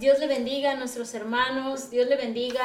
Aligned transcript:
Dios 0.00 0.18
le 0.18 0.26
bendiga 0.26 0.72
a 0.72 0.74
nuestros 0.74 1.14
hermanos, 1.14 1.88
Dios 1.88 2.08
le 2.08 2.16
bendiga 2.16 2.62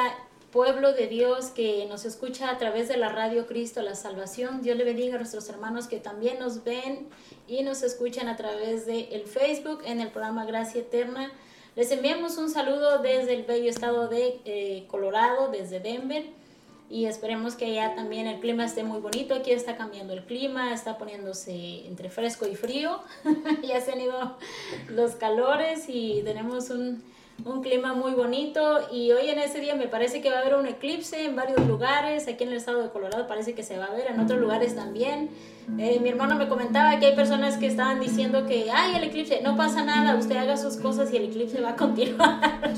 pueblo 0.52 0.94
de 0.94 1.06
Dios 1.06 1.52
que 1.52 1.86
nos 1.86 2.06
escucha 2.06 2.50
a 2.50 2.58
través 2.58 2.88
de 2.88 2.98
la 2.98 3.10
radio 3.10 3.46
Cristo 3.46 3.84
la 3.84 3.94
Salvación. 3.94 4.64
Dios 4.64 4.76
le 4.78 4.84
bendiga 4.84 5.14
a 5.14 5.18
nuestros 5.20 5.48
hermanos 5.48 5.86
que 5.86 6.00
también 6.00 6.40
nos 6.40 6.64
ven 6.64 7.08
y 7.48 7.62
nos 7.62 7.84
escuchan 7.84 8.28
a 8.30 8.36
través 8.36 8.88
de 8.88 9.10
el 9.12 9.28
Facebook 9.28 9.84
en 9.86 10.02
el 10.02 10.10
programa 10.10 10.46
Gracia 10.46 10.82
Eterna. 10.82 11.32
Les 11.76 11.92
enviamos 11.92 12.40
un 12.40 12.50
saludo 12.50 12.98
desde 12.98 13.36
el 13.36 13.44
bello 13.44 13.70
estado 13.70 14.08
de 14.08 14.42
eh, 14.46 14.88
Colorado, 14.88 15.50
desde 15.52 15.80
Denver 15.80 16.26
y 16.90 17.06
esperemos 17.06 17.56
que 17.56 17.66
allá 17.66 17.96
también 17.96 18.28
el 18.28 18.40
clima 18.40 18.66
esté 18.66 18.84
muy 18.84 19.00
bonito. 19.00 19.36
Aquí 19.36 19.52
está 19.52 19.76
cambiando 19.76 20.14
el 20.14 20.24
clima, 20.24 20.74
está 20.74 20.98
poniéndose 20.98 21.86
entre 21.86 22.10
fresco 22.10 22.48
y 22.48 22.56
frío. 22.56 23.02
ya 23.68 23.82
se 23.82 23.92
han 23.92 24.02
ido 24.02 24.38
los 24.90 25.16
calores 25.16 25.86
y 25.90 26.22
tenemos 26.24 26.70
un, 26.70 27.04
un, 27.44 27.62
clima 27.62 27.94
muy 27.94 28.14
bonito. 28.14 28.88
Y 28.92 29.12
hoy 29.12 29.30
en 29.30 29.40
ese 29.40 29.60
día 29.60 29.76
me 29.76 29.88
parece 29.88 30.22
que 30.22 30.30
va 30.30 30.38
a 30.38 30.40
haber 30.40 30.56
un 30.56 30.66
eclipse 30.66 31.26
en 31.26 31.36
varios 31.36 31.60
lugares. 31.68 32.28
Aquí 32.30 32.46
en 32.46 32.52
el 32.52 32.58
estado 32.58 32.82
de 32.82 32.90
Colorado 32.90 33.28
parece 33.28 33.54
que 33.54 33.64
se 33.64 33.78
va 33.78 33.86
a 33.86 33.94
ver, 33.94 34.08
en 34.10 34.20
otros 34.22 34.40
lugares 34.40 34.74
también. 34.74 35.30
Eh, 35.78 36.00
mi 36.02 36.10
hermano 36.10 36.36
me 36.36 36.48
comentaba 36.48 36.98
que 36.98 37.08
hay 37.08 37.16
personas 37.16 37.58
que 37.58 37.68
estaban 37.68 38.00
diciendo 38.00 38.46
que, 38.48 38.72
ay, 38.72 38.96
el 38.96 39.04
eclipse, 39.04 39.42
no 39.44 39.58
pasa 39.58 39.84
nada, 39.84 40.16
usted 40.16 40.38
haga 40.38 40.56
sus 40.56 40.78
cosas 40.78 41.12
y 41.12 41.18
el 41.18 41.26
eclipse 41.26 41.62
va 41.62 41.72
a 41.72 41.76
continuar. 41.76 42.40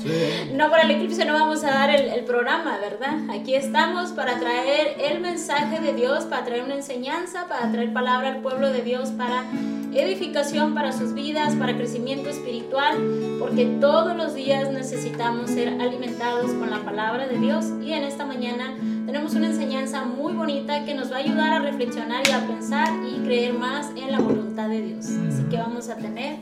No, 0.54 0.68
por 0.68 0.80
el 0.80 0.90
eclipse 0.90 1.24
no 1.24 1.34
vamos 1.34 1.62
a 1.62 1.70
dar 1.70 1.90
el, 1.90 2.08
el, 2.08 2.24
programa, 2.24 2.78
¿verdad? 2.78 3.18
Aquí 3.30 3.54
estamos 3.54 4.10
para 4.10 4.38
traer 4.38 4.96
el 4.98 5.20
mensaje 5.20 5.78
de 5.78 5.92
Dios, 5.92 6.24
para 6.24 6.44
traer 6.44 6.64
una 6.64 6.74
enseñanza, 6.74 7.46
para 7.48 7.70
traer 7.70 7.92
palabra 7.92 8.30
al 8.30 8.40
pueblo 8.40 8.70
de 8.70 8.82
Dios, 8.82 9.10
para 9.10 9.44
edificación 9.94 10.74
para 10.74 10.92
sus 10.92 11.14
vidas, 11.14 11.54
para 11.56 11.76
crecimiento 11.76 12.30
espiritual, 12.30 12.96
porque 13.38 13.66
todos 13.80 14.16
los 14.16 14.34
días 14.34 14.70
necesitamos 14.70 15.50
ser 15.50 15.68
alimentados 15.80 16.52
con 16.52 16.70
la 16.70 16.78
palabra 16.78 17.26
de 17.26 17.38
Dios 17.38 17.66
y 17.82 17.92
en 17.92 18.04
esta 18.04 18.24
mañana 18.24 18.76
tenemos 19.10 19.34
una 19.34 19.48
enseñanza 19.48 20.04
muy 20.04 20.34
bonita 20.34 20.84
que 20.84 20.94
nos 20.94 21.10
va 21.10 21.16
a 21.16 21.18
ayudar 21.18 21.52
a 21.52 21.58
reflexionar 21.58 22.22
y 22.28 22.30
a 22.30 22.46
pensar 22.46 22.90
y 23.04 23.18
creer 23.24 23.54
más 23.54 23.90
en 23.96 24.12
la 24.12 24.20
voluntad 24.20 24.68
de 24.68 24.82
Dios. 24.82 25.06
Así 25.28 25.42
que 25.50 25.56
vamos 25.56 25.88
a 25.88 25.96
tener 25.96 26.38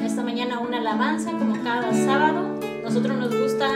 esta 0.00 0.22
mañana 0.22 0.60
una 0.60 0.78
alabanza 0.78 1.32
como 1.32 1.60
cada 1.64 1.92
sábado. 1.92 2.60
Nosotros 2.84 3.18
nos 3.18 3.36
gusta 3.36 3.68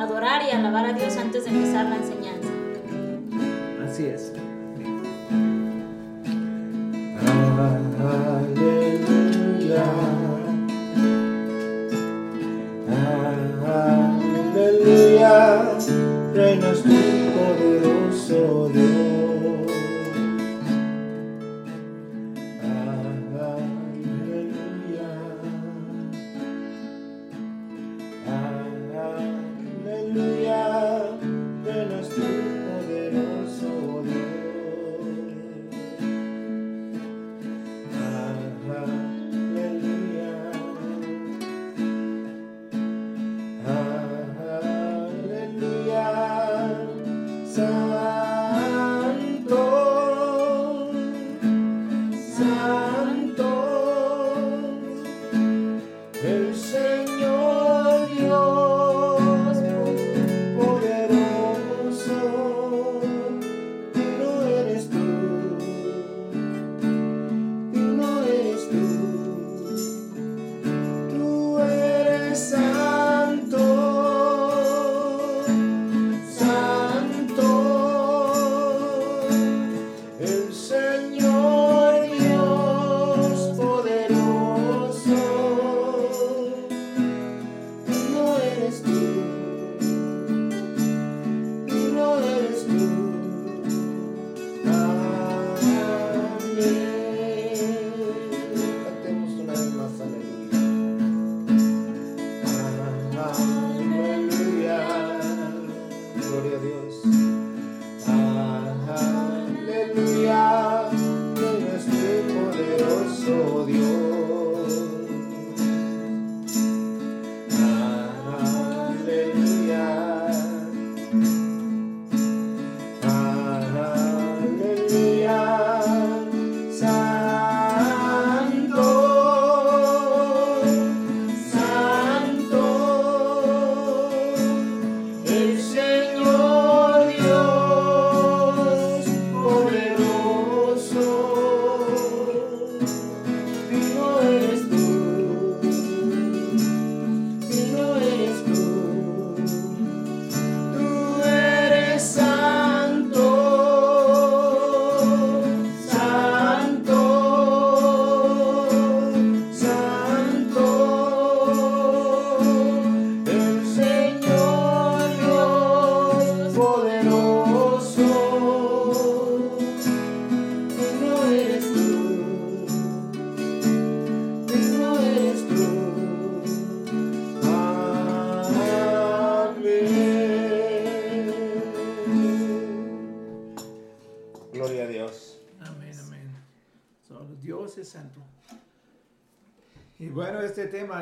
adorar 0.00 0.40
y 0.48 0.52
alabar 0.52 0.86
a 0.86 0.94
Dios 0.94 1.14
antes 1.18 1.44
de 1.44 1.50
empezar 1.50 1.84
la 1.84 1.96
enseñanza. 1.96 2.48
Así 3.86 4.06
es. 4.06 4.32
Aleluya. 8.48 9.84
Aleluya. 14.54 15.78
Reinas 16.34 16.82
tú, 16.82 17.13
poderoso 17.44 18.68
Dios. 18.72 18.93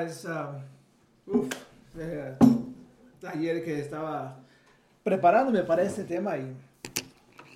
Es, 0.04 0.26
uf, 1.26 1.48
eh, 1.98 2.34
ayer 3.26 3.64
que 3.64 3.80
estaba 3.80 4.38
preparándome 5.02 5.62
para 5.62 5.82
este 5.82 6.04
tema 6.04 6.36
y, 6.36 6.54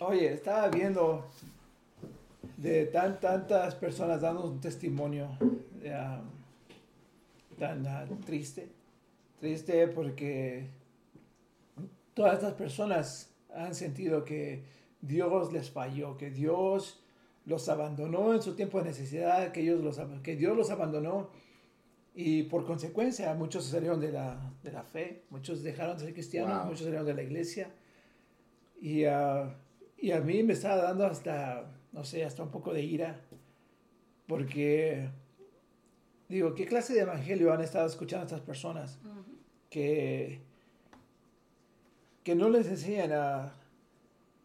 oye, 0.00 0.32
estaba 0.32 0.68
viendo 0.68 1.26
de 2.56 2.86
tan, 2.86 3.20
tantas 3.20 3.74
personas 3.74 4.20
dando 4.20 4.44
un 4.44 4.60
testimonio 4.60 5.28
ah, 5.92 6.20
tan 7.58 8.20
triste, 8.24 8.68
triste 9.40 9.88
porque 9.88 10.68
todas 12.14 12.34
estas 12.34 12.54
personas 12.54 13.30
han 13.54 13.74
sentido 13.74 14.24
que 14.24 14.64
Dios 15.00 15.52
les 15.52 15.70
falló, 15.70 16.16
que 16.16 16.30
Dios 16.30 17.00
los 17.44 17.68
abandonó 17.68 18.34
en 18.34 18.42
su 18.42 18.54
tiempo 18.54 18.78
de 18.78 18.86
necesidad, 18.86 19.52
que, 19.52 19.60
ellos 19.60 19.82
los, 19.82 20.00
que 20.22 20.36
Dios 20.36 20.56
los 20.56 20.70
abandonó 20.70 21.30
Y 22.18 22.44
por 22.44 22.64
consecuencia, 22.64 23.34
muchos 23.34 23.66
salieron 23.66 24.00
de 24.00 24.10
la, 24.10 24.50
de 24.62 24.72
la 24.72 24.82
fe, 24.82 25.24
muchos 25.28 25.62
dejaron 25.62 25.98
de 25.98 26.04
ser 26.04 26.14
cristianos, 26.14 26.56
Wow. 26.60 26.64
muchos 26.68 26.80
salieron 26.84 27.04
de 27.06 27.12
la 27.14 27.22
iglesia. 27.22 27.68
Y, 28.80 29.04
ah, 29.04 29.54
y 29.98 30.12
a 30.12 30.20
mí 30.20 30.42
me 30.42 30.54
estaba 30.54 30.76
dando 30.82 31.04
hasta, 31.06 31.70
no 31.92 32.04
sé, 32.04 32.24
hasta 32.24 32.42
un 32.42 32.50
poco 32.50 32.72
de 32.72 32.82
ira, 32.82 33.20
porque 34.26 35.10
digo, 36.28 36.54
¿qué 36.54 36.64
clase 36.66 36.94
de 36.94 37.00
evangelio 37.00 37.52
han 37.52 37.60
estado 37.60 37.86
escuchando 37.86 38.24
estas 38.24 38.40
personas 38.40 38.98
que, 39.70 40.40
que 42.24 42.34
no 42.34 42.48
les 42.48 42.66
enseñan 42.66 43.12
a, 43.12 43.52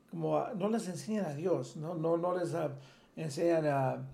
como 0.09 0.37
a- 0.37 0.53
no 0.53 0.69
les 0.69 0.87
enseñan 0.89 1.25
a 1.25 1.33
Dios, 1.35 1.77
no, 1.77 1.95
no, 1.95 2.17
no 2.17 2.37
les 2.37 2.53
ah, 2.53 2.71
enseñan 3.15 3.65
a, 3.65 4.07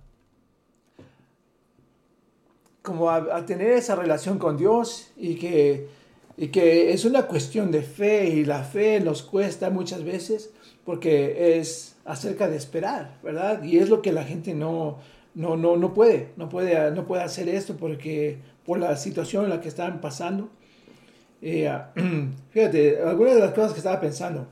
como 2.88 3.10
a, 3.10 3.18
a 3.36 3.45
tener 3.45 3.72
esa 3.72 3.95
relación 3.95 4.39
con 4.39 4.56
Dios 4.56 5.12
y 5.18 5.36
que, 5.36 5.89
y 6.38 6.48
que 6.48 6.94
es 6.94 7.04
una 7.04 7.24
cuestión 7.24 7.69
de 7.69 7.81
fe 7.81 8.30
y 8.30 8.45
la 8.45 8.63
fe 8.63 9.01
nos 9.01 9.24
cuesta 9.24 9.69
muchas 9.69 10.06
veces 10.06 10.51
porque 10.86 11.60
es 11.60 11.98
acerca 12.06 12.48
de 12.48 12.56
esperar, 12.56 13.18
¿verdad? 13.22 13.62
Y 13.62 13.78
es 13.80 13.89
lo 13.89 14.01
que 14.01 14.13
la 14.13 14.24
gente 14.24 14.54
no, 14.54 15.00
no, 15.36 15.57
no, 15.57 15.75
no 15.75 15.94
puede, 15.94 16.30
no 16.38 16.48
puede, 16.48 16.92
no 16.92 17.06
puede 17.06 17.24
hacer 17.24 17.50
esto 17.50 17.75
porque 17.75 18.38
por 18.66 18.80
la 18.80 18.95
situación 18.95 19.44
en 19.44 19.50
la 19.50 19.60
que 19.60 19.68
están 19.68 20.00
pasando. 20.00 20.48
Eh, 21.42 21.68
ah, 21.68 21.92
fíjate, 22.51 23.01
algunas 23.04 23.36
de 23.36 23.42
las 23.42 23.51
cosas 23.51 23.74
que 23.74 23.80
estaba 23.80 24.00
pensando, 24.00 24.48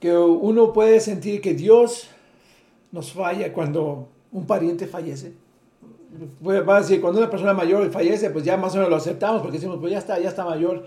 que 0.00 0.16
uno 0.16 0.72
puede 0.72 0.98
sentir 0.98 1.42
que 1.42 1.52
Dios 1.52 2.08
nos 2.90 3.12
falla 3.12 3.52
cuando 3.52 4.08
un 4.32 4.46
pariente 4.46 4.86
fallece. 4.86 5.41
Pues, 6.42 6.68
va 6.68 6.76
a 6.76 6.80
decir, 6.80 7.00
cuando 7.00 7.20
una 7.20 7.30
persona 7.30 7.52
mayor 7.54 7.90
fallece, 7.90 8.30
pues 8.30 8.44
ya 8.44 8.56
más 8.56 8.72
o 8.74 8.76
menos 8.76 8.90
lo 8.90 8.96
aceptamos 8.96 9.40
porque 9.40 9.56
decimos, 9.58 9.78
pues 9.80 9.92
ya 9.92 9.98
está, 9.98 10.18
ya 10.18 10.28
está 10.28 10.44
mayor, 10.44 10.86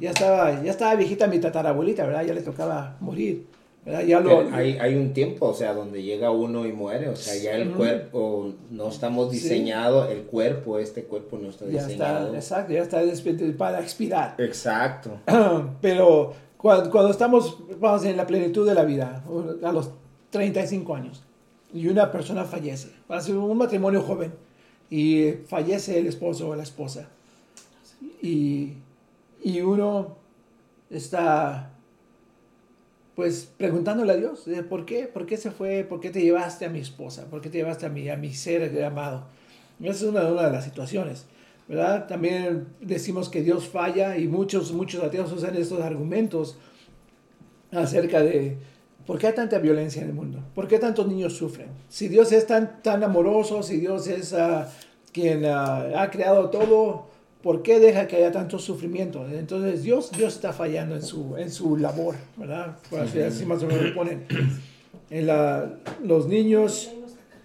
ya 0.00 0.10
estaba, 0.10 0.62
ya 0.62 0.70
estaba 0.70 0.94
viejita 0.94 1.26
mi 1.26 1.38
tatarabuelita, 1.38 2.06
¿verdad? 2.06 2.24
Ya 2.24 2.34
le 2.34 2.40
tocaba 2.40 2.96
morir. 3.00 3.46
Ya 4.06 4.18
lo, 4.20 4.48
hay, 4.50 4.78
hay 4.78 4.94
un 4.94 5.12
tiempo, 5.12 5.48
o 5.48 5.52
sea, 5.52 5.74
donde 5.74 6.02
llega 6.02 6.30
uno 6.30 6.66
y 6.66 6.72
muere, 6.72 7.10
o 7.10 7.16
sea, 7.16 7.36
ya 7.36 7.54
el 7.54 7.70
cuerpo, 7.72 8.54
no 8.70 8.88
estamos 8.88 9.30
Sí. 9.30 9.40
diseñado, 9.40 10.08
el 10.08 10.22
cuerpo, 10.22 10.78
este 10.78 11.04
cuerpo 11.04 11.36
no 11.36 11.50
está 11.50 11.66
ya 11.66 11.84
diseñado. 11.86 12.34
está, 12.34 12.36
exacto, 12.38 12.72
ya 12.72 12.80
está 12.82 13.02
para 13.58 13.80
expirar. 13.80 14.36
Exacto. 14.38 15.10
Pero 15.82 16.32
cuando, 16.56 16.90
cuando 16.90 17.10
estamos, 17.10 17.58
vamos, 17.78 18.06
en 18.06 18.16
la 18.16 18.26
plenitud 18.26 18.66
de 18.66 18.74
la 18.74 18.84
vida, 18.84 19.22
a 19.62 19.70
los 19.72 19.90
35 20.30 20.94
años, 20.94 21.22
y 21.74 21.86
una 21.88 22.10
persona 22.10 22.44
fallece, 22.44 22.88
va 23.10 23.18
a 23.18 23.20
ser 23.20 23.36
un 23.36 23.58
matrimonio 23.58 24.00
joven, 24.00 24.32
y 24.90 25.32
fallece 25.48 25.98
el 25.98 26.06
esposo 26.06 26.48
o 26.48 26.56
la 26.56 26.62
esposa, 26.62 27.08
y, 28.22 28.74
y 29.42 29.60
uno 29.60 30.16
está, 30.90 31.70
pues, 33.14 33.52
preguntándole 33.56 34.12
a 34.12 34.16
Dios, 34.16 34.44
¿por 34.68 34.84
qué? 34.84 35.06
¿Por 35.06 35.26
qué 35.26 35.36
se 35.36 35.50
fue? 35.50 35.84
¿Por 35.84 36.00
qué 36.00 36.10
te 36.10 36.20
llevaste 36.20 36.64
a 36.64 36.70
mi 36.70 36.80
esposa? 36.80 37.26
¿Por 37.26 37.40
qué 37.40 37.50
te 37.50 37.58
llevaste 37.58 37.86
a 37.86 37.88
mi, 37.88 38.08
a 38.08 38.16
mi 38.16 38.32
ser 38.34 38.82
amado? 38.84 39.26
Esa 39.80 39.90
es 39.90 40.02
una, 40.02 40.26
una 40.28 40.44
de 40.44 40.52
las 40.52 40.64
situaciones. 40.64 41.26
¿verdad? 41.68 42.06
También 42.06 42.66
decimos 42.80 43.28
que 43.28 43.42
Dios 43.42 43.68
falla 43.68 44.18
y 44.18 44.28
muchos, 44.28 44.72
muchos 44.72 45.02
ateos 45.02 45.32
usan 45.32 45.56
estos 45.56 45.80
argumentos 45.80 46.58
acerca 47.72 48.20
de 48.20 48.58
por 49.06 49.18
qué 49.18 49.28
hay 49.28 49.34
tanta 49.34 49.58
violencia 49.58 50.02
en 50.02 50.08
el 50.08 50.14
mundo, 50.14 50.38
por 50.54 50.66
qué 50.68 50.78
tantos 50.78 51.06
niños 51.06 51.34
sufren. 51.36 51.68
Si 51.88 52.08
Dios 52.08 52.32
es 52.32 52.46
tan, 52.46 52.82
tan 52.82 53.02
amoroso, 53.04 53.62
si 53.62 53.78
Dios 53.78 54.06
es 54.06 54.32
ah, 54.32 54.68
quien 55.12 55.44
ah, 55.44 56.02
ha 56.02 56.10
creado 56.10 56.50
todo, 56.50 57.06
¿por 57.42 57.62
qué 57.62 57.78
deja 57.80 58.06
que 58.08 58.16
haya 58.16 58.32
tanto 58.32 58.58
sufrimiento? 58.58 59.26
Entonces 59.28 59.82
Dios, 59.82 60.10
Dios 60.12 60.34
está 60.34 60.52
fallando 60.52 60.94
en 60.96 61.02
su, 61.02 61.36
en 61.36 61.50
su 61.50 61.76
labor, 61.76 62.14
¿verdad? 62.36 62.78
Por 62.88 63.00
así, 63.00 63.20
así 63.20 63.44
más 63.44 63.62
o 63.62 63.66
menos 63.66 63.84
lo 63.90 63.94
ponen. 63.94 64.24
En 65.10 65.26
la- 65.26 65.70
los 66.02 66.26
niños, 66.26 66.90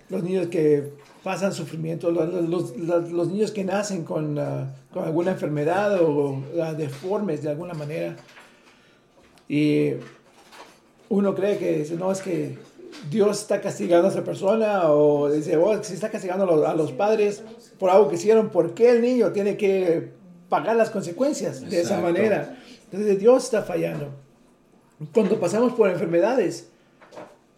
los 0.10 0.24
niños 0.24 0.48
que 0.48 0.94
pasan 1.24 1.52
sufrimiento, 1.54 2.10
los, 2.12 2.34
los- 2.78 3.12
los- 3.12 3.28
niños 3.28 3.52
que 3.52 3.66
nacen 3.66 4.06
con, 4.06 4.40
ah, 4.40 4.68
con 4.94 5.04
alguna 5.04 5.32
enfermedad 5.32 6.02
o 6.02 6.42
deformes 6.78 7.44
de 7.44 7.50
alguna 7.50 7.74
manera. 7.74 8.16
Y 9.50 9.92
uno 11.10 11.36
cree 11.36 11.58
que 11.58 11.80
dice, 11.80 11.96
no, 11.96 12.12
es 12.12 12.22
que 12.22 12.58
Dios 13.10 13.42
está 13.42 13.62
castigando 13.62 14.08
a 14.08 14.12
esa 14.12 14.24
persona 14.24 14.92
o 14.92 15.30
dice, 15.30 15.58
oh, 15.58 15.84
si 15.84 15.94
está 15.94 16.10
castigando 16.10 16.46
a 16.46 16.48
los, 16.48 16.66
a 16.66 16.74
los 16.74 16.92
padres 16.92 17.44
por 17.78 17.90
algo 17.90 18.10
que 18.10 18.16
hicieron, 18.16 18.50
¿por 18.50 18.74
qué 18.74 18.92
el 18.92 19.02
niño 19.02 19.32
tiene 19.32 19.58
que 19.58 20.10
pagar 20.50 20.76
las 20.76 20.90
consecuencias 20.90 21.68
de 21.70 21.82
esa 21.82 22.00
manera? 22.00 22.58
Entonces 22.86 23.20
Dios 23.20 23.44
está 23.44 23.64
fallando. 23.64 24.10
Cuando 25.14 25.40
pasamos 25.40 25.74
por 25.74 25.90
enfermedades, 25.90 26.70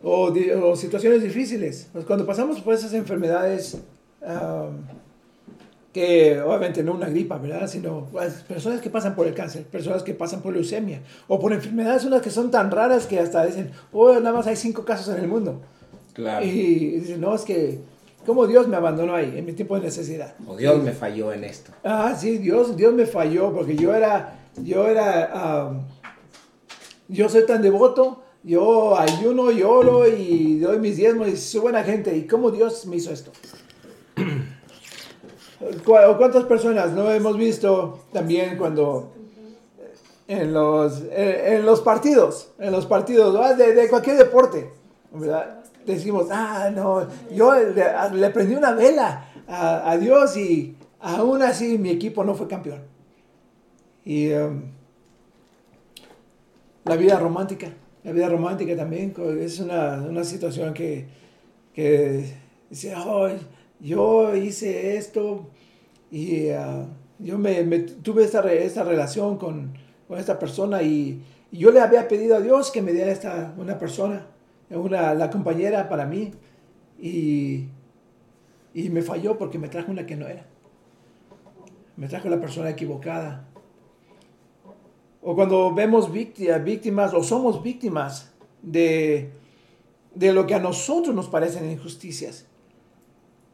o, 0.03 0.75
situaciones 0.75 1.21
difíciles. 1.23 1.87
Pues 1.91 2.05
cuando 2.05 2.25
pasamos 2.25 2.59
por 2.61 2.73
esas 2.73 2.93
enfermedades, 2.93 3.77
que 5.93 6.39
obviamente 6.41 6.83
no 6.83 6.93
una 6.93 7.09
gripa, 7.09 7.37
¿verdad? 7.37 7.67
Sino 7.67 8.07
pues, 8.11 8.43
personas 8.47 8.79
que 8.81 8.89
pasan 8.89 9.15
por 9.15 9.27
el 9.27 9.33
cáncer, 9.33 9.65
personas 9.65 10.03
que 10.03 10.13
pasan 10.13 10.41
por 10.41 10.53
leucemia, 10.53 11.01
o 11.27 11.39
por 11.39 11.51
enfermedades 11.51 12.05
unas 12.05 12.21
que 12.21 12.29
son 12.29 12.49
tan 12.49 12.71
raras 12.71 13.05
que 13.05 13.19
hasta 13.19 13.45
dicen, 13.45 13.71
oh, 13.91 14.13
nada 14.13 14.33
más 14.33 14.47
hay 14.47 14.55
cinco 14.55 14.85
casos 14.85 15.13
en 15.15 15.21
el 15.21 15.27
mundo. 15.27 15.61
Claro. 16.13 16.45
Y 16.45 16.99
dicen, 16.99 17.19
no, 17.19 17.35
es 17.35 17.41
que, 17.41 17.79
¿cómo 18.25 18.47
Dios 18.47 18.67
me 18.67 18.77
abandonó 18.77 19.15
ahí 19.15 19.33
en 19.35 19.45
mi 19.45 19.53
tiempo 19.53 19.75
de 19.75 19.81
necesidad? 19.81 20.33
O 20.47 20.55
Dios 20.55 20.81
me 20.81 20.93
falló 20.93 21.33
en 21.33 21.43
esto. 21.43 21.71
Ah, 21.83 22.15
sí, 22.17 22.37
Dios, 22.37 22.77
Dios 22.77 22.93
me 22.93 23.05
falló 23.05 23.53
porque 23.53 23.75
yo 23.75 23.93
era, 23.93 24.39
yo 24.63 24.87
era, 24.87 25.73
yo 27.09 27.27
soy 27.27 27.45
tan 27.45 27.61
devoto, 27.61 28.23
yo 28.43 28.97
ayuno 28.97 29.51
y 29.51 29.61
oro 29.61 30.07
y 30.07 30.57
doy 30.59 30.79
mis 30.79 30.95
diezmos 30.95 31.27
y 31.27 31.37
soy 31.37 31.61
buena 31.61 31.83
gente. 31.83 32.15
¿Y 32.15 32.25
cómo 32.25 32.49
Dios 32.49 32.85
me 32.87 32.95
hizo 32.95 33.11
esto? 33.11 33.31
¿Cu- 35.85 35.95
o 35.95 36.17
¿Cuántas 36.17 36.45
personas 36.45 36.91
no 36.91 37.11
hemos 37.11 37.37
visto 37.37 37.99
también 38.11 38.57
cuando 38.57 39.11
en 40.31 40.53
los, 40.53 41.03
en, 41.11 41.65
los 41.65 41.81
partidos, 41.81 42.51
en 42.57 42.71
los 42.71 42.85
partidos 42.85 43.33
¿no? 43.33 43.55
de, 43.55 43.89
cualquier 43.89 44.17
deporte. 44.17 44.71
Decimos, 45.85 46.27
ah, 46.31 46.71
no, 46.73 47.05
yo 47.35 47.53
le, 47.53 47.83
le 48.13 48.29
prendí 48.29 48.55
una 48.55 48.71
vela 48.71 49.25
a, 49.47 49.97
Dios 49.97 50.37
y 50.37 50.77
aún 51.01 51.41
así 51.41 51.77
mi 51.77 51.89
equipo 51.89 52.23
no 52.23 52.33
fue 52.33 52.47
campeón. 52.47 52.81
Y 54.05 54.31
um, 54.31 54.61
la 56.85 56.95
vida 56.95 57.19
romántica, 57.19 57.67
la 58.03 58.11
vida 58.13 58.29
romántica 58.29 58.75
también 58.77 59.13
es 59.39 59.59
una, 59.59 60.01
una 60.07 60.23
situación 60.23 60.73
que, 60.73 61.07
que 61.73 62.33
dice, 62.69 62.95
"Oh, 62.95 63.27
yo 63.81 64.35
hice 64.35 64.95
esto 64.97 65.49
y 66.11 66.49
ah, 66.49 66.85
yo 67.19 67.37
me, 67.37 67.63
tuve 67.79 68.23
esta, 68.23 68.41
re- 68.41 68.63
esta 68.65 68.83
relación 68.83 69.37
con, 69.37 69.73
esta 70.17 70.37
persona 70.39 70.81
y, 70.83 71.23
yo 71.53 71.71
le 71.71 71.81
había 71.81 72.07
pedido 72.07 72.37
a 72.37 72.39
Dios 72.39 72.71
que 72.71 72.81
me 72.81 72.93
diera 72.93 73.11
esta, 73.11 73.53
una 73.57 73.77
persona, 73.77 74.27
una, 74.69 75.13
la 75.13 75.29
compañera 75.29 75.89
para 75.89 76.05
mí 76.05 76.31
y, 76.97 77.65
y 78.73 78.89
me 78.89 79.01
falló 79.01 79.37
porque 79.37 79.59
me 79.59 79.67
trajo 79.67 79.91
una 79.91 80.05
que 80.05 80.15
no 80.15 80.27
era. 80.27 80.45
Me 81.97 82.07
trajo 82.07 82.29
la 82.29 82.39
persona 82.39 82.69
equivocada. 82.69 83.49
O 85.21 85.35
cuando 85.35 85.73
vemos 85.73 86.09
vícti- 86.09 86.47
víctimas 86.63 87.13
o 87.13 87.21
somos 87.21 87.61
víctimas 87.61 88.31
de, 88.61 89.31
de 90.15 90.31
lo 90.31 90.47
que 90.47 90.55
a 90.55 90.59
nosotros 90.59 91.13
nos 91.13 91.27
parecen 91.27 91.69
injusticias. 91.69 92.47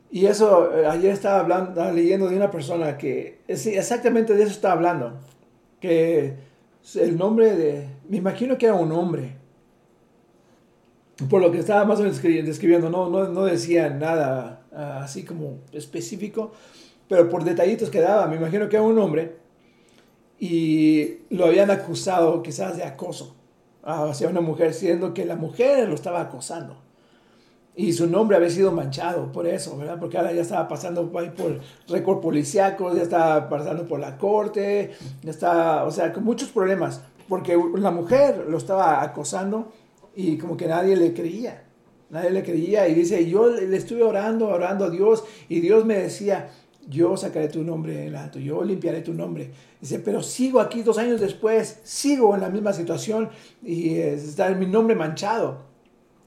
Y 0.09 0.25
eso, 0.25 0.75
eh, 0.77 0.85
ayer 0.87 1.11
estaba 1.11 1.39
hablando, 1.41 1.91
leyendo 1.91 2.29
de 2.29 2.37
una 2.37 2.49
persona 2.49 2.97
que 2.97 3.39
es- 3.47 3.65
exactamente 3.67 4.33
de 4.33 4.43
eso 4.43 4.51
estaba 4.51 4.73
hablando. 4.75 5.13
Que 5.81 6.35
el 6.95 7.17
nombre 7.17 7.55
de, 7.55 7.87
me 8.09 8.17
imagino 8.17 8.57
que 8.57 8.65
era 8.67 8.75
un 8.75 8.91
hombre. 8.91 9.35
Por 11.29 11.41
lo 11.41 11.51
que 11.51 11.57
estaba 11.59 11.83
más 11.83 11.99
o 11.99 12.03
menos 12.03 12.21
descri- 12.23 12.43
describiendo, 12.43 12.89
no, 12.89 13.09
no, 13.09 13.27
no 13.27 13.43
decía 13.45 13.89
nada 13.89 14.61
ah, 14.71 15.01
así 15.03 15.23
como 15.23 15.57
específico, 15.73 16.51
pero 17.09 17.27
por 17.29 17.43
detallitos 17.43 17.89
que 17.89 17.99
daba, 18.01 18.27
me 18.27 18.35
imagino 18.35 18.69
que 18.69 18.75
era 18.75 18.85
un 18.85 18.97
hombre 18.99 19.35
y 20.39 21.15
lo 21.31 21.45
habían 21.45 21.71
acusado 21.71 22.43
quizás 22.43 22.77
de 22.77 22.83
acoso 22.83 23.35
hacia 23.83 24.27
una 24.29 24.41
mujer, 24.41 24.73
siendo 24.73 25.13
que 25.13 25.25
la 25.25 25.35
mujer 25.35 25.87
lo 25.89 25.95
estaba 25.95 26.21
acosando. 26.21 26.77
Y 27.79 27.93
su 27.93 28.07
nombre 28.07 28.35
había 28.35 28.49
sido 28.49 28.71
manchado 28.71 29.31
por 29.31 29.45
eso, 29.45 29.77
¿verdad? 29.77 29.99
Porque 29.99 30.17
ahora 30.17 30.33
ya 30.33 30.41
estaba 30.41 30.67
pasando 30.67 31.11
por, 31.11 31.31
por 31.35 31.59
récord 31.87 32.19
policíaco, 32.19 32.91
ya 32.95 33.03
estaba 33.03 33.47
pasando 33.47 33.87
por 33.87 33.99
la 33.99 34.17
corte, 34.17 34.93
ya 35.21 35.29
está, 35.29 35.83
o 35.85 35.91
sea, 35.91 36.11
con 36.11 36.23
muchos 36.23 36.49
problemas, 36.49 37.01
porque 37.29 37.55
la 37.75 37.91
mujer 37.91 38.47
lo 38.49 38.57
estaba 38.57 39.03
acosando 39.03 39.71
y 40.15 40.39
como 40.39 40.57
que 40.57 40.65
nadie 40.65 40.95
le 40.95 41.13
creía, 41.13 41.65
nadie 42.09 42.31
le 42.31 42.41
creía 42.41 42.87
y 42.87 42.95
dice, 42.95 43.29
yo 43.29 43.47
le 43.47 43.77
estuve 43.77 44.01
orando, 44.01 44.47
orando 44.47 44.85
a 44.85 44.89
Dios 44.89 45.23
y 45.47 45.59
Dios 45.59 45.85
me 45.85 45.99
decía, 45.99 46.49
yo 46.89 47.15
sacaré 47.15 47.47
tu 47.47 47.63
nombre 47.63 48.07
en 48.07 48.15
alto, 48.15 48.39
yo 48.39 48.63
limpiaré 48.63 49.01
tu 49.01 49.13
nombre. 49.13 49.51
Dice, 49.79 49.99
pero 49.99 50.23
sigo 50.23 50.61
aquí 50.61 50.81
dos 50.81 50.97
años 50.97 51.21
después, 51.21 51.79
sigo 51.83 52.33
en 52.33 52.41
la 52.41 52.49
misma 52.49 52.73
situación 52.73 53.29
y 53.61 53.97
está 53.97 54.49
mi 54.49 54.65
nombre 54.65 54.95
manchado. 54.95 55.66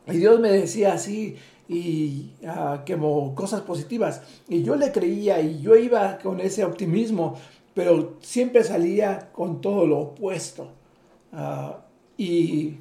Y 0.07 0.17
Dios 0.19 0.41
me 0.41 0.51
decía 0.51 0.95
así, 0.95 1.37
y 1.69 2.33
uh, 2.43 2.85
como 2.85 3.35
cosas 3.35 3.61
positivas. 3.61 4.23
Y 4.49 4.63
yo 4.63 4.75
le 4.75 4.91
creía 4.91 5.41
y 5.41 5.61
yo 5.61 5.77
iba 5.77 6.19
con 6.19 6.41
ese 6.41 6.65
optimismo, 6.65 7.37
pero 7.75 8.17
siempre 8.21 8.65
salía 8.65 9.31
con 9.33 9.61
todo 9.61 9.87
lo 9.87 9.99
opuesto. 9.99 10.73
Uh, 11.33 11.75
y 12.19 12.77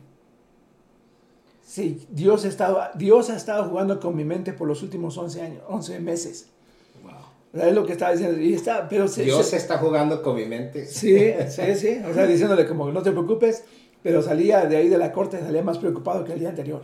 sí, 1.63 2.05
Dios, 2.09 2.45
estaba, 2.45 2.91
Dios 2.95 3.29
ha 3.29 3.35
estado 3.35 3.69
jugando 3.69 3.99
con 3.99 4.15
mi 4.15 4.25
mente 4.25 4.53
por 4.53 4.67
los 4.67 4.81
últimos 4.81 5.15
11 5.17 5.41
años, 5.41 5.63
11 5.67 5.99
meses. 5.99 6.49
Es 7.53 7.73
lo 7.73 7.85
que 7.85 7.93
estaba 7.93 8.11
diciendo. 8.11 8.39
Y 8.39 8.53
está, 8.53 8.87
pero 8.87 9.07
Dios 9.07 9.45
se, 9.45 9.57
está 9.57 9.77
jugando 9.79 10.21
con 10.21 10.35
mi 10.35 10.45
mente. 10.45 10.85
Sí, 10.85 11.33
sí, 11.49 11.75
sí. 11.75 12.01
O 12.09 12.13
sea, 12.13 12.27
diciéndole 12.27 12.67
como 12.67 12.91
no 12.91 13.01
te 13.01 13.11
preocupes, 13.11 13.63
pero 14.03 14.21
salía 14.21 14.65
de 14.65 14.77
ahí 14.77 14.87
de 14.87 14.97
la 14.97 15.11
corte, 15.11 15.39
salía 15.39 15.63
más 15.63 15.79
preocupado 15.79 16.23
que 16.23 16.33
el 16.33 16.39
día 16.39 16.49
anterior. 16.49 16.81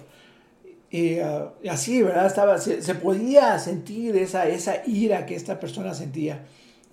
Y, 0.96 1.20
uh, 1.20 1.70
así, 1.70 2.02
¿verdad? 2.02 2.26
Estaba, 2.26 2.58
se, 2.58 2.82
se, 2.82 2.96
podía 2.96 3.60
sentir 3.60 4.16
esa, 4.16 4.48
esa 4.48 4.82
ira 4.88 5.26
que 5.26 5.36
esta 5.36 5.60
persona 5.60 5.94
sentía 5.94 6.46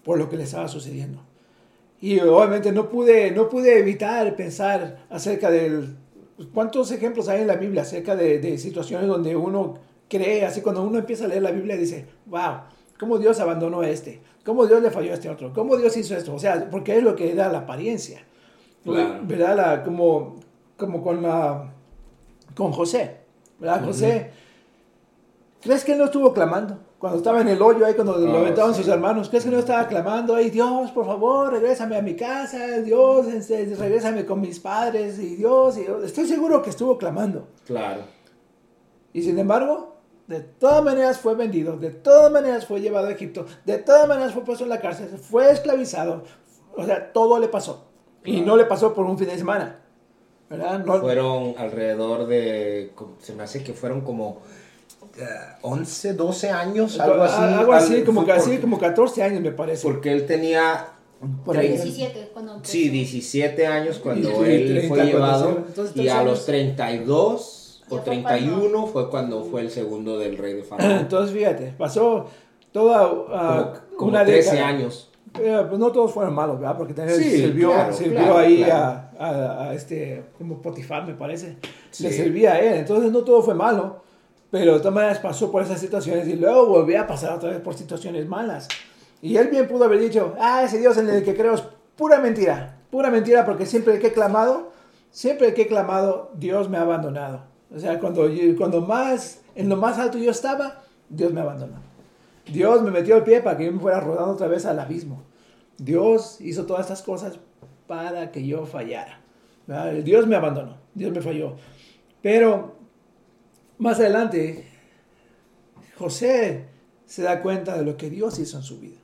por 0.03 0.19
lo 0.19 0.29
que 0.29 0.37
le 0.37 0.43
estaba 0.43 0.67
sucediendo. 0.67 1.23
Y 2.01 2.19
obviamente 2.19 2.73
no 2.73 2.89
pude, 2.89 3.31
no 3.31 3.49
pude 3.49 3.79
evitar 3.79 4.35
pensar 4.35 5.05
acerca 5.09 5.53
del... 5.53 5.97
¿Cuántos 6.53 6.91
ejemplos 6.91 7.29
hay 7.29 7.43
en 7.43 7.47
la 7.47 7.55
Biblia 7.55 7.83
acerca 7.83 8.17
de, 8.17 8.41
de 8.41 8.59
situaciones 8.59 9.07
donde 9.07 9.37
uno 9.37 9.79
cree, 10.09 10.45
así 10.45 10.63
cuando 10.63 10.83
uno 10.83 10.99
empieza 10.99 11.27
a 11.27 11.29
leer 11.29 11.43
la 11.43 11.53
Biblia 11.53 11.77
dice, 11.77 12.07
wow, 12.27 12.63
cómo 12.99 13.19
Dios 13.19 13.39
abandonó 13.39 13.83
a 13.83 13.89
este, 13.89 14.21
cómo 14.45 14.67
Dios 14.67 14.83
le 14.83 14.91
falló 14.91 15.13
a 15.13 15.15
este 15.15 15.31
otro, 15.31 15.53
cómo 15.53 15.77
Dios 15.77 15.97
hizo 15.97 16.17
esto, 16.17 16.35
o 16.35 16.41
sea, 16.41 16.69
porque 16.73 16.97
es 16.97 17.05
lo 17.05 17.15
que 17.15 17.37
da 17.37 17.49
la 17.53 17.59
apariencia, 17.59 18.25
claro. 18.83 19.21
¿verdad? 19.23 19.57
La, 19.57 19.85
como, 19.85 20.41
como 20.77 21.05
con, 21.05 21.23
la, 21.23 21.73
con 22.57 22.73
José, 22.73 23.22
¿verdad? 23.63 23.85
José, 23.85 24.31
¿crees 25.61 25.85
que 25.85 25.93
él 25.93 25.99
no 25.99 26.07
estuvo 26.07 26.33
clamando? 26.33 26.79
Cuando 26.99 27.19
estaba 27.19 27.41
en 27.41 27.49
el 27.49 27.63
hoyo 27.63 27.87
ahí, 27.87 27.95
cuando 27.95 28.17
lo 28.17 28.39
aventaban 28.39 28.75
sí. 28.75 28.83
sus 28.83 28.93
hermanos, 28.93 29.29
¿crees 29.29 29.45
que 29.45 29.51
no 29.51 29.59
estaba 29.59 29.87
clamando 29.87 30.35
ahí, 30.35 30.51
Dios, 30.51 30.91
por 30.91 31.07
favor, 31.07 31.53
regrésame 31.53 31.97
a 31.97 32.03
mi 32.03 32.17
casa, 32.17 32.81
Dios, 32.81 33.29
este, 33.29 33.73
regrésame 33.77 34.27
con 34.27 34.41
mis 34.41 34.59
padres, 34.59 35.19
y 35.21 35.37
Dios, 35.37 35.79
y 35.79 35.83
Dios. 35.83 36.03
estoy 36.03 36.27
seguro 36.27 36.61
que 36.61 36.71
estuvo 36.71 36.99
clamando. 36.99 37.49
Claro. 37.65 38.03
Y 39.13 39.23
sin 39.23 39.39
embargo, 39.39 39.97
de 40.27 40.41
todas 40.41 40.83
maneras 40.83 41.19
fue 41.19 41.37
vendido, 41.37 41.77
de 41.77 41.91
todas 41.91 42.33
maneras 42.33 42.67
fue 42.67 42.81
llevado 42.81 43.07
a 43.07 43.13
Egipto, 43.13 43.47
de 43.65 43.79
todas 43.79 44.09
maneras 44.09 44.33
fue 44.33 44.45
puesto 44.45 44.65
en 44.65 44.71
la 44.71 44.81
cárcel, 44.81 45.07
fue 45.19 45.53
esclavizado, 45.53 46.25
o 46.77 46.85
sea, 46.85 47.13
todo 47.13 47.39
le 47.39 47.47
pasó. 47.47 47.87
Y 48.25 48.41
no 48.41 48.57
le 48.57 48.65
pasó 48.65 48.93
por 48.93 49.07
un 49.07 49.19
fin 49.19 49.29
de 49.29 49.39
semana. 49.39 49.82
¿Verdad? 50.53 50.85
No, 50.85 51.01
fueron 51.01 51.55
alrededor 51.57 52.27
de, 52.27 52.93
se 53.21 53.35
me 53.35 53.43
hace 53.43 53.65
que 53.65 53.73
fueron 53.73 54.03
como 54.03 54.29
uh, 54.29 55.63
11, 55.63 56.13
12 56.13 56.51
años, 56.51 57.01
algo 57.01 57.23
así. 57.23 57.43
Algo 57.43 57.73
así, 57.73 58.03
como, 58.03 58.27
casi, 58.27 58.59
como 58.59 58.79
14 58.79 59.23
años 59.23 59.41
me 59.41 59.53
parece. 59.53 59.83
Porque 59.83 60.13
él 60.13 60.27
tenía... 60.27 60.89
Por 61.45 61.57
ahí. 61.57 61.69
17, 61.69 62.31
cuando 62.33 62.57
empezó. 62.57 62.73
Sí, 62.73 62.89
17 62.89 63.67
años 63.67 64.01
cuando 64.01 64.29
y, 64.29 64.51
él 64.51 64.67
30, 64.67 64.89
fue 64.89 65.05
llevado. 65.05 65.65
Entonces, 65.69 65.97
y 65.97 66.09
a 66.09 66.23
los 66.25 66.45
32 66.45 67.85
o 67.89 68.01
31 68.01 68.87
fue 68.93 69.09
cuando 69.09 69.45
fue 69.45 69.61
el 69.61 69.71
segundo 69.71 70.19
del 70.19 70.37
rey 70.37 70.55
de 70.55 70.65
Faraón. 70.65 70.99
Entonces, 70.99 71.35
fíjate, 71.35 71.75
pasó 71.79 72.27
toda 72.73 73.07
uh, 73.07 73.27
como, 73.27 73.97
como 73.97 74.11
una 74.11 74.25
13 74.25 74.51
década. 74.51 74.69
años. 74.69 75.12
Pero, 75.33 75.69
pues 75.69 75.79
no 75.79 75.91
todos 75.91 76.13
fueron 76.13 76.35
malos, 76.35 76.61
¿verdad? 76.61 76.77
Porque 76.77 76.93
también 76.93 77.19
sí, 77.19 77.31
sirvió, 77.31 77.71
claro, 77.71 77.93
sirvió 77.93 78.19
claro, 78.19 78.39
ahí 78.39 78.65
claro. 78.65 79.03
A, 79.19 79.27
a, 79.27 79.63
a, 79.69 79.75
este, 79.75 80.25
como 80.37 80.61
Potifar, 80.61 81.07
me 81.07 81.15
parece. 81.15 81.57
Sí. 81.91 82.05
Le 82.05 82.13
servía 82.13 82.53
a 82.53 82.61
él. 82.61 82.75
Entonces, 82.75 83.11
no 83.11 83.21
todo 83.21 83.43
fue 83.43 83.55
malo. 83.55 84.03
Pero 84.53 84.75
de 84.75 84.79
todas 84.81 84.95
maneras 84.95 85.19
pasó 85.19 85.51
por 85.51 85.63
esas 85.63 85.81
situaciones 85.81 86.29
y 86.29 86.37
luego 86.37 86.67
volvió 86.67 87.01
a 87.01 87.07
pasar 87.07 87.33
otra 87.33 87.49
vez 87.49 87.61
por 87.61 87.73
situaciones 87.73 88.29
malas. 88.29 88.69
Y 89.23 89.37
él 89.39 89.49
bien 89.49 89.67
pudo 89.67 89.85
haber 89.85 89.99
dicho, 89.99 90.35
ah, 90.39 90.63
ese 90.63 90.79
Dios 90.79 90.99
en 90.99 91.09
el 91.09 91.25
que 91.25 91.35
creo 91.35 91.55
es 91.55 91.63
pura 91.97 92.19
mentira. 92.19 92.77
Pura 92.91 93.09
mentira 93.09 93.47
porque 93.47 93.65
siempre 93.65 93.99
que 93.99 94.09
he 94.09 94.13
clamado, 94.13 94.71
siempre 95.11 95.55
que 95.55 95.63
he 95.63 95.67
clamado, 95.67 96.33
Dios 96.35 96.69
me 96.69 96.77
ha 96.77 96.83
abandonado. 96.83 97.45
O 97.75 97.79
sea, 97.79 97.99
cuando, 97.99 98.29
cuando 98.59 98.83
más, 98.83 99.41
en 99.55 99.71
lo 99.71 99.77
más 99.77 99.99
alto 99.99 100.19
yo 100.19 100.31
estaba, 100.31 100.83
Dios 101.09 101.33
me 101.33 101.41
abandonó. 101.41 101.77
Dios 102.47 102.83
me 102.83 102.91
metió 102.91 103.17
el 103.17 103.23
pie 103.23 103.41
para 103.41 103.57
que 103.57 103.67
yo 103.67 103.73
me 103.73 103.81
fuera 103.81 104.01
rodando 104.01 104.33
otra 104.33 104.49
vez 104.49 104.67
al 104.67 104.79
abismo. 104.79 105.23
Dios 105.79 106.41
hizo 106.41 106.67
todas 106.67 106.83
estas 106.83 107.03
cosas 107.03 107.39
para 107.87 108.31
que 108.31 108.47
yo 108.47 108.67
fallara. 108.67 109.21
Dios 110.03 110.27
me 110.27 110.37
abandonó, 110.37 110.77
Dios 110.95 111.13
me 111.13 111.21
falló. 111.21 111.57
Pero 112.21 112.75
más 113.79 113.99
adelante, 114.01 114.67
José 115.97 116.67
se 117.07 117.23
da 117.23 117.41
cuenta 117.41 117.77
de 117.77 117.85
lo 117.85 117.97
que 117.97 118.11
Dios 118.11 118.39
hizo 118.39 118.57
en 118.59 118.63
su 118.63 118.81
vida. 118.81 118.99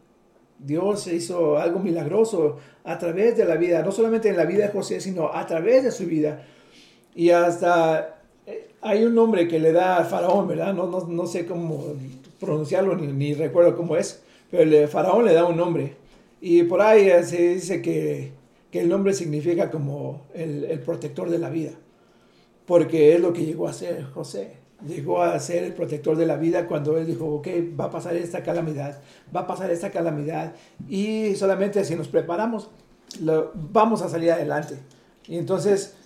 Dios 0.59 1.07
hizo 1.07 1.59
algo 1.59 1.79
milagroso 1.79 2.59
a 2.83 2.99
través 2.99 3.37
de 3.37 3.45
la 3.45 3.55
vida, 3.55 3.83
no 3.83 3.93
solamente 3.93 4.29
en 4.29 4.37
la 4.37 4.45
vida 4.45 4.67
de 4.67 4.73
José, 4.73 5.01
sino 5.01 5.33
a 5.33 5.47
través 5.47 5.85
de 5.85 5.93
su 5.93 6.07
vida. 6.07 6.45
Y 7.15 7.31
hasta 7.31 8.19
hay 8.81 9.05
un 9.05 9.15
nombre 9.15 9.47
que 9.47 9.59
le 9.59 9.73
da 9.73 9.97
al 9.97 10.07
faraón, 10.07 10.49
¿verdad? 10.49 10.75
No, 10.75 10.87
no, 10.87 11.07
no 11.07 11.27
sé 11.27 11.47
cómo 11.47 11.95
pronunciarlo 12.39 12.97
ni, 12.97 13.35
recuerdo 13.35 13.77
cómo 13.77 13.97
es, 13.97 14.23
pero 14.51 14.63
el 14.63 14.89
faraón 14.89 15.25
le 15.25 15.35
da 15.35 15.45
un 15.45 15.57
nombre. 15.57 15.97
Y 16.41 16.63
por 16.65 16.81
ahí 16.81 17.11
se 17.25 17.55
dice 17.55 17.83
que, 17.83 18.33
que 18.71 18.81
el 18.81 18.89
nombre 18.89 19.13
significa 19.13 19.71
como 19.71 20.27
el, 20.35 20.65
el, 20.65 20.81
protector 20.81 21.31
de 21.31 21.39
la 21.39 21.51
vida, 21.51 21.73
porque 22.67 23.15
es 23.15 23.21
lo 23.21 23.33
que 23.33 23.45
llegó 23.45 23.69
a 23.69 23.73
ser 23.73 24.05
José. 24.05 24.57
Llegó 24.87 25.23
a 25.23 25.37
ser 25.41 25.65
el 25.65 25.73
protector 25.73 26.17
de 26.17 26.25
la 26.25 26.37
vida 26.37 26.69
cuando 26.69 26.97
él 26.97 27.07
dijo, 27.07 27.27
ok, 27.27 27.49
va 27.79 27.87
a 27.87 27.91
pasar 27.91 28.15
esta 28.15 28.45
calamidad, 28.45 29.01
va 29.35 29.41
a 29.41 29.47
pasar 29.49 29.73
esta 29.73 29.91
calamidad, 29.91 30.55
y 30.89 31.35
solamente 31.35 31.85
si 31.85 31.97
nos 31.97 32.07
preparamos, 32.07 32.71
lo, 33.21 33.51
vamos 33.55 34.03
a 34.03 34.09
salir 34.09 34.31
adelante. 34.31 34.77
Y 35.27 35.37
entonces, 35.37 35.97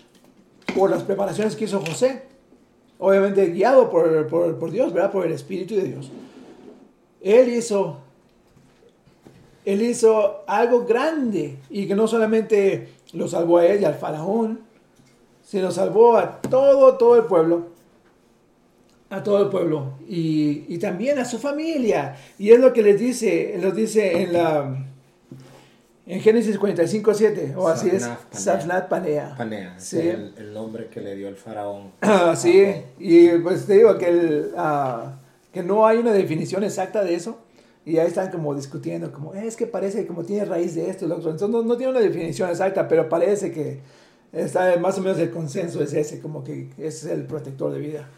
por 0.75 0.89
las 0.89 1.03
preparaciones 1.03 1.55
que 1.55 1.65
hizo 1.65 1.81
José, 1.81 2.23
obviamente 3.03 3.47
guiado 3.47 3.91
por, 3.91 4.29
por, 4.29 4.57
por, 4.59 4.71
Dios, 4.71 4.93
¿verdad? 4.93 5.11
Por 5.11 5.27
el 5.27 5.33
Espíritu 5.33 5.75
de 5.75 5.83
Dios. 5.83 6.11
Él 7.21 7.53
hizo, 7.53 7.99
él 9.65 9.83
hizo 9.83 10.45
algo 10.47 10.85
grande 10.87 11.59
y 11.69 11.89
que 11.89 11.97
no 11.97 12.07
solamente 12.07 12.91
lo 13.13 13.27
salvó 13.27 13.59
a 13.59 13.67
él 13.67 13.83
y 13.83 13.85
al 13.85 13.97
faraón, 13.97 14.61
sino 15.45 15.73
salvó 15.73 16.17
a 16.17 16.41
todo, 16.41 16.97
todo 16.97 17.17
el 17.17 17.25
pueblo, 17.25 17.67
a 19.11 19.21
todo 19.21 19.43
el 19.43 19.49
pueblo 19.49 19.95
y, 20.09 20.65
y 20.69 20.79
también 20.79 21.19
a 21.19 21.25
su 21.25 21.41
familia. 21.41 22.17
Y 22.39 22.51
es 22.51 22.61
lo 22.61 22.73
que 22.73 22.83
les 22.83 23.01
dice, 23.01 23.59
los 23.61 23.75
dice 23.75 24.23
en 24.23 24.33
la 24.33 24.92
en 26.07 26.21
Génesis 26.21 26.59
45, 26.59 27.15
7, 27.15 27.55
o 27.57 27.69
así 27.69 27.89
es, 27.89 28.09
Safnat 28.31 28.89
Panea. 28.89 29.35
Panea, 29.37 29.79
sí. 29.79 29.99
es 29.99 30.15
el, 30.15 30.35
el, 30.37 30.53
nombre 30.53 30.89
que 30.89 31.01
le 31.01 31.15
dio 31.15 31.29
el 31.29 31.37
faraón. 31.37 31.93
Ah, 32.01 32.35
sí, 32.37 32.75
y 32.99 33.29
pues 33.39 33.67
te 33.67 33.75
digo 33.75 33.97
que, 33.99 34.09
el, 34.09 34.53
uh, 34.57 35.11
que 35.53 35.63
no 35.63 35.87
hay 35.87 35.99
una 35.99 36.13
definición 36.13 36.65
exacta 36.65 37.05
de 37.05 37.15
eso, 37.15 37.39
y 37.85 37.99
ahí 37.99 38.07
están 38.07 38.31
como 38.31 38.55
discutiendo, 38.55 39.13
como 39.13 39.35
es 39.35 39.57
que 39.57 39.67
parece 39.67 40.07
como 40.07 40.25
tiene 40.25 40.45
raíz 40.45 40.75
de 40.75 40.89
esto 40.89 41.05
y 41.05 41.09
lo 41.09 41.17
otro. 41.17 41.31
Entonces 41.31 41.55
no, 41.55 41.63
no, 41.63 41.77
tiene 41.77 41.93
una 41.93 42.01
definición 42.01 42.49
exacta, 42.51 42.87
pero 42.87 43.09
parece 43.09 43.53
que 43.53 43.81
está 44.33 44.77
más 44.79 44.99
o 44.99 45.03
menos 45.03 45.19
el 45.19 45.31
consenso 45.31 45.83
es 45.83 45.93
ese, 45.93 46.21
como 46.21 46.45
que 46.45 46.71
es 46.79 47.05
el 47.05 47.25
protector 47.25 47.73
de 47.73 47.79
vida. 47.79 48.09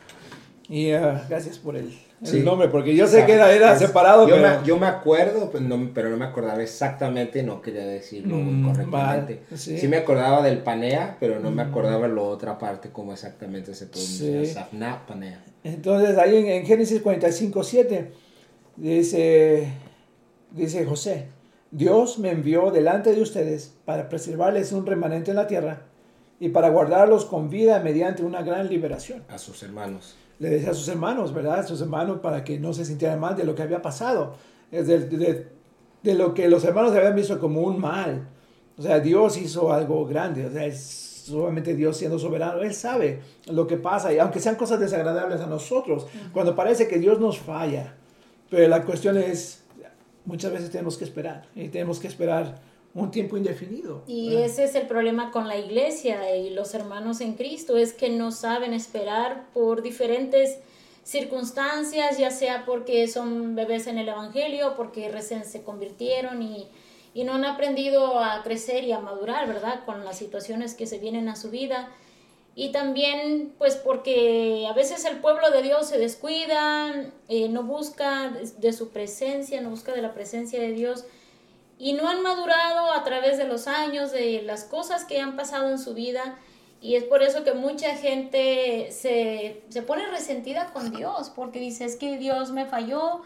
Y 0.68 0.94
uh, 0.94 1.18
gracias 1.28 1.58
por 1.58 1.76
el, 1.76 1.94
el 2.24 2.30
sí. 2.30 2.40
nombre, 2.40 2.68
porque 2.68 2.96
yo 2.96 3.06
sé 3.06 3.26
que 3.26 3.34
era, 3.34 3.52
era 3.52 3.78
separado. 3.78 4.26
Yo, 4.26 4.36
pero... 4.36 4.60
me, 4.60 4.66
yo 4.66 4.78
me 4.78 4.86
acuerdo, 4.86 5.50
pero 5.52 5.64
no, 5.64 5.90
pero 5.92 6.08
no 6.08 6.16
me 6.16 6.24
acordaba 6.24 6.62
exactamente, 6.62 7.42
no 7.42 7.60
quería 7.60 7.84
decirlo 7.84 8.36
mm, 8.36 8.66
correctamente. 8.66 9.42
Vale, 9.50 9.58
sí. 9.58 9.78
sí. 9.78 9.88
me 9.88 9.98
acordaba 9.98 10.42
del 10.42 10.58
Panea, 10.58 11.18
pero 11.20 11.38
no 11.38 11.50
mm. 11.50 11.54
me 11.54 11.62
acordaba 11.62 12.08
la 12.08 12.22
otra 12.22 12.58
parte, 12.58 12.90
como 12.90 13.12
exactamente 13.12 13.74
se 13.74 13.86
pronuncia. 13.86 14.54
Safna 14.54 15.06
Panea. 15.06 15.44
Entonces, 15.62 16.16
ahí 16.16 16.36
en, 16.36 16.46
en 16.46 16.66
Génesis 16.66 17.02
45, 17.02 17.62
7, 17.62 18.12
dice, 18.76 19.68
dice 20.50 20.86
José, 20.86 21.26
Dios 21.70 22.18
me 22.18 22.30
envió 22.30 22.70
delante 22.70 23.14
de 23.14 23.20
ustedes 23.20 23.74
para 23.84 24.08
preservarles 24.08 24.72
un 24.72 24.86
remanente 24.86 25.30
en 25.30 25.36
la 25.36 25.46
tierra 25.46 25.82
y 26.40 26.48
para 26.48 26.70
guardarlos 26.70 27.26
con 27.26 27.50
vida 27.50 27.80
mediante 27.80 28.22
una 28.22 28.42
gran 28.42 28.68
liberación. 28.68 29.24
A 29.28 29.36
sus 29.36 29.62
hermanos 29.62 30.16
le 30.44 30.50
decía 30.50 30.70
a 30.70 30.74
sus 30.74 30.88
hermanos, 30.88 31.32
¿verdad? 31.32 31.60
A 31.60 31.62
sus 31.62 31.80
hermanos 31.80 32.20
para 32.20 32.44
que 32.44 32.58
no 32.58 32.74
se 32.74 32.84
sintieran 32.84 33.18
mal 33.18 33.34
de 33.34 33.44
lo 33.44 33.54
que 33.54 33.62
había 33.62 33.80
pasado, 33.80 34.34
de, 34.70 35.48
de, 36.02 36.14
lo 36.14 36.34
que 36.34 36.48
los 36.48 36.64
hermanos 36.64 36.92
habían 36.92 37.14
visto 37.14 37.40
como 37.40 37.62
un 37.62 37.80
mal. 37.80 38.28
O 38.76 38.82
sea, 38.82 39.00
Dios 39.00 39.38
hizo 39.38 39.72
algo 39.72 40.04
grande, 40.06 40.44
o 40.44 40.50
sea, 40.50 40.66
es 40.66 40.80
solamente 41.24 41.74
Dios 41.74 41.96
siendo 41.96 42.18
soberano, 42.18 42.60
Él 42.60 42.74
sabe 42.74 43.20
lo 43.46 43.66
que 43.66 43.78
pasa, 43.78 44.12
y 44.12 44.18
aunque 44.18 44.40
sean 44.40 44.56
cosas 44.56 44.78
desagradables 44.80 45.40
a 45.40 45.46
nosotros, 45.46 46.06
cuando 46.32 46.54
parece 46.54 46.86
que 46.86 46.98
Dios 46.98 47.18
nos 47.18 47.38
falla, 47.38 47.94
pero 48.50 48.68
la 48.68 48.84
cuestión 48.84 49.16
es, 49.16 49.64
muchas 50.26 50.52
veces 50.52 50.70
tenemos 50.70 50.98
que 50.98 51.04
esperar 51.04 51.46
y 51.54 51.68
tenemos 51.68 51.98
que 51.98 52.08
esperar 52.08 52.60
un 52.94 53.10
tiempo 53.10 53.36
indefinido. 53.36 54.04
Y 54.06 54.36
ese 54.36 54.64
es 54.64 54.74
el 54.76 54.86
problema 54.86 55.32
con 55.32 55.48
la 55.48 55.58
iglesia 55.58 56.36
y 56.36 56.50
los 56.50 56.74
hermanos 56.74 57.20
en 57.20 57.34
Cristo, 57.34 57.76
es 57.76 57.92
que 57.92 58.08
no 58.08 58.30
saben 58.30 58.72
esperar 58.72 59.46
por 59.52 59.82
diferentes 59.82 60.58
circunstancias, 61.02 62.18
ya 62.18 62.30
sea 62.30 62.64
porque 62.64 63.06
son 63.08 63.56
bebés 63.56 63.88
en 63.88 63.98
el 63.98 64.08
Evangelio, 64.08 64.74
porque 64.76 65.08
recién 65.10 65.44
se 65.44 65.62
convirtieron 65.62 66.40
y, 66.40 66.68
y 67.12 67.24
no 67.24 67.34
han 67.34 67.44
aprendido 67.44 68.20
a 68.20 68.42
crecer 68.42 68.84
y 68.84 68.92
a 68.92 69.00
madurar, 69.00 69.48
¿verdad? 69.48 69.84
Con 69.84 70.04
las 70.04 70.16
situaciones 70.16 70.74
que 70.74 70.86
se 70.86 70.98
vienen 70.98 71.28
a 71.28 71.36
su 71.36 71.50
vida. 71.50 71.90
Y 72.56 72.70
también, 72.70 73.52
pues 73.58 73.74
porque 73.74 74.66
a 74.70 74.72
veces 74.72 75.04
el 75.04 75.18
pueblo 75.18 75.50
de 75.50 75.62
Dios 75.62 75.88
se 75.88 75.98
descuida, 75.98 77.10
eh, 77.28 77.48
no 77.48 77.64
busca 77.64 78.30
de 78.30 78.72
su 78.72 78.90
presencia, 78.90 79.60
no 79.60 79.70
busca 79.70 79.92
de 79.92 80.00
la 80.00 80.14
presencia 80.14 80.60
de 80.60 80.70
Dios 80.70 81.04
y 81.78 81.92
no 81.94 82.08
han 82.08 82.22
madurado 82.22 82.92
a 82.92 83.04
través 83.04 83.38
de 83.38 83.44
los 83.44 83.66
años, 83.66 84.12
de 84.12 84.42
las 84.42 84.64
cosas 84.64 85.04
que 85.04 85.20
han 85.20 85.36
pasado 85.36 85.70
en 85.70 85.78
su 85.78 85.94
vida. 85.94 86.38
Y 86.80 86.96
es 86.96 87.04
por 87.04 87.22
eso 87.22 87.44
que 87.44 87.54
mucha 87.54 87.96
gente 87.96 88.90
se, 88.92 89.62
pone 89.86 90.06
resentida 90.06 90.72
con 90.72 90.92
Dios, 90.94 91.30
porque 91.34 91.58
dice, 91.58 91.84
es 91.84 91.96
que 91.96 92.18
Dios 92.18 92.52
me 92.52 92.66
falló, 92.66 93.22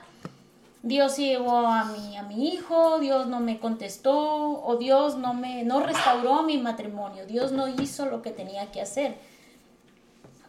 Dios 0.82 1.16
llevó 1.16 1.66
a 1.66 1.84
mi, 1.86 2.16
a 2.16 2.22
mi 2.22 2.48
hijo, 2.50 3.00
Dios 3.00 3.26
no 3.26 3.40
me 3.40 3.58
contestó, 3.58 4.62
o 4.62 4.76
Dios 4.76 5.16
no, 5.16 5.34
me, 5.34 5.64
no 5.64 5.80
restauró 5.80 6.44
mi 6.44 6.56
matrimonio, 6.58 7.26
Dios 7.26 7.50
no 7.50 7.66
hizo 7.68 8.06
lo 8.06 8.22
que 8.22 8.30
tenía 8.30 8.70
que 8.70 8.80
hacer. 8.80 9.16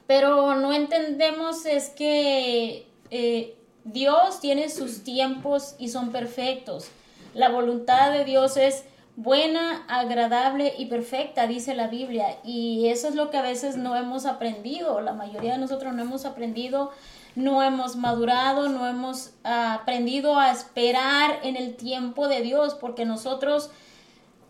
Pero 0.05 0.55
no 0.55 0.71
entendemos 0.73 1.65
es 1.65 1.89
que 1.89 2.87
eh, 3.11 3.55
Dios 3.83 4.39
tiene 4.39 4.69
sus 4.69 5.03
tiempos 5.03 5.75
y 5.79 5.89
son 5.89 6.11
perfectos. 6.11 6.89
La 7.33 7.49
voluntad 7.49 8.11
de 8.11 8.25
Dios 8.25 8.57
es 8.57 8.85
buena, 9.15 9.85
agradable 9.87 10.73
y 10.77 10.85
perfecta, 10.85 11.45
dice 11.45 11.75
la 11.75 11.87
Biblia. 11.87 12.37
Y 12.43 12.87
eso 12.87 13.07
es 13.07 13.15
lo 13.15 13.29
que 13.29 13.37
a 13.37 13.41
veces 13.41 13.75
no 13.75 13.95
hemos 13.95 14.25
aprendido. 14.25 15.01
La 15.01 15.13
mayoría 15.13 15.53
de 15.53 15.57
nosotros 15.59 15.93
no 15.93 16.01
hemos 16.01 16.25
aprendido, 16.25 16.91
no 17.35 17.61
hemos 17.61 17.95
madurado, 17.95 18.69
no 18.69 18.87
hemos 18.87 19.31
aprendido 19.43 20.39
a 20.39 20.51
esperar 20.51 21.39
en 21.43 21.55
el 21.55 21.75
tiempo 21.75 22.27
de 22.27 22.41
Dios, 22.41 22.75
porque 22.75 23.05
nosotros 23.05 23.71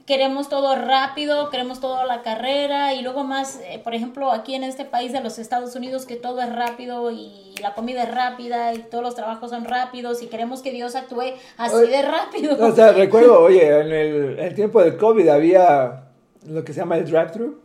queremos 0.09 0.49
todo 0.49 0.75
rápido, 0.75 1.51
queremos 1.51 1.79
todo 1.79 1.99
a 1.99 2.05
la 2.05 2.23
carrera 2.23 2.95
y 2.95 3.03
luego 3.03 3.23
más, 3.23 3.59
eh, 3.63 3.79
por 3.83 3.93
ejemplo, 3.93 4.31
aquí 4.31 4.55
en 4.55 4.63
este 4.63 4.83
país 4.83 5.13
de 5.13 5.21
los 5.21 5.37
Estados 5.37 5.75
Unidos 5.75 6.07
que 6.07 6.15
todo 6.15 6.41
es 6.41 6.51
rápido 6.51 7.11
y 7.11 7.53
la 7.61 7.75
comida 7.75 8.01
es 8.01 8.15
rápida 8.15 8.73
y 8.73 8.79
todos 8.79 9.03
los 9.03 9.13
trabajos 9.13 9.51
son 9.51 9.65
rápidos 9.65 10.23
y 10.23 10.25
queremos 10.25 10.63
que 10.63 10.71
Dios 10.71 10.95
actúe 10.95 11.35
así 11.57 11.87
de 11.87 12.01
rápido. 12.01 12.57
O 12.59 12.71
sea, 12.71 12.91
recuerdo, 12.91 13.39
oye, 13.39 13.67
en 13.67 14.39
el, 14.39 14.55
tiempo 14.55 14.81
del 14.81 14.97
COVID 14.97 15.27
había 15.27 16.05
lo 16.47 16.63
que 16.63 16.73
se 16.73 16.79
llama 16.79 16.97
el 16.97 17.05
drive-thru 17.05 17.59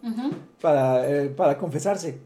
para, 0.61 1.09
eh, 1.09 1.31
para 1.31 1.57
confesarse. 1.57 2.21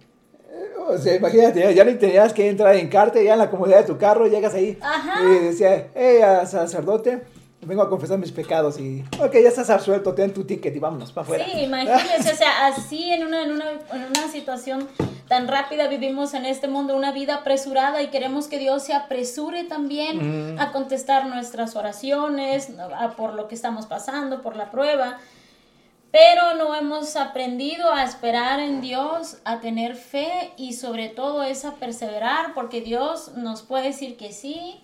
O 0.89 0.99
sea, 0.99 1.15
imagínate, 1.15 1.73
ya 1.73 1.85
ni 1.85 1.95
tenías 1.95 2.33
que 2.33 2.49
entrar 2.49 2.75
en 2.75 2.89
carte, 2.89 3.23
ya 3.23 3.35
en 3.35 3.39
la 3.39 3.51
comodidad 3.51 3.83
de 3.83 3.85
tu 3.85 3.99
carro, 3.99 4.27
llegas 4.27 4.55
ahí 4.55 4.77
y 5.23 5.45
decía, 5.45 5.91
hey, 5.95 6.23
sacerdote, 6.45 7.23
vengo 7.61 7.83
a 7.83 7.89
confesar 7.89 8.19
mis 8.19 8.33
pecados 8.33 8.79
y, 8.79 9.05
ok, 9.21 9.33
ya 9.35 9.49
estás 9.49 9.69
absuelto, 9.71 10.15
ten 10.15 10.33
tu 10.33 10.45
ticket 10.45 10.75
y 10.75 10.79
vámonos 10.79 11.13
para 11.13 11.25
afuera. 11.25 11.45
Sí, 11.45 11.61
imagínense, 11.61 12.33
o 12.33 12.37
sea, 12.37 12.67
así 12.67 13.11
en 13.11 13.27
una, 13.27 13.43
en, 13.43 13.53
una, 13.53 13.71
en 13.71 14.05
una 14.05 14.29
situación 14.29 14.89
tan 15.29 15.47
rápida 15.47 15.89
vivimos 15.89 16.35
en 16.35 16.47
este 16.47 16.69
mundo, 16.69 16.97
una 16.97 17.13
vida 17.13 17.37
apresurada 17.37 18.03
y 18.03 18.09
queremos 18.09 18.47
que 18.47 18.59
Dios 18.59 18.83
se 18.83 18.95
apresure 18.95 19.65
también 19.65 20.59
a 20.59 20.73
contestar 20.73 21.27
nuestras 21.27 21.77
oraciones, 21.77 22.71
por 23.17 23.35
lo 23.35 23.49
que 23.49 23.55
estamos 23.55 23.87
pasando, 23.87 24.41
por 24.43 24.57
la 24.57 24.71
prueba. 24.71 25.19
Pero 26.11 26.55
no 26.55 26.75
hemos 26.75 27.17
aprendido 27.17 27.93
a 27.93 28.03
esperar 28.03 28.61
en 28.61 28.81
Dios, 28.81 29.37
a 29.45 29.61
tener 29.61 29.95
fe 29.95 30.53
y 30.57 30.73
sobre 30.73 31.11
todo 31.11 31.43
es 31.43 31.67
a 31.67 31.75
perseverar 31.75 32.55
porque 32.55 32.81
Dios 32.81 33.33
nos 33.37 33.61
puede 33.61 33.89
decir 33.89 34.17
que 34.17 34.33
sí, 34.33 34.81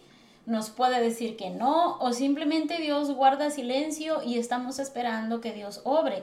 nos 0.46 0.70
puede 0.70 1.00
decir 1.00 1.36
que 1.36 1.50
no, 1.50 1.98
o 1.98 2.12
simplemente 2.12 2.78
Dios 2.78 3.10
guarda 3.10 3.50
silencio 3.50 4.22
y 4.22 4.38
estamos 4.38 4.78
esperando 4.78 5.40
que 5.40 5.52
Dios 5.52 5.80
obre. 5.84 6.22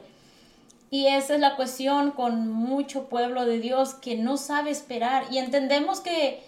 Y 0.91 1.07
esa 1.07 1.35
es 1.35 1.39
la 1.39 1.55
cuestión 1.55 2.11
con 2.11 2.51
mucho 2.51 3.07
pueblo 3.07 3.45
de 3.45 3.59
Dios 3.59 3.93
que 3.93 4.17
no 4.17 4.35
sabe 4.37 4.71
esperar. 4.71 5.25
Y 5.31 5.37
entendemos 5.37 6.01
que 6.01 6.43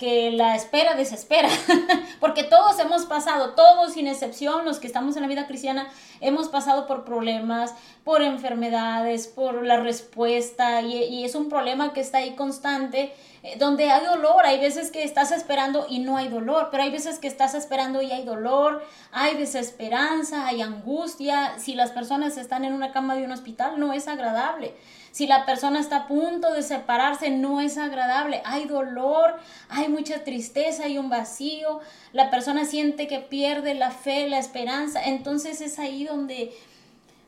que 0.00 0.30
la 0.30 0.56
espera 0.56 0.94
desespera, 0.94 1.50
porque 2.20 2.42
todos 2.42 2.78
hemos 2.78 3.04
pasado, 3.04 3.50
todos 3.50 3.92
sin 3.92 4.06
excepción, 4.08 4.64
los 4.64 4.78
que 4.78 4.86
estamos 4.86 5.14
en 5.16 5.22
la 5.22 5.28
vida 5.28 5.46
cristiana, 5.46 5.88
hemos 6.22 6.48
pasado 6.48 6.86
por 6.86 7.04
problemas, 7.04 7.74
por 8.02 8.22
enfermedades, 8.22 9.28
por 9.28 9.62
la 9.62 9.76
respuesta, 9.76 10.80
y, 10.80 11.22
es 11.22 11.34
un 11.34 11.50
problema 11.50 11.92
que 11.92 12.00
está 12.00 12.16
ahí 12.16 12.34
constante, 12.34 13.12
eh, 13.42 13.56
donde 13.58 13.90
hay 13.90 14.06
dolor, 14.06 14.46
hay 14.46 14.58
veces 14.58 14.90
que 14.90 15.04
estás 15.04 15.32
esperando 15.32 15.84
y 15.86 15.98
no 15.98 16.16
hay 16.16 16.28
dolor, 16.28 16.68
pero 16.70 16.82
hay 16.82 16.90
veces 16.90 17.18
que 17.18 17.28
estás 17.28 17.52
esperando 17.52 18.00
y 18.00 18.10
hay 18.10 18.24
dolor, 18.24 18.82
hay 19.12 19.36
desesperanza, 19.36 20.46
hay 20.46 20.62
angustia, 20.62 21.58
si 21.58 21.74
las 21.74 21.90
personas 21.90 22.38
están 22.38 22.64
en 22.64 22.72
una 22.72 22.90
cama 22.90 23.16
de 23.16 23.24
un 23.24 23.32
hospital, 23.32 23.78
no 23.78 23.92
es 23.92 24.08
agradable. 24.08 24.74
Si 25.10 25.26
la 25.26 25.44
persona 25.44 25.80
está 25.80 25.96
a 25.96 26.06
punto 26.06 26.52
de 26.52 26.62
separarse, 26.62 27.30
no 27.30 27.60
es 27.60 27.78
agradable. 27.78 28.42
Hay 28.44 28.66
dolor, 28.66 29.36
hay 29.68 29.88
mucha 29.88 30.22
tristeza, 30.24 30.84
hay 30.84 30.98
un 30.98 31.10
vacío. 31.10 31.80
La 32.12 32.30
persona 32.30 32.64
siente 32.64 33.08
que 33.08 33.18
pierde 33.18 33.74
la 33.74 33.90
fe, 33.90 34.28
la 34.28 34.38
esperanza. 34.38 35.02
Entonces 35.02 35.60
es 35.60 35.78
ahí 35.78 36.04
donde 36.04 36.52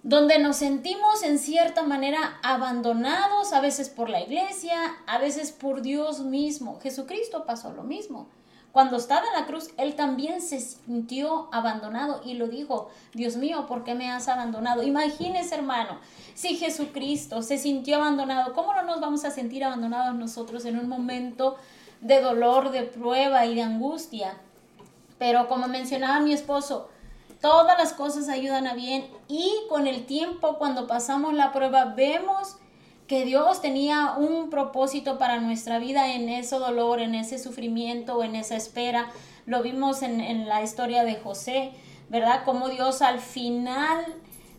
donde 0.05 0.41
nos 0.41 0.57
sentimos 0.57 1.23
en 1.23 1.39
cierta 1.39 1.85
manera 1.85 2.41
abandonados, 2.43 3.53
a 3.53 3.61
veces 3.61 3.89
por 3.89 4.11
la 4.11 4.21
iglesia, 4.21 4.97
a 5.07 5.19
veces 5.19 5.53
por 5.53 5.81
Dios 5.81 6.21
mismo. 6.21 6.81
Jesucristo 6.81 7.45
pasó 7.47 7.73
lo 7.73 7.85
mismo. 7.85 8.29
Cuando 8.73 8.97
estaba 8.97 9.27
en 9.27 9.41
la 9.41 9.47
cruz, 9.47 9.69
él 9.77 9.97
también 9.97 10.41
se 10.41 10.59
sintió 10.59 11.49
abandonado 11.53 12.23
y 12.25 12.35
lo 12.35 12.49
dijo, 12.49 12.89
Dios 13.13 13.37
mío, 13.37 13.67
¿por 13.67 13.85
qué 13.85 13.95
me 13.95 14.11
has 14.11 14.29
abandonado? 14.29 14.83
Imagínese, 14.83 15.57
hermano, 15.57 15.99
si 16.35 16.57
Jesucristo 16.57 17.43
se 17.43 17.59
sintió 17.59 17.97
abandonado, 17.97 18.55
¿cómo 18.55 18.73
no 18.73 18.83
nos 18.83 19.01
vamos 19.01 19.27
a 19.27 19.31
sentir 19.31 19.63
abandonados 19.63 20.15
nosotros 20.15 20.65
en 20.65 20.79
un 20.79 20.89
momento 20.89 21.57
de 22.01 22.23
dolor, 22.23 22.71
de 22.71 22.85
prueba 22.85 23.45
y 23.45 23.55
de 23.55 23.63
angustia? 23.63 24.39
Pero 25.19 25.49
como 25.49 25.69
mencionaba 25.69 26.21
mi 26.21 26.33
esposo, 26.33 26.89
todas 27.43 27.77
las 27.77 27.93
cosas 27.93 28.31
ayudan 28.31 28.67
a 28.67 28.73
bien 28.73 29.07
y 29.29 29.53
con 29.69 29.87
el 29.87 30.07
tiempo, 30.07 30.57
cuando 30.57 30.87
pasamos 30.87 31.35
la 31.35 31.53
prueba, 31.53 31.93
vemos 31.95 32.57
que 33.13 33.27
Dios 33.27 33.61
tenía 33.61 34.15
un 34.17 34.49
propósito 34.49 35.19
para 35.19 35.39
nuestra 35.39 35.79
vida 35.79 36.15
en 36.15 36.31
ese 36.31 36.57
dolor, 36.57 36.99
en 36.99 37.15
ese 37.15 37.39
sufrimiento, 37.39 38.25
en 38.25 38.35
esa 38.35 38.57
espera. 38.57 39.11
Lo 39.45 39.63
vimos 39.63 40.01
en, 40.01 40.49
la 40.49 40.63
historia 40.63 41.05
de 41.05 41.17
José, 41.17 41.73
¿verdad? 42.09 42.43
Como 42.47 42.71
Dios 42.71 43.03
al 43.03 43.21
final, 43.21 44.03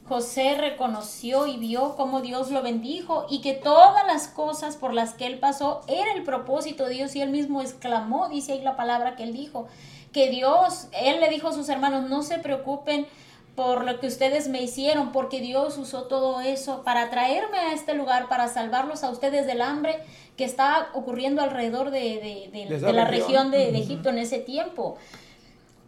José 0.07 0.53
reconoció 0.53 1.47
y 1.47 1.57
vio 1.57 1.95
cómo 1.95 2.21
Dios 2.21 2.51
lo 2.51 2.61
bendijo 2.61 3.25
y 3.27 3.41
que 3.41 3.53
todas 3.53 4.05
las 4.05 4.27
cosas 4.27 4.77
por 4.77 4.93
las 4.93 5.15
que 5.15 5.25
él 5.25 5.39
pasó 5.39 5.81
era 5.87 6.13
el 6.13 6.21
propósito 6.21 6.85
de 6.85 6.93
Dios 6.93 7.15
y 7.15 7.21
él 7.21 7.31
mismo 7.31 7.59
exclamó, 7.59 8.29
dice 8.29 8.53
ahí 8.53 8.61
la 8.61 8.75
palabra 8.75 9.15
que 9.15 9.23
él 9.23 9.33
dijo, 9.33 9.67
que 10.11 10.29
Dios, 10.29 10.89
él 10.91 11.21
le 11.21 11.29
dijo 11.29 11.47
a 11.47 11.53
sus 11.53 11.69
hermanos, 11.69 12.07
no 12.07 12.21
se 12.21 12.37
preocupen 12.37 13.07
por 13.55 13.85
lo 13.85 13.99
que 13.99 14.07
ustedes 14.07 14.47
me 14.47 14.61
hicieron, 14.61 15.11
porque 15.11 15.39
Dios 15.39 15.77
usó 15.77 16.03
todo 16.03 16.41
eso 16.41 16.83
para 16.83 17.09
traerme 17.09 17.57
a 17.59 17.73
este 17.73 17.93
lugar, 17.93 18.27
para 18.27 18.47
salvarlos 18.47 19.03
a 19.03 19.09
ustedes 19.09 19.45
del 19.45 19.61
hambre 19.61 20.03
que 20.37 20.43
estaba 20.43 20.89
ocurriendo 20.93 21.41
alrededor 21.41 21.91
de, 21.91 22.49
la 22.81 23.05
región 23.05 23.51
de, 23.51 23.77
Egipto 23.77 24.09
en 24.09 24.17
ese 24.17 24.39
tiempo. 24.39 24.97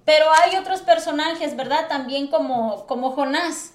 Pero 0.05 0.25
hay 0.43 0.55
otros 0.57 0.81
personajes, 0.81 1.55
¿verdad? 1.55 1.87
También 1.89 2.27
como, 2.27 2.85
como 2.85 3.11
Jonás. 3.11 3.71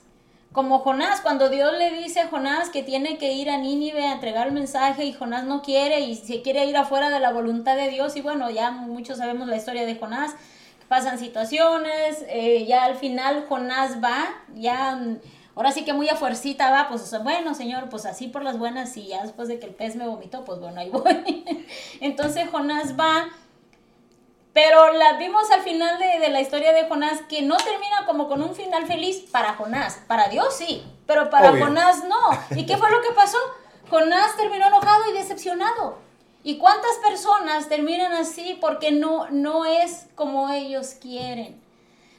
Como 0.52 0.80
Jonás, 0.80 1.20
cuando 1.20 1.48
Dios 1.48 1.72
le 1.78 1.92
dice 1.92 2.20
a 2.20 2.28
Jonás 2.28 2.70
que 2.70 2.82
tiene 2.82 3.18
que 3.18 3.32
ir 3.32 3.50
a 3.50 3.58
Nínive 3.58 4.04
a 4.04 4.14
entregar 4.14 4.48
el 4.48 4.52
mensaje 4.52 5.04
y 5.04 5.12
Jonás 5.12 5.44
no 5.44 5.62
quiere 5.62 6.00
y 6.00 6.16
se 6.16 6.42
quiere 6.42 6.64
ir 6.64 6.76
afuera 6.76 7.08
de 7.08 7.20
la 7.20 7.32
voluntad 7.32 7.76
de 7.76 7.88
Dios 7.88 8.16
y 8.16 8.20
bueno, 8.20 8.50
ya 8.50 8.72
muchos 8.72 9.18
sabemos 9.18 9.46
la 9.46 9.56
historia 9.56 9.86
de 9.86 9.94
Jonás, 9.94 10.34
pasan 10.90 11.20
situaciones, 11.20 12.24
eh, 12.26 12.66
ya 12.66 12.82
al 12.82 12.96
final 12.96 13.46
Jonás 13.48 14.02
va, 14.02 14.26
ya 14.56 14.96
mm, 14.96 15.20
ahora 15.54 15.70
sí 15.70 15.84
que 15.84 15.92
muy 15.92 16.08
a 16.08 16.16
fuercita 16.16 16.72
va, 16.72 16.88
pues 16.88 17.16
bueno, 17.22 17.54
señor, 17.54 17.88
pues 17.88 18.06
así 18.06 18.26
por 18.26 18.42
las 18.42 18.58
buenas 18.58 18.96
y 18.96 19.06
ya 19.06 19.22
después 19.22 19.46
de 19.46 19.60
que 19.60 19.66
el 19.66 19.72
pez 19.72 19.94
me 19.94 20.08
vomitó, 20.08 20.44
pues 20.44 20.58
bueno, 20.58 20.80
ahí 20.80 20.90
voy. 20.92 21.44
Entonces 22.00 22.50
Jonás 22.50 22.98
va, 22.98 23.28
pero 24.52 24.92
la 24.94 25.12
vimos 25.12 25.48
al 25.52 25.60
final 25.60 25.96
de, 26.00 26.28
la 26.28 26.40
historia 26.40 26.72
de 26.72 26.88
Jonás 26.88 27.20
que 27.28 27.42
no 27.42 27.56
termina 27.56 28.04
como 28.04 28.26
con 28.26 28.42
un 28.42 28.56
final 28.56 28.84
feliz 28.88 29.30
para 29.30 29.54
Jonás, 29.54 30.00
para 30.08 30.26
Dios 30.26 30.56
sí, 30.56 30.82
pero 31.06 31.30
para 31.30 31.56
Jonás 31.56 32.02
no. 32.02 32.58
¿Y 32.58 32.66
qué 32.66 32.76
fue 32.76 32.90
lo 32.90 33.00
que 33.00 33.14
pasó? 33.14 33.38
Jonás 33.88 34.36
terminó 34.36 34.66
enojado 34.66 35.08
y 35.08 35.12
decepcionado. 35.12 36.09
¿Y 36.42 36.56
cuántas 36.56 36.96
personas 37.06 37.68
terminan 37.68 38.12
así 38.12 38.56
porque 38.60 38.92
no, 38.92 39.28
no 39.30 39.66
es 39.66 40.06
como 40.14 40.50
ellos 40.50 40.96
quieren? 41.00 41.60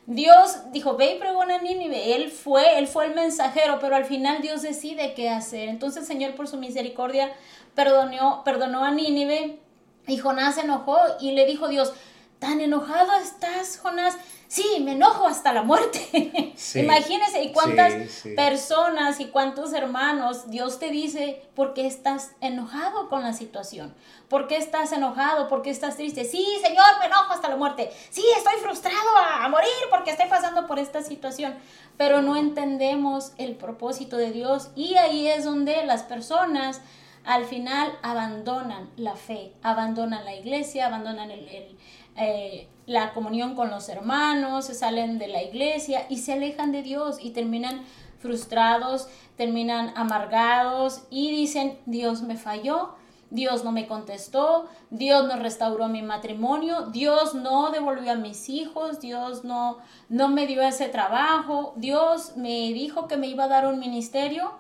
Dios 0.06 0.72
dijo, 0.72 0.96
ve 0.96 1.16
y 1.16 1.20
pregona 1.20 1.56
a 1.56 1.62
Nínive. 1.62 2.16
Él 2.16 2.30
fue, 2.30 2.78
él 2.78 2.88
fue 2.88 3.06
el 3.06 3.16
mensajero, 3.16 3.80
pero 3.80 3.96
al 3.96 4.06
final 4.06 4.42
Dios 4.42 4.62
decide 4.62 5.14
qué 5.14 5.30
hacer. 5.30 5.70
Entonces 5.70 6.04
el 6.04 6.08
Señor 6.08 6.36
por 6.36 6.48
su 6.48 6.58
misericordia 6.58 7.32
perdonó, 7.76 8.44
perdonó 8.44 8.84
a 8.84 8.92
Nínive 8.92 9.60
y 10.08 10.18
Jonás 10.18 10.56
se 10.56 10.62
enojó 10.62 10.98
y 11.20 11.32
le 11.32 11.46
dijo 11.46 11.68
Dios, 11.68 11.94
¿tan 12.40 12.62
enojado 12.62 13.14
estás, 13.22 13.78
Jonás? 13.78 14.18
Sí, 14.52 14.82
me 14.82 14.92
enojo 14.92 15.28
hasta 15.28 15.54
la 15.54 15.64
muerte. 15.64 16.54
Imagínese 16.76 17.42
y 17.42 17.54
cuántas 17.54 17.94
personas 18.36 19.22
y 19.22 19.28
cuántos 19.28 19.72
hermanos 19.72 20.50
Dios 20.50 20.78
te 20.78 20.90
dice, 20.90 21.42
¿por 21.56 21.74
qué 21.74 21.88
estás 21.88 22.32
enojado 22.42 23.08
con 23.08 23.22
la 23.22 23.32
situación? 23.32 23.96
¿Por 24.28 24.50
qué 24.50 24.58
estás 24.58 24.92
enojado? 24.92 25.48
¿Por 25.48 25.62
qué 25.62 25.70
estás 25.70 25.96
triste? 25.96 26.26
Sí, 26.26 26.46
Señor, 26.62 26.86
me 27.00 27.06
enojo 27.06 27.32
hasta 27.32 27.48
la 27.48 27.56
muerte. 27.56 27.94
Sí, 28.10 28.26
estoy 28.36 28.56
frustrado 28.62 29.16
a, 29.16 29.46
a 29.46 29.48
morir 29.48 29.70
porque 29.90 30.12
estoy 30.12 30.28
pasando 30.28 30.68
por 30.68 30.80
esta 30.80 31.02
situación. 31.02 31.56
Pero 31.96 32.22
no 32.22 32.36
entendemos 32.36 33.32
el 33.38 33.56
propósito 33.56 34.18
de 34.18 34.34
Dios 34.34 34.72
y 34.76 34.96
ahí 34.96 35.30
es 35.30 35.46
donde 35.46 35.86
las 35.86 36.04
personas 36.04 36.82
al 37.24 37.46
final 37.46 37.98
abandonan 38.02 38.90
la 38.98 39.16
fe, 39.16 39.54
abandonan 39.62 40.26
la 40.26 40.36
iglesia, 40.36 40.88
abandonan 40.88 41.30
el, 41.32 41.78
eh, 42.16 42.68
la 42.86 43.14
comunión 43.14 43.56
con 43.56 43.70
los 43.70 43.90
hermanos, 43.90 44.66
se 44.66 44.74
salen 44.74 45.18
de 45.18 45.28
la 45.28 45.42
iglesia 45.42 46.06
y 46.10 46.18
se 46.18 46.34
alejan 46.34 46.72
de 46.72 46.84
Dios 46.84 47.18
y 47.22 47.32
terminan 47.32 47.84
frustrados, 48.20 49.08
terminan 49.36 49.94
amargados 49.96 51.04
y 51.10 51.32
dicen, 51.32 51.80
Dios 51.86 52.22
me 52.22 52.38
falló, 52.38 52.96
Dios 53.32 53.64
no 53.64 53.72
me 53.72 53.88
contestó, 53.88 54.68
Dios 54.90 55.26
no 55.26 55.38
restauró 55.38 55.88
mi 55.88 56.02
matrimonio, 56.02 56.88
Dios 56.88 57.34
no 57.34 57.72
devolvió 57.72 58.12
a 58.12 58.16
mis 58.16 58.50
hijos, 58.50 59.00
Dios 59.00 59.46
no, 59.46 59.78
no 60.10 60.28
me 60.28 60.48
dio 60.48 60.62
ese 60.62 60.90
trabajo, 60.90 61.74
Dios 61.78 62.36
me 62.36 62.74
dijo 62.74 63.08
que 63.08 63.18
me 63.18 63.28
iba 63.28 63.46
a 63.46 63.48
dar 63.48 63.68
un 63.68 63.80
ministerio 63.80 64.52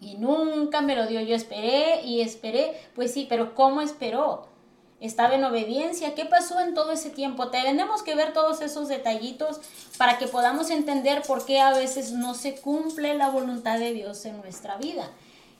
y 0.00 0.16
nunca 0.16 0.80
me 0.80 0.96
lo 0.96 1.06
dio. 1.06 1.20
Yo 1.20 1.36
esperé 1.36 2.02
y 2.02 2.20
esperé, 2.20 2.76
pues 2.94 3.14
sí, 3.14 3.26
pero 3.28 3.54
¿cómo 3.54 3.80
esperó? 3.80 4.48
Estaba 5.00 5.34
en 5.34 5.44
obediencia. 5.44 6.14
¿Qué 6.14 6.24
pasó 6.24 6.58
en 6.60 6.74
todo 6.74 6.92
ese 6.92 7.10
tiempo? 7.10 7.48
Tenemos 7.48 8.02
que 8.02 8.14
ver 8.14 8.32
todos 8.32 8.60
esos 8.62 8.88
detallitos 8.88 9.60
para 9.98 10.18
que 10.18 10.26
podamos 10.26 10.70
entender 10.70 11.22
por 11.26 11.44
qué 11.44 11.60
a 11.60 11.72
veces 11.72 12.12
no 12.12 12.34
se 12.34 12.54
cumple 12.54 13.14
la 13.14 13.28
voluntad 13.28 13.78
de 13.78 13.92
Dios 13.92 14.24
en 14.24 14.40
nuestra 14.40 14.76
vida. 14.76 15.10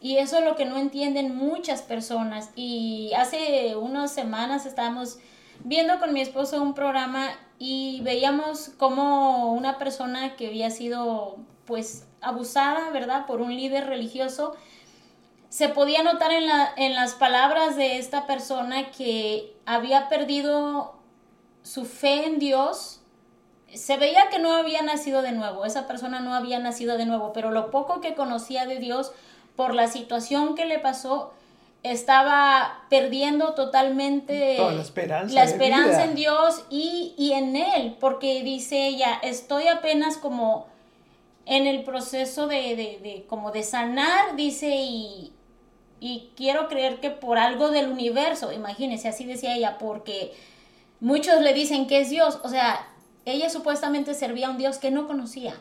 Y 0.01 0.18
eso 0.18 0.38
es 0.38 0.44
lo 0.44 0.57
que 0.57 0.64
no 0.64 0.79
entienden 0.79 1.37
muchas 1.37 1.83
personas. 1.83 2.51
Y 2.55 3.12
hace 3.16 3.77
unas 3.77 4.12
semanas 4.12 4.64
estábamos 4.64 5.18
viendo 5.64 5.99
con 5.99 6.12
mi 6.12 6.20
esposo 6.20 6.62
un 6.62 6.75
programa 6.75 7.29
y 7.59 8.01
veíamos 8.03 8.70
como 8.79 9.53
una 9.53 9.79
persona 9.79 10.37
que 10.37 10.49
había 10.49 10.70
sido 10.70 11.37
pues 11.64 12.07
abusada, 12.20 12.90
¿verdad? 12.90 13.27
Por 13.27 13.40
un 13.40 13.55
líder 13.55 13.87
religioso, 13.87 14.55
se 15.49 15.69
podía 15.69 16.03
notar 16.03 16.33
en, 16.33 16.47
la, 16.47 16.73
en 16.77 16.95
las 16.95 17.15
palabras 17.15 17.77
de 17.77 17.99
esta 17.99 18.27
persona 18.27 18.91
que 18.91 19.55
había 19.65 20.09
perdido 20.09 20.97
su 21.63 21.85
fe 21.85 22.27
en 22.27 22.39
Dios. 22.39 23.01
Se 23.73 23.97
veía 23.97 24.29
que 24.31 24.39
no 24.39 24.53
había 24.53 24.83
nacido 24.83 25.23
de 25.23 25.33
nuevo, 25.33 25.65
esa 25.65 25.87
persona 25.87 26.21
no 26.21 26.35
había 26.35 26.59
nacido 26.59 26.97
de 26.97 27.07
nuevo, 27.07 27.33
pero 27.33 27.51
lo 27.51 27.71
poco 27.71 28.01
que 28.01 28.15
conocía 28.15 28.67
de 28.67 28.79
Dios 28.79 29.13
por 29.57 29.75
la 29.75 29.89
situación 29.89 30.55
que 30.55 30.67
le 30.67 30.79
pasó, 30.79 31.33
estaba 31.83 32.85
perdiendo 32.91 33.55
totalmente 33.55 34.59
la 34.59 34.83
esperanza, 34.83 35.35
la 35.35 35.45
esperanza 35.45 36.05
en 36.05 36.15
Dios 36.15 36.65
y, 36.69 37.15
y, 37.17 37.33
en 37.33 37.57
Él, 37.57 37.97
porque 38.01 38.43
dice 38.43 38.87
ella, 38.87 39.19
estoy 39.23 39.69
apenas 39.69 40.17
como 40.17 40.67
en 41.45 41.67
el 41.67 41.85
proceso 41.85 42.49
de, 42.49 42.77
de, 42.77 42.99
de 43.03 43.25
como 43.29 43.53
de 43.53 43.63
sanar, 43.63 44.37
dice, 44.37 44.75
y, 44.75 45.33
y 46.01 46.31
quiero 46.37 46.69
creer 46.69 47.01
que 47.01 47.11
por 47.11 47.39
algo 47.39 47.71
del 47.71 47.91
universo, 47.91 48.53
imagínense, 48.53 49.09
así 49.09 49.25
decía 49.25 49.55
ella, 49.55 49.79
porque 49.79 50.33
muchos 51.01 51.41
le 51.41 51.55
dicen 51.55 51.87
que 51.87 52.01
es 52.01 52.11
Dios, 52.11 52.41
o 52.43 52.49
sea, 52.49 52.89
ella 53.25 53.51
supuestamente 53.51 54.15
servía 54.15 54.49
a 54.49 54.51
un 54.51 54.59
Dios 54.59 54.79
que 54.79 54.91
no 54.91 55.07
conocía, 55.07 55.55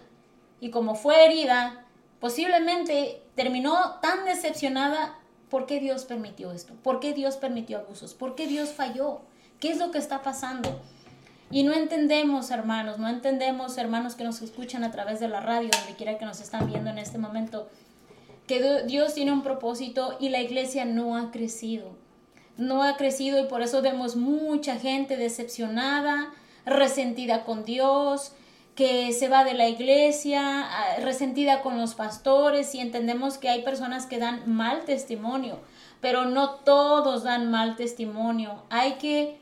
y 0.60 0.70
como 0.70 0.96
fue 0.96 1.26
herida, 1.26 1.86
posiblemente 2.20 3.22
terminó 3.36 4.00
tan 4.02 4.26
decepcionada, 4.26 5.18
¿por 5.50 5.66
qué 5.66 5.80
Dios 5.80 6.06
permitió 6.06 6.52
esto? 6.52 6.74
¿Por 6.82 7.00
qué 7.00 7.14
Dios 7.14 7.38
permitió 7.38 7.80
abusos? 7.80 8.14
¿Por 8.14 8.36
qué 8.36 8.48
Dios 8.48 8.70
falló? 8.70 9.22
¿Qué 9.60 9.72
es 9.72 9.78
lo 9.78 9.92
que 9.92 10.00
está 10.00 10.22
pasando? 10.22 10.82
Y 11.52 11.64
no 11.64 11.74
entendemos, 11.74 12.50
hermanos, 12.50 12.98
no 12.98 13.08
entendemos, 13.08 13.78
hermanos 13.78 14.16
que 14.16 14.24
nos 14.24 14.42
escuchan 14.42 14.84
a 14.84 14.92
través 14.92 15.20
de 15.20 15.28
la 15.28 15.42
radio, 15.42 15.70
donde 15.72 15.96
quiera 15.96 16.18
que 16.18 16.26
nos 16.26 16.42
están 16.42 16.68
viendo 16.68 16.90
en 16.90 16.98
este 16.98 17.18
momento, 17.18 17.70
que 18.48 18.84
Dios 18.86 19.14
tiene 19.14 19.32
un 19.32 19.44
propósito 19.44 20.18
y 20.20 20.30
la 20.30 20.42
iglesia 20.42 20.86
no 20.86 21.18
ha 21.18 21.32
crecido. 21.32 21.96
No 22.58 22.84
ha 22.84 22.96
crecido 22.96 23.40
y 23.44 23.48
por 23.48 23.62
eso 23.62 23.82
vemos 23.82 24.16
mucha 24.16 24.78
gente 24.78 25.18
decepcionada, 25.18 26.32
resentida 26.66 27.44
con 27.44 27.66
Dios, 27.66 28.34
que 28.76 29.14
se 29.14 29.30
va 29.30 29.44
de 29.44 29.54
la 29.54 29.70
iglesia, 29.70 30.62
ah, 30.64 30.98
resentida 31.02 31.62
con 31.62 31.78
los 31.78 31.96
pastores 31.96 32.76
y 32.76 32.82
entendemos 32.82 33.38
que 33.38 33.50
hay 33.50 33.64
personas 33.64 34.06
que 34.06 34.20
dan 34.20 34.44
mal 34.46 34.84
testimonio, 34.84 35.60
pero 36.02 36.26
no 36.26 36.56
todos 36.56 37.24
dan 37.24 37.50
mal 37.50 37.78
testimonio. 37.78 38.64
Hay 38.70 38.94
que 38.94 39.40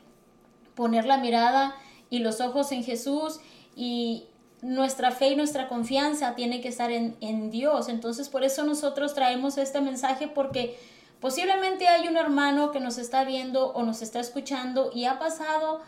poner 0.74 1.04
la 1.04 1.18
mirada 1.18 1.74
y 2.10 2.20
los 2.20 2.40
ojos 2.40 2.70
en 2.72 2.84
Jesús 2.84 3.40
y 3.76 4.28
nuestra 4.64 5.10
fe 5.10 5.28
y 5.28 5.36
nuestra 5.36 5.68
confianza 5.68 6.34
tiene 6.34 6.62
que 6.62 6.68
estar 6.68 6.90
en, 6.90 7.16
en 7.20 7.50
Dios. 7.50 7.88
Entonces 7.88 8.30
por 8.30 8.44
eso 8.44 8.64
nosotros 8.64 9.14
traemos 9.14 9.58
este 9.58 9.82
mensaje 9.82 10.26
porque 10.26 10.78
posiblemente 11.20 11.86
hay 11.86 12.08
un 12.08 12.16
hermano 12.16 12.72
que 12.72 12.80
nos 12.80 12.96
está 12.96 13.24
viendo 13.24 13.72
o 13.72 13.82
nos 13.82 14.00
está 14.00 14.20
escuchando 14.20 14.90
y 14.94 15.04
ha 15.04 15.18
pasado 15.18 15.82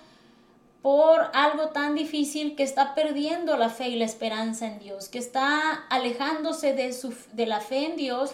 por 0.83 1.31
algo 1.33 1.71
tan 1.71 1.95
difícil 1.95 2.55
que 2.55 2.63
está 2.63 2.95
perdiendo 2.95 3.57
la 3.57 3.71
fe 3.71 3.89
y 3.89 3.97
la 3.97 4.05
esperanza 4.05 4.67
en 4.67 4.79
Dios, 4.79 5.09
que 5.09 5.19
está 5.19 5.87
alejándose 5.89 6.75
de, 6.75 6.93
su, 6.93 7.15
de 7.33 7.47
la 7.47 7.61
fe 7.61 7.87
en 7.87 7.97
Dios, 7.97 8.33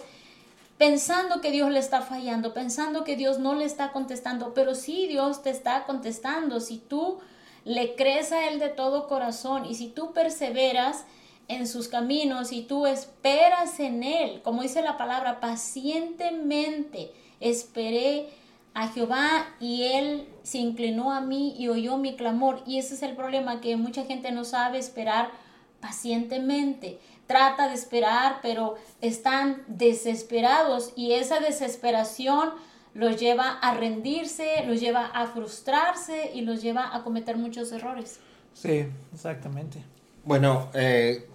pensando 0.77 1.39
que 1.39 1.51
Dios 1.51 1.71
le 1.71 1.79
está 1.79 2.01
fallando, 2.01 2.53
pensando 2.53 3.05
que 3.05 3.15
Dios 3.15 3.39
no 3.39 3.55
le 3.55 3.63
está 3.63 3.91
contestando, 3.93 4.53
pero 4.53 4.75
sí 4.75 5.07
Dios 5.07 5.41
te 5.41 5.49
está 5.49 5.85
contestando. 5.85 6.59
Si 6.59 6.77
tú 6.77 7.21
le 7.65 7.95
crees 7.95 8.31
a 8.31 8.47
Él 8.47 8.59
de 8.59 8.69
todo 8.69 9.07
corazón 9.07 9.65
y 9.65 9.75
si 9.75 9.87
tú 9.87 10.13
perseveras 10.13 11.05
en 11.47 11.67
sus 11.67 11.87
caminos 11.87 12.51
y 12.51 12.63
tú 12.63 12.87
esperas 12.87 13.79
en 13.79 14.03
Él, 14.03 14.41
como 14.43 14.61
dice 14.61 14.81
la 14.81 14.97
palabra, 14.97 15.39
pacientemente 15.39 17.11
esperé 17.39 18.29
a 18.73 18.87
Jehová 18.87 19.47
y 19.59 19.83
Él 19.83 20.27
se 20.43 20.57
inclinó 20.57 21.11
a 21.11 21.21
mí 21.21 21.55
y 21.57 21.67
oyó 21.67 21.97
mi 21.97 22.15
clamor. 22.15 22.63
Y 22.65 22.79
ese 22.79 22.95
es 22.95 23.03
el 23.03 23.15
problema, 23.15 23.61
que 23.61 23.75
mucha 23.75 24.03
gente 24.05 24.31
no 24.31 24.45
sabe 24.45 24.79
esperar 24.79 25.31
pacientemente. 25.79 26.99
Trata 27.27 27.67
de 27.67 27.75
esperar, 27.75 28.39
pero 28.41 28.75
están 29.01 29.63
desesperados 29.67 30.91
y 30.95 31.13
esa 31.13 31.39
desesperación 31.39 32.51
los 32.93 33.19
lleva 33.19 33.49
a 33.59 33.73
rendirse, 33.75 34.63
los 34.67 34.79
lleva 34.79 35.07
a 35.07 35.27
frustrarse 35.27 36.31
y 36.33 36.41
los 36.41 36.61
lleva 36.61 36.95
a 36.95 37.03
cometer 37.03 37.37
muchos 37.37 37.71
errores. 37.71 38.19
Sí, 38.53 38.87
exactamente. 39.13 39.83
Bueno, 40.23 40.69
eh, 40.73 41.27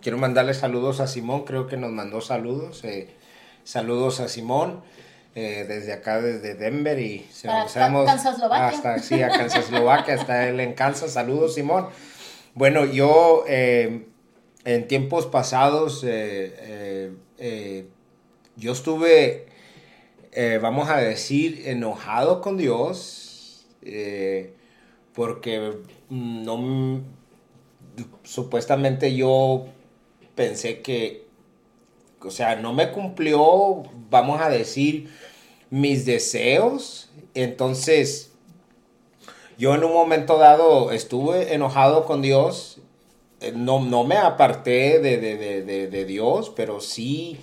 quiero 0.00 0.18
mandarle 0.18 0.54
saludos 0.54 1.00
a 1.00 1.06
Simón, 1.06 1.44
creo 1.44 1.66
que 1.66 1.76
nos 1.76 1.92
mandó 1.92 2.20
saludos. 2.20 2.82
Eh, 2.84 3.14
saludos 3.62 4.20
a 4.20 4.28
Simón. 4.28 4.82
Eh, 5.36 5.64
desde 5.66 5.92
acá, 5.92 6.20
desde 6.20 6.54
Denver 6.54 6.96
y 7.00 7.26
se 7.28 7.48
hasta 7.48 7.88
sí, 7.88 9.20
a 9.20 9.28
Kansas, 9.30 9.64
Eslovaquia, 9.64 10.14
hasta 10.14 10.48
él 10.48 10.60
en 10.60 10.74
Kansas. 10.74 11.12
Saludos, 11.12 11.54
Simón. 11.54 11.88
Bueno, 12.54 12.84
yo 12.84 13.44
en 13.48 14.06
tiempos 14.86 15.26
pasados, 15.26 16.02
yo 18.56 18.72
estuve 18.72 19.53
eh, 20.34 20.58
vamos 20.60 20.90
a 20.90 20.96
decir, 20.96 21.62
enojado 21.66 22.40
con 22.40 22.56
Dios, 22.56 23.66
eh, 23.82 24.54
porque 25.12 25.78
no, 26.10 27.02
supuestamente 28.24 29.14
yo 29.14 29.66
pensé 30.34 30.82
que, 30.82 31.28
o 32.20 32.32
sea, 32.32 32.56
no 32.56 32.72
me 32.72 32.90
cumplió, 32.90 33.84
vamos 34.10 34.40
a 34.40 34.48
decir, 34.48 35.08
mis 35.70 36.04
deseos. 36.04 37.10
Entonces, 37.34 38.32
yo 39.56 39.72
en 39.76 39.84
un 39.84 39.92
momento 39.92 40.36
dado 40.38 40.90
estuve 40.90 41.54
enojado 41.54 42.06
con 42.06 42.22
Dios. 42.22 42.80
Eh, 43.40 43.52
no, 43.54 43.84
no 43.84 44.02
me 44.02 44.16
aparté 44.16 44.98
de, 44.98 45.18
de, 45.18 45.62
de 45.86 46.04
Dios, 46.06 46.50
pero 46.56 46.80
sí 46.80 47.38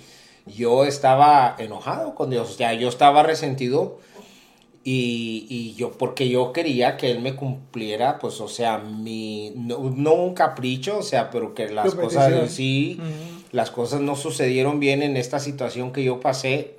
yo 0.46 0.84
estaba 0.84 1.54
enojado 1.58 2.14
con 2.14 2.30
Dios, 2.30 2.50
o 2.50 2.54
sea, 2.54 2.74
yo 2.74 2.88
estaba 2.88 3.22
resentido 3.22 4.00
Y, 4.84 5.46
y, 5.48 5.74
yo, 5.74 5.92
porque 5.92 6.28
yo 6.28 6.52
quería 6.52 6.96
que 6.96 7.10
él 7.12 7.20
me 7.20 7.36
cumpliera, 7.36 8.18
pues, 8.18 8.40
o 8.40 8.48
sea, 8.48 8.78
mi, 8.78 9.52
no, 9.54 9.78
no 9.78 10.14
un 10.14 10.34
capricho, 10.34 10.98
o 10.98 11.02
sea, 11.02 11.30
pero 11.30 11.54
que 11.54 11.68
las 11.68 11.94
cosas 11.94 12.50
sí, 12.50 12.98
las 13.52 13.70
cosas 13.70 14.00
no 14.00 14.16
sucedieron 14.16 14.80
bien 14.80 15.02
en 15.02 15.16
esta 15.16 15.38
situación 15.38 15.92
que 15.92 16.02
yo 16.02 16.18
pasé. 16.18 16.78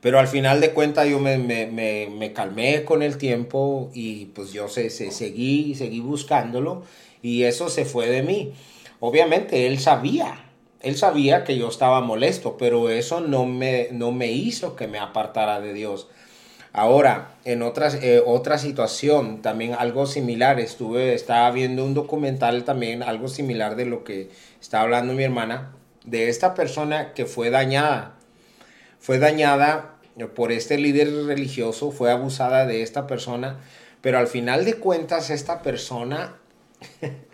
Pero 0.00 0.18
al 0.18 0.28
final 0.28 0.60
de 0.60 0.72
cuentas 0.72 1.08
yo 1.08 1.18
me, 1.20 1.38
me, 1.38 1.66
me, 1.66 2.08
me 2.08 2.32
calmé 2.32 2.84
con 2.84 3.02
el 3.02 3.18
tiempo 3.18 3.90
y 3.94 4.26
pues 4.26 4.52
yo 4.52 4.68
se, 4.68 4.90
se, 4.90 5.10
seguí, 5.10 5.74
seguí 5.74 6.00
buscándolo 6.00 6.82
y 7.22 7.44
eso 7.44 7.68
se 7.68 7.84
fue 7.84 8.08
de 8.08 8.22
mí. 8.22 8.52
Obviamente 9.00 9.66
él 9.66 9.78
sabía, 9.80 10.47
él 10.80 10.96
sabía 10.96 11.44
que 11.44 11.56
yo 11.56 11.68
estaba 11.68 12.00
molesto, 12.00 12.56
pero 12.56 12.90
eso 12.90 13.20
no 13.20 13.46
me, 13.46 13.88
no 13.92 14.12
me 14.12 14.30
hizo 14.30 14.76
que 14.76 14.86
me 14.86 14.98
apartara 14.98 15.60
de 15.60 15.72
Dios. 15.72 16.08
Ahora, 16.72 17.34
en 17.44 17.62
otras, 17.62 17.94
eh, 17.94 18.22
otra 18.24 18.58
situación, 18.58 19.42
también 19.42 19.74
algo 19.74 20.06
similar, 20.06 20.60
estuve, 20.60 21.14
estaba 21.14 21.50
viendo 21.50 21.84
un 21.84 21.94
documental 21.94 22.64
también, 22.64 23.02
algo 23.02 23.28
similar 23.28 23.74
de 23.74 23.86
lo 23.86 24.04
que 24.04 24.30
estaba 24.60 24.84
hablando 24.84 25.14
mi 25.14 25.24
hermana, 25.24 25.72
de 26.04 26.28
esta 26.28 26.54
persona 26.54 27.14
que 27.14 27.26
fue 27.26 27.50
dañada. 27.50 28.14
Fue 29.00 29.18
dañada 29.18 29.96
por 30.34 30.52
este 30.52 30.78
líder 30.78 31.26
religioso, 31.26 31.90
fue 31.90 32.10
abusada 32.10 32.66
de 32.66 32.82
esta 32.82 33.06
persona, 33.06 33.58
pero 34.00 34.18
al 34.18 34.26
final 34.26 34.64
de 34.64 34.74
cuentas 34.74 35.30
esta 35.30 35.62
persona, 35.62 36.36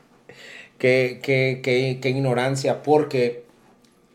qué, 0.78 1.20
qué, 1.22 1.60
qué, 1.62 1.98
qué 2.00 2.08
ignorancia, 2.10 2.82
porque 2.82 3.44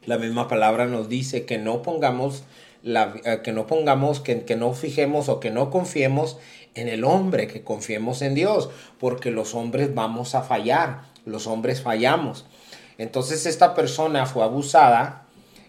la 0.06 0.18
misma 0.18 0.48
palabra 0.48 0.86
nos 0.86 1.10
dice 1.10 1.46
que 1.46 1.58
no 1.58 1.82
pongamos 1.82 2.44
la, 2.84 3.14
eh, 3.26 3.42
que 3.44 3.52
no 3.52 3.68
pongamos, 3.68 4.20
que, 4.20 4.44
que 4.44 4.56
no 4.56 4.74
fijemos 4.74 5.30
o 5.30 5.40
que 5.40 5.52
no 5.52 5.70
confiemos 5.70 6.38
en 6.76 6.88
el 6.88 7.04
hombre, 7.04 7.48
que 7.48 7.64
confiemos 7.64 8.22
en 8.22 8.36
Dios, 8.36 8.70
porque 9.00 9.32
los 9.32 9.54
hombres 9.56 9.94
vamos 9.94 10.36
a 10.36 10.44
fallar, 10.44 11.02
los 11.26 11.48
hombres 11.48 11.82
fallamos. 11.82 12.46
Entonces 12.98 13.46
esta 13.46 13.74
persona 13.76 14.26
fue 14.26 14.44
abusada 14.44 15.26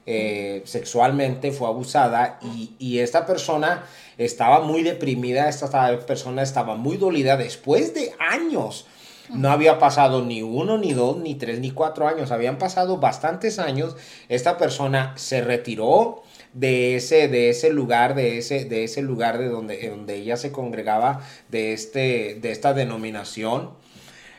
eh, 0.07 0.63
sexualmente, 0.65 1.53
fue 1.53 1.69
abusada 1.69 2.39
y, 2.43 2.75
y, 2.79 2.99
esta 2.99 3.27
persona 3.27 3.85
estaba 4.19 4.61
muy 4.61 4.83
deprimida, 4.83 5.49
esta 5.49 5.99
persona 6.07 6.43
estaba 6.43 6.75
muy 6.75 6.97
dolida 6.97 7.37
después 7.37 7.95
de 7.95 8.13
años. 8.19 8.87
No 9.33 9.51
había 9.51 9.79
pasado 9.79 10.25
ni 10.25 10.43
uno, 10.43 10.79
ni 10.79 10.93
dos, 10.93 11.19
ni 11.19 11.35
tres, 11.35 11.61
ni 11.61 11.71
cuatro 11.71 12.09
años, 12.09 12.31
habían 12.31 12.59
pasado 12.59 12.99
bastantes 12.99 13.59
años. 13.59 13.97
Esta 14.29 14.59
persona 14.59 15.15
se 15.17 15.41
retiró, 15.41 16.23
de 16.53 16.97
ese, 16.97 17.29
de 17.29 17.51
ese 17.51 17.71
lugar, 17.73 18.15
de 18.15 18.39
ese, 18.39 18.65
de 18.65 18.85
ese 18.85 19.03
lugar 19.03 19.39
de 19.39 19.49
donde, 19.49 19.89
donde 19.89 20.17
ella 20.17 20.37
se 20.37 20.53
congregaba, 20.53 21.21
de, 21.49 21.73
este, 21.73 22.39
de 22.41 22.51
esta 22.51 22.75
denominación. 22.75 23.71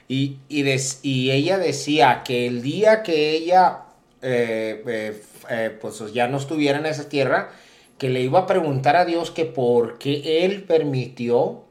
Y, 0.08 0.40
y, 0.50 1.32
ella 1.32 1.58
decía 1.58 2.24
que 2.26 2.46
el 2.48 2.62
día 2.62 3.02
que 3.02 3.32
ella 3.32 3.84
eh, 4.22 4.84
eh, 4.86 5.24
eh, 5.50 5.78
pues 5.80 6.14
ya 6.14 6.28
no 6.28 6.38
estuviera 6.38 6.80
en 6.80 6.86
esa 6.86 7.08
tierra, 7.08 7.52
que 7.98 8.10
le 8.10 8.22
iba 8.22 8.40
a 8.40 8.48
preguntar 8.48 8.96
a 8.96 9.06
Dios 9.06 9.32
que 9.32 9.46
por 9.46 10.00
qué 10.00 10.44
él 10.44 10.64
permitió 10.64 11.64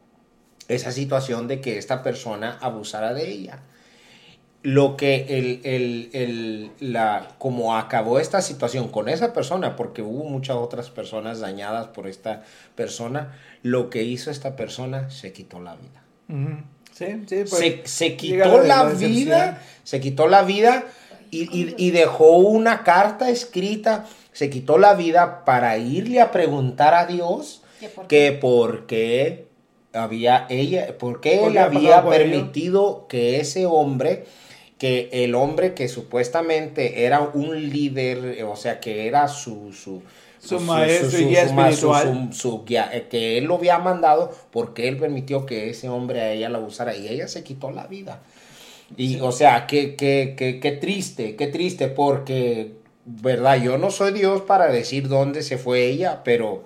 esa 0.71 0.93
situación 0.93 1.49
de 1.49 1.61
que 1.61 1.79
esta 1.79 2.03
persona 2.03 2.57
abusara 2.61 3.13
de 3.13 3.29
ella. 3.29 3.59
Lo 4.63 4.97
que 4.97 5.27
el, 5.31 5.61
el, 5.65 6.11
el, 6.13 6.71
la, 6.81 7.29
como 7.39 7.77
acabó 7.77 8.21
esta 8.21 8.43
situación 8.43 8.89
con 8.89 9.09
esa 9.09 9.33
persona, 9.33 9.75
porque 9.75 10.03
hubo 10.03 10.25
muchas 10.25 10.57
otras 10.57 10.91
personas 10.91 11.41
dañadas 11.41 11.89
por 11.89 12.07
esta 12.07 12.45
persona, 12.75 13.39
lo 13.63 13.89
que 13.89 14.03
hizo 14.05 14.31
esta 14.31 14.57
persona 14.57 15.11
se 15.11 15.33
quitó 15.33 15.61
la 15.61 15.77
vida. 15.77 16.03
Sí, 16.93 17.07
sí, 17.27 17.45
pues, 17.49 17.49
se, 17.51 17.83
se, 17.85 18.17
quitó 18.17 18.63
la, 18.63 18.85
vida, 18.85 19.63
se 19.83 19.99
quitó 19.99 20.29
la 20.29 20.43
vida 20.43 20.85
y, 21.31 21.45
y, 21.45 21.75
y, 21.79 21.91
dejó 21.91 22.37
una 22.37 22.85
carta 22.85 23.31
escrita, 23.31 24.07
se 24.33 24.51
quitó 24.51 24.79
la 24.79 24.95
vida 24.95 25.45
para 25.45 25.79
irle 25.79 26.21
a 26.21 26.31
preguntar 26.31 26.95
a 26.95 27.07
Dios 27.07 27.63
que 28.09 28.33
por 28.33 28.87
qué 28.87 29.50
había 29.93 30.47
ella, 30.49 30.97
por 30.99 31.21
qué 31.21 31.47
él 31.47 31.59
había 31.59 32.05
permitido 32.05 33.07
que 33.09 33.41
ese 33.41 33.67
hombre 33.67 34.25
que 34.81 35.11
el 35.13 35.35
hombre 35.35 35.75
que 35.75 35.89
supuestamente 35.89 37.05
era 37.05 37.21
un 37.21 37.69
líder, 37.69 38.43
o 38.45 38.57
sea, 38.57 38.81
que 38.81 39.07
era 39.07 39.29
su, 39.29 39.75
su, 39.75 40.01
su, 40.39 40.59
maestro 40.59 41.21
y 41.21 41.25
guía 41.27 41.43
espiritual. 41.43 42.31
Su, 42.33 42.65
guía, 42.65 42.91
que 43.11 43.37
él 43.37 43.45
lo 43.45 43.57
había 43.57 43.79
mandado 43.79 44.35
porque 44.51 44.89
él 44.89 44.97
permitió 44.97 45.45
que 45.45 45.69
ese 45.69 45.91
hombre 45.91 46.23
a 46.23 46.33
ella 46.33 46.49
la 46.49 46.61
usara 46.61 46.97
y 46.97 47.09
ella 47.09 47.29
se 47.29 47.45
quitó 47.45 47.71
la 47.71 47.89
vida. 47.89 48.23
Y, 48.97 49.21
o 49.21 49.33
sea, 49.33 49.67
qué, 49.67 49.97
qué, 49.97 50.35
qué, 50.35 50.61
qué 50.61 50.73
triste, 50.73 51.37
qué 51.37 51.47
triste, 51.47 51.89
porque, 51.89 52.73
¿verdad? 53.05 53.63
Yo 53.63 53.77
no 53.77 53.91
soy 53.91 54.13
Dios 54.13 54.41
para 54.41 54.69
decir 54.69 55.09
dónde 55.09 55.43
se 55.43 55.59
fue 55.59 55.89
ella, 55.89 56.23
pero 56.25 56.65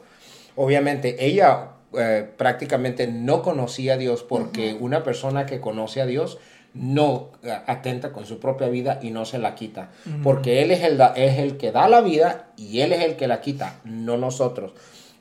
obviamente 0.55 1.27
ella 1.27 1.74
eh, 1.99 2.29
prácticamente 2.37 3.07
no 3.07 3.43
conocía 3.43 3.95
a 3.95 3.97
Dios 3.97 4.23
porque 4.23 4.77
una 4.79 5.03
persona 5.03 5.47
que 5.47 5.61
conoce 5.61 6.01
a 6.01 6.07
Dios 6.07 6.39
no 6.75 7.31
atenta 7.67 8.13
con 8.13 8.27
su 8.27 8.41
propia 8.41 8.69
vida 8.69 8.99
y 9.01 9.11
no 9.11 9.25
se 9.25 9.39
la 9.39 9.55
quita. 9.55 9.91
Porque 10.25 10.61
Él 10.61 10.73
es 10.73 10.83
el, 10.83 11.01
es 11.15 11.39
el 11.39 11.57
que 11.57 11.71
da 11.71 11.89
la 11.89 12.01
vida 12.01 12.49
y 12.57 12.81
Él 12.81 12.93
es 12.93 13.05
el 13.05 13.15
que 13.15 13.29
la 13.29 13.41
quita, 13.41 13.77
no 13.85 14.17
nosotros. 14.17 14.73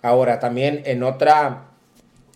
Ahora, 0.01 0.39
también 0.39 0.81
en 0.85 1.03
otra, 1.03 1.65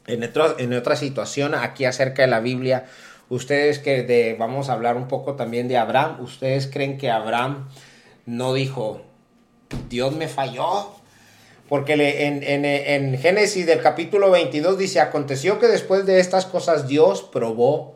en 0.06 0.24
en 0.24 0.74
otra 0.74 0.96
situación, 0.96 1.56
aquí 1.56 1.86
acerca 1.86 2.22
de 2.22 2.28
la 2.28 2.40
Biblia, 2.42 2.86
ustedes 3.30 3.80
que 3.80 4.04
de, 4.04 4.36
vamos 4.38 4.70
a 4.70 4.74
hablar 4.74 4.98
un 4.98 5.08
poco 5.08 5.36
también 5.36 5.68
de 5.68 5.78
Abraham, 5.78 6.22
ustedes 6.22 6.68
creen 6.68 6.98
que 6.98 7.10
Abraham 7.10 7.68
no 8.26 8.54
dijo, 8.54 9.02
Dios 9.90 10.16
me 10.16 10.28
falló, 10.28 10.92
porque 11.68 11.94
en, 11.94 12.44
en, 12.44 12.66
en, 12.66 13.18
Génesis 13.18 13.66
del 13.66 13.82
capítulo 13.82 14.32
22 14.32 14.78
dice, 14.78 15.00
aconteció 15.00 15.60
que 15.60 15.68
después 15.68 16.06
de 16.06 16.20
estas 16.20 16.46
cosas 16.46 16.88
Dios 16.88 17.24
probó 17.24 17.96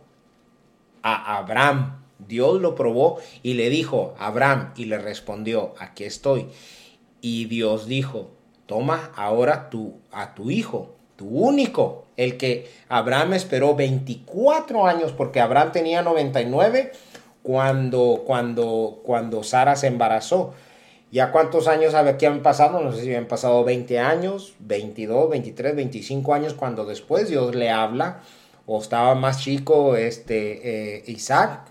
a 1.01 1.37
Abraham. 1.37 1.97
Dios 2.27 2.61
lo 2.61 2.75
probó 2.75 3.19
y 3.43 3.53
le 3.55 3.69
dijo, 3.69 4.13
Abraham, 4.19 4.73
y 4.75 4.85
le 4.85 4.97
respondió, 4.97 5.73
aquí 5.79 6.03
estoy. 6.03 6.47
Y 7.21 7.45
Dios 7.45 7.87
dijo, 7.87 8.31
toma 8.65 9.11
ahora 9.15 9.69
tu, 9.69 9.99
a 10.11 10.35
tu 10.35 10.51
hijo, 10.51 10.95
tu 11.15 11.27
único, 11.27 12.05
el 12.17 12.37
que 12.37 12.69
Abraham 12.89 13.33
esperó 13.33 13.75
24 13.75 14.85
años, 14.85 15.11
porque 15.11 15.39
Abraham 15.39 15.71
tenía 15.71 16.01
99 16.01 16.91
cuando, 17.41 18.23
cuando, 18.25 19.01
cuando 19.03 19.43
Sara 19.43 19.75
se 19.75 19.87
embarazó. 19.87 20.53
¿Ya 21.11 21.33
cuántos 21.33 21.67
años 21.67 21.93
que 22.17 22.25
han 22.25 22.41
pasado? 22.41 22.79
No 22.79 22.93
sé 22.93 23.03
si 23.03 23.13
han 23.13 23.27
pasado 23.27 23.65
20 23.65 23.99
años, 23.99 24.53
22, 24.59 25.29
23, 25.29 25.75
25 25.75 26.33
años, 26.33 26.53
cuando 26.53 26.85
después 26.85 27.27
Dios 27.27 27.53
le 27.53 27.69
habla 27.69 28.21
o 28.65 28.79
estaba 28.79 29.13
más 29.15 29.41
chico 29.41 29.97
este, 29.97 30.99
eh, 30.99 31.03
Isaac, 31.07 31.65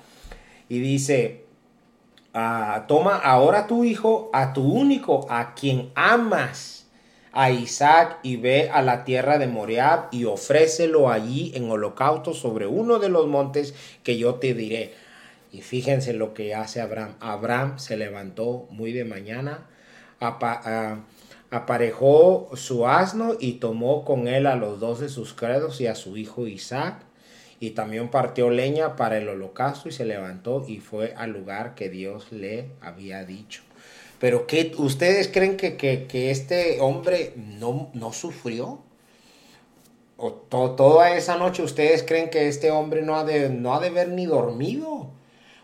y 0.69 0.79
dice, 0.81 1.47
ah, 2.35 2.85
toma 2.87 3.17
ahora 3.17 3.67
tu 3.67 3.85
hijo, 3.85 4.29
a 4.35 4.53
tu 4.53 4.63
único, 4.63 5.27
a 5.31 5.55
quien 5.55 5.91
amas, 5.95 6.87
a 7.33 7.51
Isaac, 7.51 8.19
y 8.23 8.37
ve 8.37 8.69
a 8.71 8.83
la 8.83 9.05
tierra 9.05 9.39
de 9.39 9.47
Moriab 9.47 10.09
y 10.11 10.27
ofrécelo 10.27 11.09
allí 11.09 11.53
en 11.55 11.71
holocausto 11.71 12.35
sobre 12.35 12.67
uno 12.67 12.99
de 12.99 13.09
los 13.09 13.27
montes 13.27 13.75
que 14.03 14.19
yo 14.19 14.35
te 14.35 14.53
diré. 14.53 14.93
Y 15.53 15.63
fíjense 15.63 16.13
lo 16.13 16.33
que 16.35 16.55
hace 16.55 16.81
Abraham. 16.81 17.17
Abraham 17.21 17.79
se 17.79 17.97
levantó 17.97 18.69
muy 18.71 18.93
de 18.93 19.05
mañana, 19.05 19.67
ah, 20.21 21.01
aparejó 21.51 22.51
su 22.55 22.87
asno 22.87 23.35
y 23.39 23.55
tomó 23.55 24.05
con 24.05 24.29
él 24.29 24.47
a 24.47 24.57
los 24.57 24.79
dos 24.79 25.01
de 25.01 25.09
sus 25.09 25.35
credos 25.35 25.81
y 25.81 25.87
a 25.87 25.95
su 25.95 26.17
hijo 26.17 26.47
Isaac. 26.47 27.03
Y 27.59 27.71
también 27.71 28.09
partió 28.09 28.49
leña 28.49 28.97
para 28.97 29.19
el 29.19 29.29
holocausto 29.29 29.89
y 29.89 29.93
se 29.93 30.07
levantó 30.07 30.65
y 30.67 30.79
fue 30.79 31.13
al 31.17 31.33
lugar 31.33 31.75
que 31.75 31.91
Dios 31.91 32.33
le 32.33 32.71
había 32.81 33.25
dicho. 33.25 33.63
Pero 34.19 34.47
¿qué, 34.47 34.73
¿ustedes 34.77 35.29
creen 35.29 35.57
que, 35.57 35.77
que, 35.77 36.31
este 36.31 36.81
hombre 36.81 37.33
no, 37.37 37.91
no 37.93 38.13
sufrió? 38.13 38.81
O 40.17 40.33
toda 40.33 41.17
esa 41.17 41.37
noche 41.37 41.63
ustedes 41.63 42.03
creen 42.03 42.29
que 42.29 42.47
este 42.49 42.71
hombre 42.71 43.03
no 43.03 43.17
ha 43.17 43.25
de, 43.25 43.49
no 43.49 43.75
ha 43.75 43.81
de 43.81 43.89
haber 43.89 44.09
ni 44.11 44.27
dormido. 44.27 45.11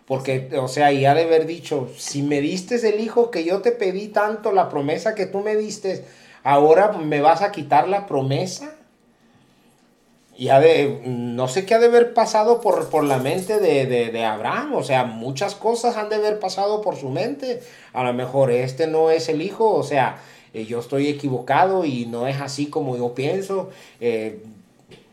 Porque, 0.06 0.50
o 0.60 0.68
sea, 0.68 0.92
y 0.92 1.04
ha 1.04 1.14
de 1.14 1.24
haber 1.24 1.46
dicho, 1.46 1.88
si 1.96 2.22
me 2.22 2.40
diste 2.40 2.76
el 2.88 3.00
hijo 3.00 3.30
que 3.30 3.44
yo 3.44 3.60
te 3.60 3.72
pedí 3.72 4.08
tanto, 4.08 4.52
la 4.52 4.68
promesa 4.68 5.16
que 5.16 5.26
tú 5.26 5.40
me 5.40 5.56
diste, 5.56 6.04
ahora 6.44 6.92
me 6.92 7.20
vas 7.20 7.42
a 7.42 7.50
quitar 7.50 7.88
la 7.88 8.06
promesa. 8.06 8.72
Y 10.38 10.50
ha 10.50 10.60
de, 10.60 11.00
no 11.06 11.48
sé 11.48 11.64
qué 11.64 11.74
ha 11.74 11.78
de 11.78 11.86
haber 11.86 12.14
pasado 12.14 12.60
por, 12.60 12.88
por 12.90 13.04
la 13.04 13.18
mente 13.18 13.58
de, 13.58 13.86
de, 13.86 14.24
Abraham. 14.24 14.74
O 14.74 14.84
sea, 14.84 15.04
muchas 15.04 15.54
cosas 15.54 15.96
han 15.96 16.08
de 16.08 16.16
haber 16.16 16.38
pasado 16.38 16.82
por 16.82 16.96
su 16.96 17.08
mente. 17.08 17.62
A 17.92 18.04
lo 18.04 18.12
mejor 18.12 18.50
este 18.52 18.86
no 18.86 19.10
es 19.10 19.28
el 19.28 19.40
hijo, 19.40 19.70
o 19.70 19.82
sea, 19.82 20.18
eh, 20.52 20.66
yo 20.66 20.78
estoy 20.80 21.08
equivocado 21.08 21.84
y 21.84 22.06
no 22.06 22.28
es 22.28 22.40
así 22.40 22.66
como 22.66 22.96
yo 22.96 23.14
pienso. 23.14 23.70
Eh, 24.00 24.40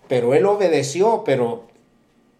pero 0.09 0.33
él 0.33 0.45
obedeció, 0.45 1.23
pero 1.25 1.63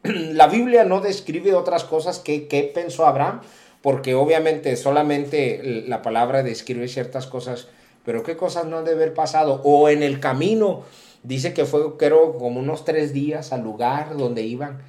la 0.33 0.47
Biblia 0.47 0.83
no 0.83 1.01
describe 1.01 1.53
otras 1.53 1.83
cosas 1.83 2.19
que, 2.19 2.47
que 2.47 2.63
pensó 2.63 3.05
Abraham, 3.05 3.41
porque 3.81 4.15
obviamente 4.15 4.75
solamente 4.75 5.83
la 5.87 6.01
palabra 6.01 6.43
describe 6.43 6.87
ciertas 6.87 7.27
cosas, 7.27 7.67
pero 8.05 8.23
qué 8.23 8.37
cosas 8.37 8.65
no 8.65 8.77
han 8.77 8.85
de 8.85 8.91
haber 8.91 9.13
pasado. 9.13 9.61
O 9.63 9.89
en 9.89 10.03
el 10.03 10.19
camino, 10.19 10.83
dice 11.23 11.53
que 11.53 11.65
fue, 11.65 11.97
creo, 11.97 12.37
como 12.37 12.59
unos 12.59 12.85
tres 12.85 13.13
días 13.13 13.53
al 13.53 13.63
lugar 13.63 14.17
donde 14.17 14.43
iban. 14.43 14.81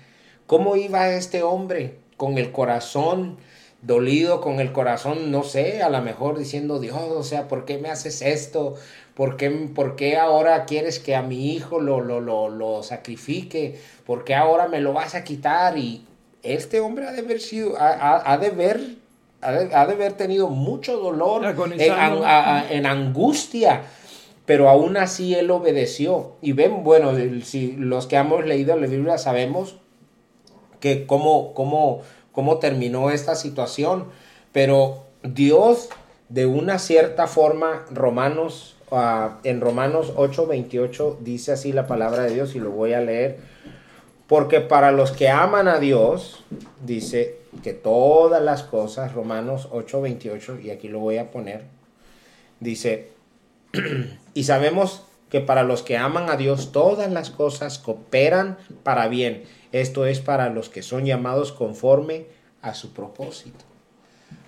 ¿Cómo 0.47 0.77
iba 0.77 1.11
este 1.11 1.43
hombre? 1.43 1.99
Con 2.17 2.39
el 2.39 2.53
corazón 2.53 3.39
dolido, 3.83 4.41
con 4.41 4.61
el 4.61 4.73
corazón, 4.73 5.31
no 5.31 5.43
sé, 5.43 5.83
a 5.83 5.91
lo 5.91 6.01
mejor 6.01 6.39
diciendo, 6.39 6.81
Dios, 6.81 6.97
o 6.99 7.23
sea, 7.23 7.49
¿por 7.49 7.65
qué 7.65 7.79
me 7.79 7.91
haces 7.91 8.23
esto? 8.23 8.77
¿Por 9.15 9.37
qué, 9.37 10.17
ahora 10.17 10.65
quieres 10.65 10.99
que 10.99 11.15
a 11.15 11.23
mi 11.23 11.53
hijo 11.53 11.81
lo, 11.81 12.01
lo, 12.01 12.21
lo, 12.21 12.49
lo, 12.49 12.83
sacrifique? 12.83 13.79
¿Por 14.05 14.25
qué 14.25 14.35
ahora 14.35 14.67
me 14.67 14.81
lo 14.81 14.93
vas 14.93 15.15
a 15.15 15.23
quitar? 15.23 15.79
Y 15.79 16.05
este 16.43 16.81
hombre 16.81 17.07
ha 17.07 17.13
de 17.13 17.21
haber 17.21 17.41
sido, 17.41 17.75
ha, 17.79 18.37
de 18.39 18.97
ha 19.41 19.53
de, 19.53 19.75
haber 19.75 20.15
tenido 20.15 20.49
mucho 20.49 20.97
dolor, 20.97 21.45
en, 21.79 22.87
angustia, 22.87 23.83
pero 24.47 24.69
aún 24.69 24.97
así 24.97 25.35
él 25.35 25.49
obedeció. 25.53 26.33
Y 26.43 26.51
ven, 26.53 26.83
bueno, 26.83 27.13
si 27.45 27.73
los 27.73 28.09
que 28.09 28.17
hemos 28.17 28.45
leído 28.45 28.77
la 28.77 28.89
Biblia 28.89 29.17
sabemos 29.19 29.77
que 30.81 31.07
cómo, 31.07 31.55
cómo, 31.55 32.01
cómo 32.33 32.59
terminó 32.59 33.11
esta 33.11 33.37
situación, 33.37 34.07
pero 34.51 35.05
Dios 35.23 35.89
de 36.29 36.47
una 36.47 36.81
cierta 36.81 37.29
forma, 37.29 37.85
Romanos 37.93 38.74
en 39.45 39.61
Romanos 39.61 40.13
8:28 40.17 41.19
dice 41.21 41.53
así 41.53 41.73
la 41.73 41.87
palabra 41.87 42.23
de 42.23 42.35
Dios 42.35 42.55
y 42.55 42.61
lo 42.61 42.71
voy 42.71 42.93
a 42.93 43.01
leer. 43.01 43.39
Porque 44.27 44.61
para 44.61 44.91
los 44.91 45.13
que 45.13 45.29
aman 45.29 45.69
a 45.69 45.79
Dios, 45.79 46.45
dice 46.85 47.39
que 47.63 47.75
todas 47.75 48.43
las 48.43 48.63
cosas, 48.63 49.13
Romanos 49.13 49.69
8:28, 49.71 50.61
y 50.63 50.71
aquí 50.71 50.89
lo 50.89 50.99
voy 50.99 51.19
a 51.19 51.31
poner, 51.31 51.65
dice, 52.61 53.11
y 54.35 54.45
sabemos 54.45 55.03
que 55.29 55.41
para 55.41 55.63
los 55.63 55.83
que 55.83 55.97
aman 55.97 56.31
a 56.31 56.37
Dios, 56.37 56.73
todas 56.73 57.11
las 57.11 57.31
cosas 57.31 57.79
cooperan 57.79 58.57
para 58.83 59.09
bien. 59.09 59.45
Esto 59.73 60.07
es 60.07 60.21
para 60.21 60.49
los 60.49 60.69
que 60.69 60.83
son 60.83 61.05
llamados 61.05 61.53
conforme 61.53 62.27
a 62.63 62.73
su 62.75 62.93
propósito. 62.93 63.74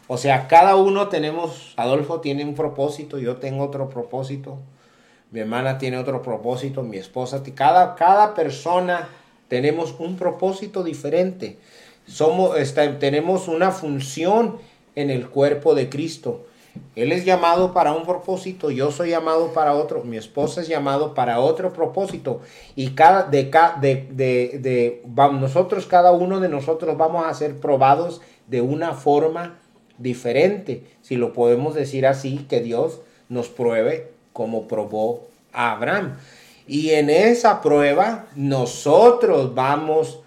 O 0.09 0.17
sea, 0.17 0.47
cada 0.47 0.77
uno 0.77 1.09
tenemos, 1.09 1.75
Adolfo 1.77 2.21
tiene 2.21 2.45
un 2.45 2.55
propósito, 2.55 3.19
yo 3.19 3.37
tengo 3.37 3.65
otro 3.65 3.89
propósito, 3.89 4.59
mi 5.33 5.41
hermana 5.41 5.79
tiene 5.79 5.99
otro 5.99 6.23
propósito, 6.23 6.83
mi 6.85 6.97
esposa, 6.97 7.43
cada, 7.55 7.97
cada 7.97 8.35
persona 8.35 9.09
tenemos 9.49 9.97
un 9.99 10.17
propósito 10.17 10.85
diferente. 10.85 11.59
Somos, 12.07 12.57
tenemos 13.01 13.49
una 13.49 13.73
función 13.73 14.59
en 14.95 15.11
el 15.11 15.29
cuerpo 15.29 15.75
de 15.75 15.89
Cristo. 15.89 16.47
Él 16.95 17.11
es 17.11 17.25
llamado 17.25 17.73
para 17.73 17.93
un 17.93 18.05
propósito, 18.05 18.71
yo 18.71 18.93
soy 18.93 19.11
llamado 19.11 19.53
para 19.53 19.75
otro, 19.75 20.05
mi 20.05 20.19
esposa 20.19 20.61
es 20.61 20.69
llamado 20.69 21.15
para 21.15 21.41
otro 21.41 21.73
propósito. 21.73 22.43
Y 22.77 22.91
cada, 22.91 23.25
de, 23.25 23.51
de, 23.81 24.07
de, 24.13 24.59
de 24.59 25.03
nosotros, 25.33 25.87
cada 25.87 26.13
uno 26.13 26.39
de 26.39 26.49
nosotros 26.49 26.97
vamos 26.97 27.27
a 27.27 27.35
ser 27.35 27.59
probados 27.59 28.21
de 28.47 28.61
una 28.61 28.93
forma 28.93 29.59
diferente, 29.99 30.85
si 31.03 31.17
lo 31.17 31.33
podemos 31.33 31.75
decir 31.75 32.07
así, 32.07 32.47
que 32.49 32.61
Dios 32.61 33.01
nos 33.29 33.49
pruebe 33.49 34.09
como 34.33 34.69
probó 34.69 35.27
a 35.53 35.73
Abraham. 35.73 36.17
Y 36.67 36.91
en 36.91 37.11
esa 37.11 37.63
prueba 37.63 38.27
nosotros 38.35 39.55
vamos, 39.55 40.21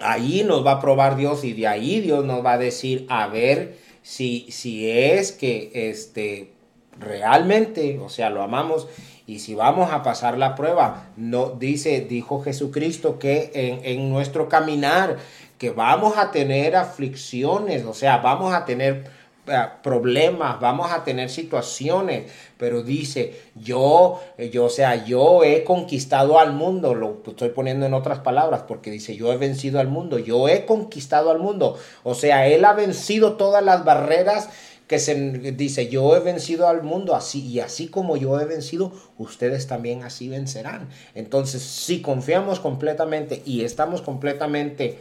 ahí 0.00 0.42
nos 0.44 0.66
va 0.66 0.72
a 0.72 0.80
probar 0.80 1.16
Dios 1.16 1.44
y 1.44 1.52
de 1.52 1.66
ahí 1.66 2.00
Dios 2.00 2.24
nos 2.24 2.44
va 2.44 2.52
a 2.52 2.58
decir, 2.58 3.06
a 3.08 3.28
ver 3.28 3.76
si, 4.02 4.46
si 4.50 4.90
es 4.90 5.32
que 5.32 5.70
este, 5.72 6.50
realmente, 6.98 7.98
o 8.00 8.08
sea, 8.08 8.30
lo 8.30 8.42
amamos 8.42 8.88
y 9.26 9.38
si 9.38 9.54
vamos 9.54 9.92
a 9.92 10.02
pasar 10.02 10.36
la 10.36 10.56
prueba, 10.56 11.10
no 11.16 11.50
dice, 11.50 12.00
dijo 12.00 12.42
Jesucristo 12.42 13.20
que 13.20 13.52
en, 13.54 13.84
en 13.84 14.10
nuestro 14.10 14.48
caminar 14.48 15.18
que 15.60 15.68
vamos 15.68 16.16
a 16.16 16.30
tener 16.30 16.74
aflicciones, 16.74 17.84
o 17.84 17.92
sea, 17.92 18.16
vamos 18.16 18.54
a 18.54 18.64
tener 18.64 19.04
eh, 19.46 19.58
problemas, 19.82 20.58
vamos 20.58 20.90
a 20.90 21.04
tener 21.04 21.28
situaciones, 21.28 22.32
pero 22.56 22.82
dice, 22.82 23.38
yo, 23.54 24.22
eh, 24.38 24.48
yo, 24.48 24.64
o 24.64 24.68
sea, 24.70 25.04
yo 25.04 25.44
he 25.44 25.62
conquistado 25.62 26.38
al 26.38 26.54
mundo, 26.54 26.94
lo 26.94 27.20
estoy 27.26 27.50
poniendo 27.50 27.84
en 27.84 27.92
otras 27.92 28.20
palabras, 28.20 28.62
porque 28.66 28.90
dice, 28.90 29.16
yo 29.16 29.34
he 29.34 29.36
vencido 29.36 29.80
al 29.80 29.88
mundo, 29.88 30.18
yo 30.18 30.48
he 30.48 30.64
conquistado 30.64 31.30
al 31.30 31.40
mundo, 31.40 31.76
o 32.04 32.14
sea, 32.14 32.46
él 32.46 32.64
ha 32.64 32.72
vencido 32.72 33.34
todas 33.34 33.62
las 33.62 33.84
barreras 33.84 34.48
que 34.86 34.98
se 34.98 35.14
dice, 35.14 35.88
yo 35.88 36.16
he 36.16 36.20
vencido 36.20 36.68
al 36.68 36.82
mundo 36.82 37.14
así 37.14 37.46
y 37.46 37.60
así 37.60 37.88
como 37.88 38.16
yo 38.16 38.40
he 38.40 38.46
vencido, 38.46 38.92
ustedes 39.18 39.66
también 39.66 40.04
así 40.04 40.30
vencerán. 40.30 40.88
Entonces, 41.14 41.62
si 41.62 42.00
confiamos 42.00 42.60
completamente 42.60 43.42
y 43.44 43.62
estamos 43.62 44.00
completamente 44.00 44.98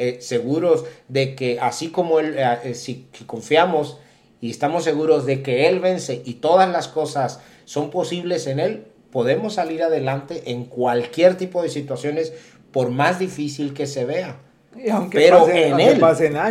eh, 0.00 0.20
seguros 0.22 0.86
de 1.08 1.34
que 1.34 1.60
así 1.60 1.88
como 1.90 2.20
Él, 2.20 2.34
eh, 2.38 2.58
eh, 2.64 2.74
si, 2.74 3.06
confiamos 3.26 3.98
y 4.40 4.50
estamos 4.50 4.84
seguros 4.84 5.26
de 5.26 5.42
que 5.42 5.68
Él 5.68 5.78
vence 5.78 6.22
y 6.24 6.34
todas 6.34 6.70
las 6.70 6.88
cosas 6.88 7.40
son 7.66 7.90
posibles 7.90 8.46
en 8.46 8.60
Él, 8.60 8.86
podemos 9.12 9.54
salir 9.54 9.82
adelante 9.82 10.52
en 10.52 10.64
cualquier 10.64 11.36
tipo 11.36 11.62
de 11.62 11.68
situaciones, 11.68 12.32
por 12.72 12.88
más 12.88 13.18
difícil 13.18 13.74
que 13.74 13.86
se 13.86 14.06
vea. 14.06 14.38
pero 15.12 15.46
en 15.50 15.78
él, 15.78 16.00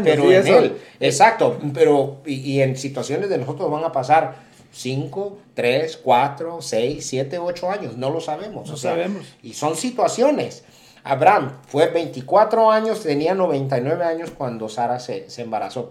pero 0.04 0.32
en 0.32 0.48
él, 0.48 0.78
exacto, 1.00 1.58
pero 1.74 2.22
y, 2.28 2.60
en 2.60 2.78
situaciones 2.78 3.30
de 3.30 3.40
nosotros 3.40 3.72
van 3.72 3.84
a 3.84 3.92
pasar 3.92 4.36
5, 4.74 5.40
3, 5.56 5.98
4, 6.04 6.62
6, 6.62 7.08
7, 7.08 7.40
8 7.40 7.72
años, 7.72 7.98
no 7.98 8.12
lo 8.12 8.22
sabemos. 8.22 8.70
No 8.70 8.78
sabemos. 8.78 9.26
Y 9.42 9.54
son 9.54 9.76
situaciones. 9.76 10.64
Abraham 11.04 11.54
fue 11.68 11.88
24 11.88 12.72
años, 12.72 13.02
tenía 13.02 13.34
99 13.34 14.04
años 14.04 14.32
cuando 14.32 14.70
Sara 14.70 15.00
se, 15.00 15.26
embarazó. 15.38 15.88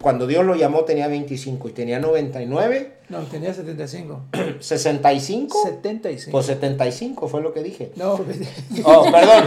Cuando 0.00 0.26
Dios 0.26 0.44
lo 0.44 0.54
llamó 0.54 0.84
tenía 0.84 1.08
25 1.08 1.68
y 1.68 1.72
tenía 1.72 1.98
99. 1.98 2.92
No, 3.08 3.20
tenía 3.24 3.52
75. 3.52 4.22
¿65? 4.32 5.48
75. 5.64 6.30
Pues 6.30 6.46
75 6.46 7.28
fue 7.28 7.42
lo 7.42 7.52
que 7.52 7.62
dije. 7.62 7.92
No. 7.96 8.14
Oh, 8.84 9.04
perdón, 9.10 9.44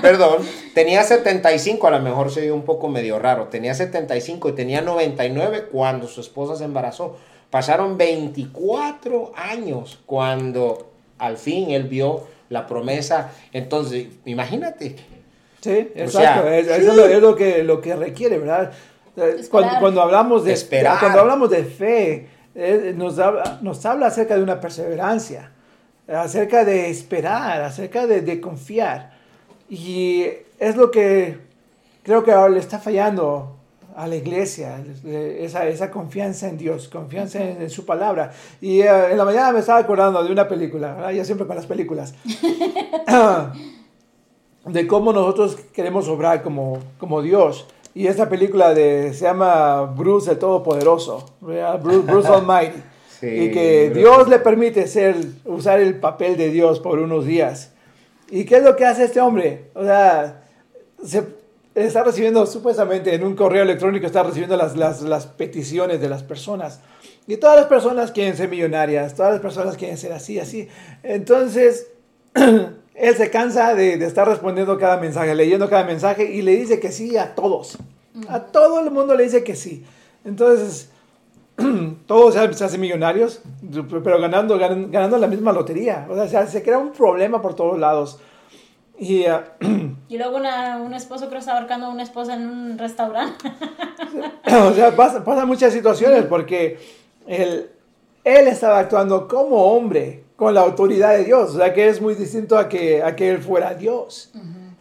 perdón. 0.00 0.42
Tenía 0.74 1.02
75, 1.02 1.86
a 1.86 1.90
lo 1.90 2.00
mejor 2.00 2.30
se 2.30 2.42
dio 2.42 2.54
un 2.54 2.62
poco 2.62 2.88
medio 2.88 3.18
raro. 3.18 3.48
Tenía 3.48 3.74
75 3.74 4.48
y 4.50 4.52
tenía 4.52 4.80
99 4.80 5.68
cuando 5.70 6.08
su 6.08 6.20
esposa 6.20 6.56
se 6.56 6.64
embarazó. 6.64 7.16
Pasaron 7.50 7.96
24 7.96 9.32
años 9.36 9.98
cuando 10.04 10.90
al 11.18 11.36
fin 11.36 11.70
él 11.70 11.84
vio 11.84 12.24
la 12.48 12.66
promesa. 12.66 13.32
Entonces, 13.52 14.06
imagínate. 14.24 14.96
Sí, 15.60 15.90
exacto. 15.94 16.48
eso 16.48 16.74
es, 16.74 17.20
lo, 17.20 17.34
que, 17.34 17.64
lo 17.64 17.80
que 17.80 17.96
requiere, 17.96 18.38
¿verdad? 18.38 18.72
Cuando, 19.50 19.80
cuando, 19.80 20.02
hablamos 20.02 20.44
de 20.44 20.52
Esperar. 20.52 21.00
cuando 21.00 21.20
hablamos 21.20 21.50
de 21.50 21.64
fe, 21.64 22.28
nos, 22.94 23.18
habla, 23.18 23.58
nos 23.62 23.84
habla 23.86 24.06
acerca 24.08 24.36
de 24.36 24.42
una 24.42 24.60
perseverancia, 24.60 25.50
acerca 26.06 26.64
de 26.64 26.90
esperar, 26.90 27.62
acerca 27.62 28.06
de, 28.06 28.20
de 28.20 28.40
confiar. 28.40 29.12
Y 29.68 30.26
es 30.58 30.76
lo 30.76 30.90
que 30.90 31.38
creo 32.02 32.22
que 32.22 32.30
ahora 32.30 32.50
le 32.50 32.60
está 32.60 32.78
fallando 32.78 33.55
a 33.96 34.06
la 34.06 34.16
iglesia, 34.16 34.84
esa, 35.04 35.66
esa 35.66 35.90
confianza 35.90 36.48
en 36.48 36.58
Dios, 36.58 36.86
confianza 36.86 37.42
en, 37.42 37.70
su 37.70 37.86
palabra. 37.86 38.30
Y 38.60 38.82
eh, 38.82 39.10
en 39.10 39.16
la 39.16 39.24
mañana 39.24 39.52
me 39.52 39.60
estaba 39.60 39.78
acordando 39.78 40.22
de 40.22 40.30
una 40.30 40.46
película, 40.46 40.92
¿verdad? 40.94 41.12
ya 41.12 41.24
siempre 41.24 41.46
con 41.46 41.56
las 41.56 41.64
películas, 41.64 42.14
de 44.66 44.86
cómo 44.86 45.14
nosotros 45.14 45.56
queremos 45.72 46.08
obrar 46.08 46.42
como, 46.42 46.78
como 46.98 47.22
Dios. 47.22 47.66
Y 47.94 48.06
esta 48.06 48.28
película 48.28 48.74
de, 48.74 49.14
se 49.14 49.24
llama 49.24 49.80
Bruce 49.96 50.30
el 50.30 50.38
Todopoderoso, 50.38 51.24
Bruce, 51.40 52.00
Bruce 52.00 52.28
Almighty. 52.28 52.82
y 53.22 53.50
que 53.50 53.90
Dios 53.94 54.28
le 54.28 54.38
permite 54.40 54.86
ser, 54.88 55.16
usar 55.46 55.80
el 55.80 55.98
papel 55.98 56.36
de 56.36 56.50
Dios 56.50 56.80
por 56.80 56.98
unos 56.98 57.24
días. 57.24 57.72
¿Y 58.30 58.44
qué 58.44 58.58
es 58.58 58.62
lo 58.62 58.76
que 58.76 58.84
hace 58.84 59.04
este 59.04 59.22
hombre? 59.22 59.70
O 59.74 59.82
sea, 59.82 60.42
se, 61.02 61.35
está 61.84 62.02
recibiendo, 62.02 62.46
supuestamente 62.46 63.14
en 63.14 63.24
un 63.24 63.36
correo 63.36 63.62
electrónico, 63.62 64.06
está 64.06 64.22
recibiendo 64.22 64.56
las, 64.56 64.76
las, 64.76 65.02
las, 65.02 65.26
peticiones 65.26 66.00
de 66.00 66.08
las 66.08 66.22
personas. 66.22 66.80
Y 67.26 67.36
todas 67.36 67.56
las 67.56 67.66
personas 67.66 68.12
quieren 68.12 68.36
ser 68.36 68.48
millonarias, 68.48 69.14
todas 69.14 69.32
las 69.32 69.40
personas 69.40 69.76
quieren 69.76 69.98
ser 69.98 70.12
así, 70.12 70.38
así. 70.38 70.68
Entonces, 71.02 71.88
él 72.34 73.14
se 73.16 73.30
cansa 73.30 73.74
de, 73.74 73.98
de, 73.98 74.06
estar 74.06 74.26
respondiendo 74.26 74.78
cada 74.78 74.96
mensaje, 74.96 75.34
leyendo 75.34 75.68
cada 75.68 75.84
mensaje 75.84 76.30
y 76.32 76.42
le 76.42 76.52
dice 76.52 76.80
que 76.80 76.90
sí 76.90 77.16
a 77.16 77.34
todos. 77.34 77.78
A 78.28 78.40
todo 78.40 78.80
el 78.80 78.90
mundo 78.90 79.14
le 79.14 79.24
dice 79.24 79.44
que 79.44 79.54
sí. 79.54 79.84
Entonces, 80.24 80.88
todos 82.06 82.34
se 82.34 82.64
hacen 82.64 82.80
millonarios, 82.80 83.40
pero 84.02 84.18
ganando, 84.20 84.58
ganan- 84.58 84.90
ganando 84.90 85.18
la 85.18 85.26
misma 85.26 85.52
lotería. 85.52 86.06
O 86.08 86.26
sea, 86.26 86.46
se 86.46 86.62
crea 86.62 86.78
un 86.78 86.92
problema 86.92 87.42
por 87.42 87.54
todos 87.54 87.78
lados. 87.78 88.18
Y 88.98 89.24
ah, 89.26 89.52
Y 90.08 90.18
luego 90.18 90.36
una, 90.36 90.78
un 90.78 90.94
esposo 90.94 91.28
creo 91.28 91.40
está 91.40 91.58
ahorcando 91.58 91.86
a 91.86 91.90
una 91.90 92.02
esposa 92.02 92.34
en 92.34 92.46
un 92.48 92.78
restaurante. 92.78 93.50
o 94.68 94.72
sea, 94.72 94.94
pasa- 94.94 95.24
pasan 95.24 95.46
muchas 95.48 95.72
situaciones 95.72 96.24
porque 96.26 96.78
él, 97.26 97.70
él 98.24 98.48
estaba 98.48 98.78
actuando 98.78 99.26
como 99.28 99.56
hombre 99.74 100.24
con 100.36 100.54
la 100.54 100.60
autoridad 100.60 101.16
de 101.16 101.24
Dios. 101.24 101.54
O 101.54 101.58
sea, 101.58 101.72
que 101.74 101.88
es 101.88 102.00
muy 102.00 102.14
distinto 102.14 102.56
a 102.58 102.68
que, 102.68 103.02
a 103.02 103.16
que 103.16 103.30
él 103.30 103.38
fuera 103.42 103.74
Dios. 103.74 104.30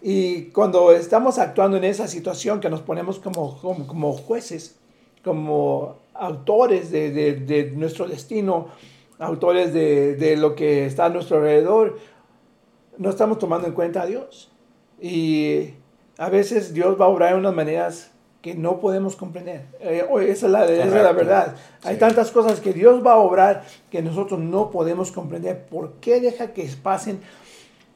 Y 0.02 0.44
cuando 0.52 0.92
estamos 0.92 1.40
actuando 1.40 1.78
en 1.78 1.84
esa 1.84 2.08
situación, 2.08 2.60
que 2.60 2.70
nos 2.70 2.82
ponemos 2.82 3.18
como, 3.20 3.58
como, 3.60 3.88
como 3.88 4.14
jueces, 4.14 4.76
como 5.24 5.96
autores 6.14 6.92
de, 6.92 7.10
de- 7.12 7.34
de 7.34 7.72
nuestro 7.72 8.08
destino, 8.08 8.68
autores 9.18 9.74
de, 9.74 10.16
de 10.16 10.38
lo 10.38 10.54
que 10.56 10.86
está 10.86 11.06
a 11.06 11.10
nuestro 11.10 11.38
alrededor, 11.38 11.98
no 12.98 13.10
estamos 13.10 13.40
tomando 13.40 13.68
en 13.68 13.74
cuenta 13.74 14.02
a 14.02 14.06
Dios. 14.06 14.52
Y 15.02 15.74
a 16.18 16.30
veces 16.30 16.74
Dios 16.74 17.00
va 17.00 17.06
a 17.06 17.10
obrar 17.10 17.34
de 17.34 17.40
unas 17.40 17.54
maneras 17.54 18.12
que 18.42 18.54
no 18.54 18.80
podemos 18.80 19.16
comprender. 19.16 19.66
Eh, 19.80 20.06
esa, 20.28 20.46
es 20.46 20.52
la, 20.52 20.66
esa 20.66 20.86
es 20.86 20.94
la 20.94 21.12
verdad. 21.14 21.56
Hay 21.84 21.98
tantas 21.98 22.30
cosas 22.32 22.60
que 22.60 22.74
Dios 22.74 23.04
va 23.04 23.14
a 23.14 23.18
obrar 23.18 23.64
que 23.90 24.02
nosotros 24.04 24.40
no 24.40 24.70
podemos 24.70 25.12
comprender. 25.12 25.66
¿Por 25.66 25.94
qué 25.94 26.22
deja 26.22 26.54
que 26.54 26.70
pasen? 26.82 27.22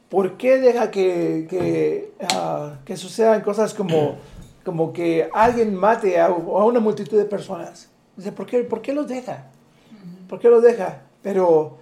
¿Por 0.09 0.37
qué 0.37 0.57
deja 0.57 0.89
que, 0.89 1.45
que, 1.47 2.13
ah, 2.33 2.79
que 2.83 2.97
sucedan 2.97 3.41
cosas 3.41 3.75
como, 3.75 4.17
como 4.65 4.91
que 4.91 5.29
alguien 5.33 5.75
mate 5.75 6.19
a, 6.19 6.25
a 6.25 6.29
una 6.31 6.79
multitud 6.79 7.17
de 7.17 7.25
personas? 7.25 7.89
Dice, 8.17 8.31
¿por 8.31 8.47
qué, 8.47 8.63
¿Por 8.63 8.81
qué 8.81 8.91
los 8.91 9.07
deja? 9.07 9.45
¿Por 10.27 10.39
qué 10.39 10.49
los 10.49 10.63
deja? 10.63 11.03
Pero 11.21 11.77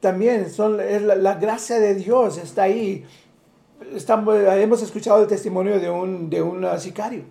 también 0.00 0.50
son, 0.50 0.80
es 0.80 1.02
la, 1.02 1.34
gracia 1.34 1.78
de 1.78 1.94
Dios 1.94 2.38
está 2.38 2.64
ahí. 2.64 3.06
Estamos, 3.94 4.36
hemos 4.36 4.82
escuchado 4.82 5.22
el 5.22 5.28
testimonio 5.28 5.78
de 5.78 5.90
un, 5.90 6.28
de 6.30 6.42
un 6.42 6.66
sicario, 6.78 7.24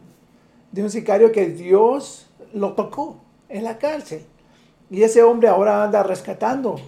de 0.72 0.84
un 0.84 0.90
sicario 0.90 1.32
que 1.32 1.48
Dios 1.48 2.28
lo 2.54 2.74
tocó 2.74 3.18
en 3.50 3.64
la 3.64 3.78
cárcel. 3.78 4.24
Y 4.90 5.04
ese 5.04 5.24
hombre 5.24 5.48
ahora 5.48 5.84
anda 5.84 6.04
rescatando 6.04 6.80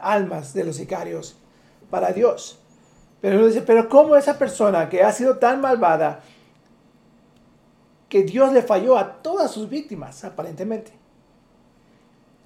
almas 0.00 0.54
de 0.54 0.64
los 0.64 0.76
sicarios 0.76 1.36
para 1.90 2.12
Dios. 2.12 2.60
Pero 3.20 3.38
uno 3.38 3.46
dice, 3.46 3.62
pero 3.62 3.88
¿cómo 3.88 4.16
esa 4.16 4.38
persona 4.38 4.88
que 4.88 5.02
ha 5.02 5.12
sido 5.12 5.38
tan 5.38 5.60
malvada, 5.60 6.20
que 8.08 8.22
Dios 8.22 8.52
le 8.52 8.62
falló 8.62 8.96
a 8.96 9.22
todas 9.22 9.50
sus 9.50 9.68
víctimas, 9.68 10.24
aparentemente? 10.24 10.92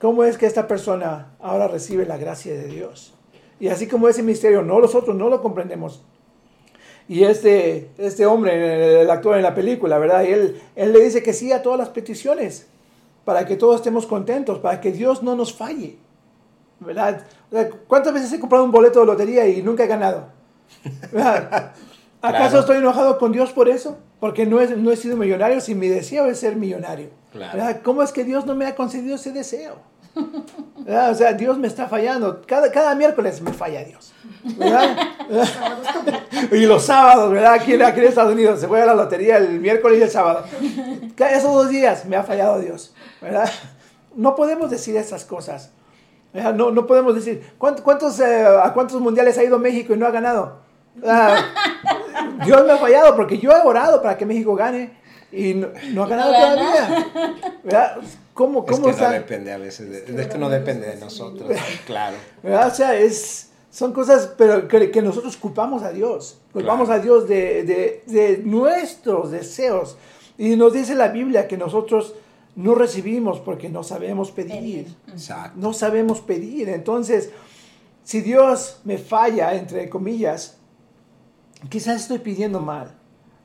¿Cómo 0.02 0.24
es 0.24 0.36
que 0.36 0.46
esta 0.46 0.66
persona 0.66 1.28
ahora 1.38 1.68
recibe 1.68 2.04
la 2.04 2.16
gracia 2.16 2.52
de 2.52 2.64
Dios? 2.64 3.14
Y 3.60 3.68
así 3.68 3.86
como 3.86 4.08
ese 4.08 4.24
misterio, 4.24 4.60
no 4.62 4.80
nosotros 4.80 5.14
no 5.16 5.28
lo 5.28 5.40
comprendemos. 5.40 6.02
Y 7.06 7.22
este, 7.22 7.88
este 7.98 8.26
hombre, 8.26 9.02
el 9.02 9.08
actor 9.08 9.36
en 9.36 9.44
la 9.44 9.54
película, 9.54 9.98
¿verdad? 9.98 10.24
Y 10.24 10.32
él, 10.32 10.60
él 10.74 10.92
le 10.92 10.98
dice 11.04 11.22
que 11.22 11.32
sí 11.32 11.52
a 11.52 11.62
todas 11.62 11.78
las 11.78 11.90
peticiones, 11.90 12.66
para 13.24 13.46
que 13.46 13.54
todos 13.54 13.76
estemos 13.76 14.06
contentos, 14.06 14.58
para 14.58 14.80
que 14.80 14.90
Dios 14.90 15.22
no 15.22 15.36
nos 15.36 15.54
falle. 15.54 15.96
¿Verdad? 16.80 17.24
¿Cuántas 17.86 18.12
veces 18.12 18.32
he 18.32 18.40
comprado 18.40 18.64
un 18.64 18.72
boleto 18.72 18.98
de 18.98 19.06
lotería 19.06 19.46
y 19.46 19.62
nunca 19.62 19.84
he 19.84 19.86
ganado? 19.86 20.30
¿Verdad? 21.12 21.74
¿Acaso 22.22 22.48
Claro. 22.48 22.58
estoy 22.58 22.76
enojado 22.78 23.18
con 23.18 23.30
Dios 23.30 23.52
por 23.52 23.68
eso? 23.68 23.98
Porque 24.18 24.46
no 24.46 24.60
he, 24.60 24.66
no 24.76 24.90
he 24.90 24.96
sido 24.96 25.16
millonario 25.16 25.60
si 25.60 25.76
mi 25.76 25.86
deseo 25.86 26.26
es 26.26 26.40
ser 26.40 26.56
millonario. 26.56 27.10
Claro. 27.30 27.56
¿Verdad? 27.56 27.82
¿Cómo 27.84 28.02
es 28.02 28.10
que 28.10 28.24
Dios 28.24 28.46
no 28.46 28.56
me 28.56 28.66
ha 28.66 28.74
concedido 28.74 29.14
ese 29.14 29.30
deseo? 29.30 29.91
¿Verdad? 30.78 31.10
O 31.10 31.14
sea, 31.14 31.32
Dios 31.32 31.58
me 31.58 31.68
está 31.68 31.88
fallando. 31.88 32.42
Cada, 32.46 32.70
cada 32.70 32.94
miércoles 32.94 33.40
me 33.40 33.52
falla 33.52 33.84
Dios. 33.84 34.12
¿Verdad? 34.56 34.96
y 36.52 36.66
los 36.66 36.84
sábados, 36.84 37.30
¿verdad? 37.32 37.54
Aquí, 37.54 37.74
en- 37.74 37.82
aquí 37.82 38.00
en 38.00 38.06
Estados 38.06 38.32
Unidos 38.32 38.60
se 38.60 38.66
juega 38.66 38.86
la 38.86 38.94
lotería 38.94 39.36
el 39.38 39.60
miércoles 39.60 39.98
y 39.98 40.02
el 40.02 40.10
sábado. 40.10 40.44
Esos 41.16 41.52
dos 41.52 41.68
días 41.68 42.04
me 42.04 42.16
ha 42.16 42.22
fallado 42.24 42.58
Dios. 42.58 42.94
¿Verdad? 43.20 43.48
No 44.14 44.34
podemos 44.34 44.70
decir 44.70 44.96
esas 44.96 45.24
cosas. 45.24 45.70
¿verdad? 46.34 46.54
No, 46.54 46.70
no 46.70 46.86
podemos 46.86 47.14
decir, 47.14 47.42
¿cuántos, 47.58 47.82
cuántos, 47.84 48.18
eh, 48.20 48.44
¿a 48.62 48.72
cuántos 48.72 49.00
mundiales 49.00 49.36
ha 49.38 49.44
ido 49.44 49.58
México 49.58 49.94
y 49.94 49.98
no 49.98 50.06
ha 50.06 50.10
ganado? 50.10 50.60
Ah, 51.06 51.36
Dios 52.44 52.66
me 52.66 52.72
ha 52.72 52.76
fallado 52.76 53.16
porque 53.16 53.38
yo 53.38 53.50
he 53.52 53.60
orado 53.62 54.02
para 54.02 54.16
que 54.18 54.26
México 54.26 54.54
gane 54.54 55.00
y 55.32 55.54
no, 55.54 55.68
no 55.92 56.04
ha 56.04 56.08
ganado 56.08 56.32
no 56.32 56.38
todavía. 56.38 57.12
¿Verdad? 57.64 57.96
¿Cómo, 58.34 58.64
Es 58.66 58.72
cómo 58.72 58.84
que 58.86 58.90
está? 58.92 59.08
no 59.08 59.12
depende 59.14 59.52
a 59.52 59.58
veces, 59.58 59.90
de, 59.90 60.22
es 60.22 60.28
que 60.28 60.38
no 60.38 60.48
depende 60.48 60.86
de 60.86 60.96
nosotros, 60.96 61.50
claro. 61.86 62.16
¿verdad? 62.42 62.68
O 62.68 62.74
sea, 62.74 62.94
es, 62.94 63.50
son 63.70 63.92
cosas 63.92 64.32
pero 64.38 64.68
que, 64.68 64.90
que 64.90 65.02
nosotros 65.02 65.36
culpamos 65.36 65.82
a 65.82 65.90
Dios. 65.92 66.38
Culpamos 66.52 66.86
Claro. 66.88 67.00
a 67.00 67.04
Dios 67.04 67.28
de, 67.28 67.62
de- 67.64 68.02
de 68.06 68.38
nuestros 68.44 69.30
deseos. 69.30 69.96
Y 70.38 70.56
nos 70.56 70.72
dice 70.72 70.94
la 70.94 71.08
Biblia 71.08 71.46
que 71.48 71.56
nosotros 71.58 72.14
no 72.56 72.74
recibimos 72.74 73.38
porque 73.40 73.68
no 73.70 73.82
sabemos 73.82 74.30
pedir. 74.30 74.52
Pedir. 74.60 74.86
Exacto. 75.08 75.58
No 75.58 75.72
sabemos 75.72 76.20
pedir. 76.20 76.68
Entonces, 76.70 77.30
si 78.04 78.20
Dios 78.22 78.80
me 78.84 78.98
falla, 78.98 79.54
entre 79.54 79.88
comillas, 79.88 80.56
quizás 81.68 82.00
estoy 82.02 82.18
pidiendo 82.18 82.60
mal. 82.60 82.94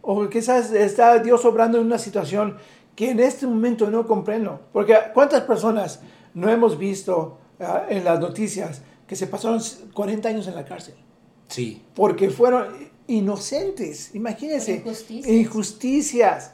O 0.10 0.30
quizás 0.30 0.72
está 0.72 1.20
Dios 1.20 1.44
obrando 1.44 1.78
en 1.78 1.86
una 1.86 1.98
situación 1.98 2.56
que 2.96 3.12
en 3.12 3.20
este 3.20 3.46
momento 3.46 3.92
no 3.92 4.08
comprendo. 4.08 4.62
Porque 4.72 4.96
¿cuántas 5.14 5.42
personas 5.42 6.00
no 6.34 6.50
hemos 6.50 6.78
visto 6.78 7.38
ah, 7.60 7.84
en 7.90 8.06
las 8.06 8.18
noticias 8.18 8.82
que 9.06 9.18
se 9.18 9.28
pasaron 9.28 9.60
40 9.94 10.30
años 10.30 10.48
en 10.48 10.56
la 10.56 10.64
cárcel? 10.64 10.96
Sí, 11.50 11.84
Porque 11.94 12.30
fueron 12.30 12.68
inocentes, 13.08 14.16
imagínense. 14.16 14.76
Por 14.76 14.94
injusticias. 14.94 15.36
Injusticias. 15.36 16.52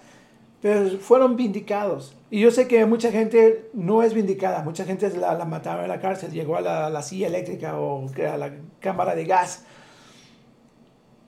Pero 0.60 0.98
fueron 0.98 1.36
vindicados. 1.36 2.16
Y 2.32 2.40
yo 2.40 2.50
sé 2.50 2.68
que 2.68 2.84
mucha 2.88 3.12
gente 3.12 3.70
no 3.74 4.02
es 4.02 4.16
vindicada. 4.16 4.64
Mucha 4.64 4.84
gente 4.84 5.16
la, 5.16 5.36
la 5.36 5.46
mataron 5.46 5.84
en 5.84 5.90
la 5.90 6.00
cárcel. 6.00 6.32
Llegó 6.32 6.56
a 6.56 6.62
la, 6.62 6.90
la 6.90 7.04
silla 7.04 7.28
eléctrica 7.28 7.80
o 7.80 8.08
a 8.18 8.38
la 8.38 8.52
cámara 8.80 9.14
de 9.14 9.26
gas. 9.26 9.66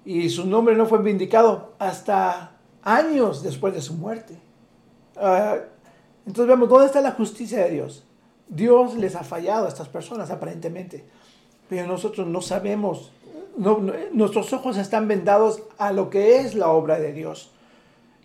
Y 0.06 0.30
su 0.30 0.46
nombre 0.46 0.76
no 0.76 0.86
fue 0.86 1.02
vindicado 1.02 1.74
hasta 1.80 2.52
años 2.84 3.42
después 3.42 3.74
de 3.74 3.82
su 3.82 3.96
muerte. 3.96 4.38
Ah, 5.18 5.58
entonces 6.26 6.48
vemos, 6.48 6.70
¿dónde 6.70 6.86
está 6.86 7.02
la 7.02 7.12
justicia 7.12 7.64
de 7.64 7.72
Dios? 7.72 8.06
Dios 8.48 8.96
les 8.96 9.16
ha 9.16 9.24
fallado 9.24 9.66
a 9.66 9.70
estas 9.70 9.90
personas 9.90 10.30
aparentemente. 10.30 11.04
Pero 11.68 11.88
nosotros 11.88 12.28
no 12.28 12.42
sabemos. 12.42 13.12
Nuestros 14.12 14.54
ojos 14.54 14.78
están 14.78 15.08
vendados 15.08 15.64
a 15.78 15.92
lo 15.92 16.10
que 16.10 16.38
es 16.38 16.56
la 16.56 16.70
obra 16.70 17.00
de 17.00 17.14
Dios. 17.14 17.52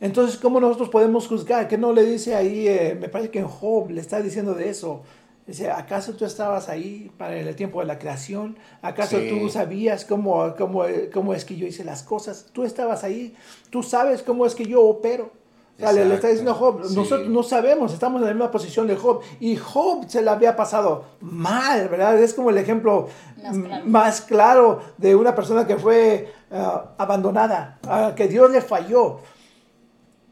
Entonces, 0.01 0.39
¿cómo 0.39 0.61
nosotros 0.61 0.89
podemos 0.89 1.28
juzgar? 1.28 1.68
¿Qué 1.68 1.78
no 1.78 1.93
le 1.93 2.05
dice 2.05 2.35
ahí? 2.35 2.66
eh, 2.66 2.97
me 2.99 3.09
parece 3.09 3.31
que 3.31 3.39
en 3.39 3.49
Job 3.49 3.91
le 3.91 4.01
está 4.01 4.20
diciendo 4.20 4.55
de 4.55 4.70
eso. 4.70 5.03
Dice, 5.47 5.70
¿acaso 5.70 6.12
tú 6.14 6.24
estabas 6.24 6.68
ahí 6.68 7.11
para 7.18 7.36
el 7.36 7.57
tiempo 7.57 7.80
de 7.80 7.86
la 7.86 7.99
creación? 7.99 8.57
¿Acaso 8.82 9.18
Sí. 9.18 9.28
tú 9.30 9.49
sabías 9.49 10.05
cómo, 10.05 10.55
cómo, 10.57 10.84
cómo 11.12 11.34
es 11.34 11.45
que 11.45 11.57
yo 11.57 11.66
hice 11.66 11.82
las 11.82 12.03
cosas? 12.05 12.47
Tú 12.53 12.62
estabas 12.64 13.03
ahí, 13.03 13.34
tú 13.70 13.82
sabes 13.82 14.22
cómo 14.22 14.47
es 14.47 14.55
que 14.55 14.64
yo 14.66 14.82
opero. 14.82 15.32
Sea, 15.76 15.93
le, 15.93 16.05
le 16.05 16.16
está 16.16 16.28
diciendo 16.28 16.53
Job, 16.53 16.82
nosotros 16.95 17.26
no 17.30 17.43
sabemos, 17.43 17.95
estamos 17.95 18.20
en 18.20 18.26
la 18.28 18.34
misma 18.34 18.51
posición 18.51 18.86
de 18.86 18.97
Job. 18.97 19.22
Y 19.41 19.57
Job 19.57 20.05
se 20.09 20.20
la 20.20 20.32
había 20.32 20.55
pasado 20.55 21.07
mal, 21.22 21.88
¿verdad? 21.88 22.18
Es 22.22 22.34
como 22.34 22.51
el 22.51 22.59
ejemplo 22.59 23.09
Más 23.43 23.57
claro. 23.57 23.86
más 23.86 24.20
claro 24.20 24.80
de 24.99 25.16
una 25.16 25.34
persona 25.34 25.66
que 25.66 25.76
fue 25.78 26.30
ah, 26.53 26.91
abandonada, 26.99 27.78
ah, 27.88 28.12
que 28.14 28.28
Dios 28.28 28.51
le 28.51 28.61
falló. 28.61 29.20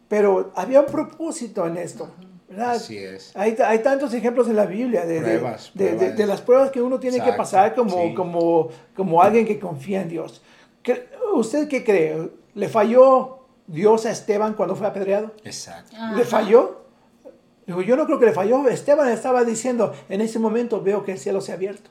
Pero 0.07 0.53
había 0.55 0.81
un 0.81 0.87
propósito 0.87 1.67
en 1.67 1.79
esto, 1.79 2.11
¿verdad? 2.49 2.71
Así 2.73 2.97
es. 2.99 3.33
Hay, 3.37 3.57
hay 3.65 3.79
tantos 3.81 4.13
ejemplos 4.15 4.49
en 4.49 4.57
la 4.57 4.67
Biblia 4.67 5.05
de, 5.05 5.15
de- 5.15 5.21
Pruebas, 5.21 5.71
de, 5.75 5.85
de- 5.85 5.97
pruebas. 5.97 6.17
de 6.19 6.27
las 6.27 6.41
pruebas 6.41 6.71
que 6.71 6.81
uno 6.83 6.99
tiene 6.99 7.23
que 7.23 7.33
pasar 7.35 7.75
como, 7.75 7.91
sí. 7.91 8.15
como, 8.15 8.69
como 8.97 9.23
alguien 9.23 9.47
que 9.47 9.59
confía 9.59 10.03
en 10.03 10.09
Dios. 10.09 10.43
¿Cre- 10.83 11.05
¿Usted 11.35 11.69
qué 11.69 11.85
cree? 11.85 12.31
¿Le 12.55 12.69
falló 12.69 13.41
Dios 13.67 14.07
a 14.07 14.11
Esteban 14.11 14.55
cuando 14.55 14.75
fue 14.75 14.87
apedreado? 14.87 15.33
Exacto. 15.45 15.95
Ajá. 15.97 16.17
¿Le 16.17 16.25
falló? 16.25 16.85
Digo, 17.67 17.83
yo 17.83 17.97
no 17.97 18.07
creo 18.07 18.19
que 18.19 18.25
le 18.27 18.33
falló. 18.33 18.67
Esteban 18.69 19.09
estaba 19.11 19.45
diciendo, 19.45 19.93
en 20.09 20.23
ese 20.23 20.39
momento 20.39 20.81
veo 20.81 21.05
que 21.05 21.13
el 21.13 21.19
cielo 21.19 21.43
se 21.43 21.53
ha 21.53 21.57
abierto. 21.57 21.91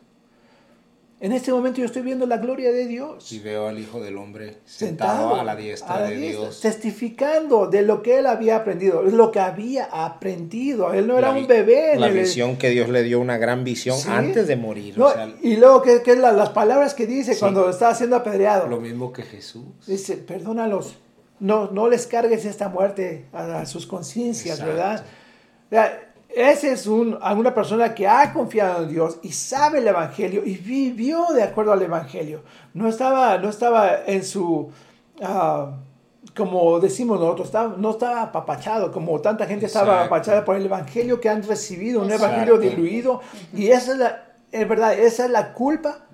En 1.20 1.32
este 1.32 1.52
momento 1.52 1.80
yo 1.80 1.86
estoy 1.86 2.04
viendo 2.04 2.28
la 2.28 2.38
gloria 2.38 2.72
de 2.72 2.86
Dios. 2.86 3.32
Y 3.32 3.40
veo 3.40 3.68
al 3.68 3.80
Hijo 3.80 4.00
del 4.00 4.18
Hombre 4.18 4.58
sentado, 4.66 5.34
a 5.36 5.44
la 5.44 5.56
diestra 5.56 5.96
a 5.96 6.00
la 6.02 6.10
de 6.10 6.16
diestra, 6.18 6.42
Dios. 6.44 6.62
Testificando 6.62 7.66
de 7.66 7.82
lo 7.82 8.04
que 8.04 8.20
él 8.20 8.28
había 8.28 8.58
aprendido, 8.58 9.02
lo 9.02 9.32
que 9.32 9.40
había 9.40 9.86
aprendido. 9.86 10.94
Él 10.94 11.08
no 11.08 11.18
era 11.18 11.32
vi- 11.32 11.42
un 11.42 11.48
bebé. 11.48 11.94
La 11.98 12.08
el- 12.08 12.14
visión 12.20 12.58
que 12.58 12.70
Dios 12.70 12.90
le 12.90 13.02
dio, 13.02 13.20
una 13.20 13.40
gran 13.40 13.64
visión 13.64 13.98
Sí. 13.98 14.10
antes 14.12 14.48
de 14.48 14.58
morir. 14.58 14.96
No, 14.96 15.08
o 15.08 15.12
sea, 15.12 15.28
y 15.42 15.56
luego, 15.58 15.82
¿qué, 15.82 16.04
qué 16.04 16.12
es 16.12 16.20
la- 16.20 16.34
las 16.34 16.50
palabras 16.50 16.94
que 16.94 17.08
dice 17.08 17.34
Sí. 17.34 17.40
cuando 17.40 17.68
está 17.68 17.96
siendo 17.96 18.16
apedreado? 18.16 18.68
lo 18.68 18.80
mismo 18.80 19.12
que 19.12 19.24
Jesús. 19.24 19.64
Dice, 19.88 20.18
perdónalos. 20.18 20.98
No, 21.40 21.72
no 21.72 21.90
les 21.90 22.06
cargues 22.06 22.46
esta 22.46 22.70
muerte 22.70 23.26
a, 23.34 23.62
a 23.62 23.66
sus 23.66 23.88
conciencias. 23.88 24.64
¿verdad? 24.64 25.04
O 25.68 25.70
sea, 25.72 26.07
ese 26.38 26.72
es 26.72 26.86
un, 26.86 27.16
una 27.16 27.54
persona 27.54 27.96
que 27.96 28.08
ha 28.08 28.32
confiado 28.32 28.84
en 28.84 28.90
Dios 28.90 29.18
y 29.24 29.32
sabe 29.32 29.80
el 29.80 29.88
Evangelio 29.88 30.44
y 30.46 30.56
vivió 30.56 31.26
de 31.34 31.42
acuerdo 31.42 31.72
al 31.72 31.82
Evangelio. 31.82 32.44
No 32.76 32.88
estaba, 32.88 33.40
no 33.40 33.50
estaba 33.50 34.06
en 34.06 34.24
su, 34.24 34.70
ah, 35.20 35.78
como 36.36 36.80
decimos 36.80 37.20
nosotros, 37.20 37.78
no 37.80 37.90
estaba 37.90 38.22
apapachado, 38.22 38.92
como 38.92 39.20
tanta 39.20 39.48
gente 39.48 39.66
estaba 39.66 40.02
apapachada 40.02 40.46
por 40.46 40.56
el 40.56 40.66
Evangelio 40.66 41.20
que 41.20 41.28
han 41.28 41.42
recibido, 41.42 42.02
un 42.02 42.12
Evangelio 42.12 42.60
diluido. 42.60 43.22
Y 43.52 43.70
esa 43.70 43.94
es, 43.94 43.98
la, 43.98 44.26
es 44.52 44.70
verdad, 44.70 44.94
esa 44.94 45.26
es 45.26 45.32
la 45.32 45.54
culpa 45.54 46.06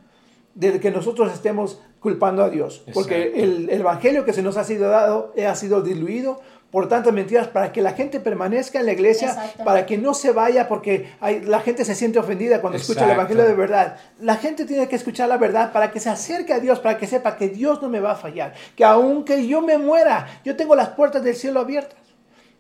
de 0.56 0.80
que 0.80 0.90
nosotros 0.90 1.34
estemos 1.34 1.82
culpando 2.00 2.46
a 2.46 2.50
Dios. 2.50 2.86
Porque 2.94 3.34
el, 3.44 3.70
el, 3.70 3.82
Evangelio 3.82 4.24
que 4.24 4.32
se 4.32 4.42
nos 4.42 4.56
ha 4.56 4.64
sido 4.64 4.90
dado 4.90 5.34
ha 5.46 5.56
sido 5.56 5.82
diluido 5.82 6.40
por 6.74 6.90
tantas 6.90 7.14
mentiras 7.14 7.48
para 7.48 7.72
que 7.72 7.84
la 7.84 7.92
gente 7.92 8.20
permanezca 8.20 8.80
en 8.80 8.88
la 8.88 8.94
iglesia, 8.94 9.54
para 9.64 9.86
que 9.86 9.96
no 9.96 10.16
se 10.16 10.32
vaya 10.32 10.68
porque 10.68 11.14
hay, 11.22 11.42
la 11.42 11.60
gente 11.60 11.86
se 11.86 11.94
siente 11.94 12.18
ofendida 12.18 12.62
cuando 12.62 12.78
escucha 12.78 13.06
el 13.06 13.12
Evangelio 13.12 13.44
de 13.44 13.54
verdad. 13.54 13.98
La 14.20 14.38
gente 14.38 14.66
tiene 14.66 14.88
que 14.88 14.96
escuchar 14.96 15.30
la 15.30 15.38
verdad 15.38 15.72
para 15.72 15.92
que 15.92 16.00
se 16.00 16.10
acerque 16.10 16.52
a 16.52 16.60
Dios, 16.60 16.80
para 16.80 16.98
que 16.98 17.06
sepa 17.06 17.38
que 17.38 17.50
Dios 17.50 17.80
no 17.80 17.90
me 17.90 18.00
va 18.00 18.14
a 18.14 18.16
fallar, 18.16 18.56
que 18.76 18.84
aunque 18.84 19.46
yo 19.46 19.62
me 19.62 19.78
muera, 19.78 20.42
yo 20.44 20.56
tengo 20.56 20.76
las 20.76 20.90
puertas 20.90 21.24
del 21.24 21.36
cielo 21.36 21.60
abiertas. 21.60 22.03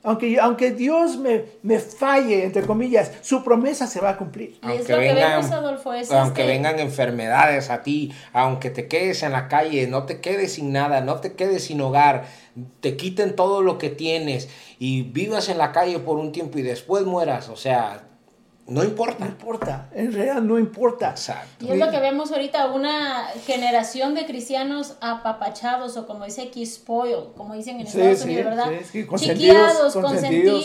Aunque, 0.06 0.38
aunque 0.39 0.72
Dios 0.72 1.18
me, 1.18 1.45
me 1.62 1.80
falle, 1.80 2.43
entre 2.43 2.64
comillas, 2.64 3.12
su 3.22 3.41
promesa 3.41 3.88
se 3.88 4.01
va 4.01 4.10
a 4.12 4.18
cumplir. 4.18 4.60
Aunque, 4.62 4.93
vengan, 4.95 5.41
aunque 6.12 6.45
vengan 6.45 6.80
enfermedades 6.80 7.70
a 7.70 7.84
ti, 7.84 8.12
aunque 8.34 8.70
te 8.70 8.89
quedes 8.89 9.24
en 9.24 9.32
la 9.32 9.47
calle, 9.47 9.88
no 9.88 10.04
te 10.04 10.20
quedes 10.20 10.54
sin 10.54 10.74
nada, 10.74 10.99
no 10.99 11.22
te 11.22 11.34
quedes 11.34 11.64
sin 11.64 11.80
hogar, 11.80 12.26
te 12.82 12.97
quiten 12.97 13.36
todo 13.38 13.62
lo 13.62 13.78
que 13.78 13.89
tienes 13.89 14.49
y 14.78 15.04
vivas 15.04 15.47
en 15.47 15.58
la 15.58 15.72
calle 15.72 15.99
por 15.99 16.18
un 16.18 16.34
tiempo 16.34 16.60
y 16.60 16.64
después 16.64 17.06
mueras, 17.06 17.47
o 17.47 17.56
sea, 17.56 18.04
no 18.66 18.84
importa. 18.84 19.18
No 19.20 19.26
importa, 19.26 19.89
en 19.93 20.14
realidad 20.14 20.41
no 20.41 20.57
importa. 20.57 21.09
Exacto. 21.09 21.66
Y 21.66 21.72
es 21.72 21.78
lo 21.78 21.91
que 21.91 21.99
vemos 21.99 22.32
ahorita, 22.32 22.68
una 22.68 23.28
generación 23.45 24.16
de 24.16 24.26
cristianos 24.26 24.95
apapachados 25.01 25.97
o 25.97 26.07
como 26.07 26.24
dice 26.24 26.43
aquí, 26.43 26.66
spoiled, 26.66 27.34
como 27.36 27.55
dicen 27.55 27.82
en 27.82 27.88
Estados 27.88 28.24
Unidos, 28.24 28.45
¿verdad? 28.45 28.72
Sí, 28.89 29.05
consentidos. 29.05 29.93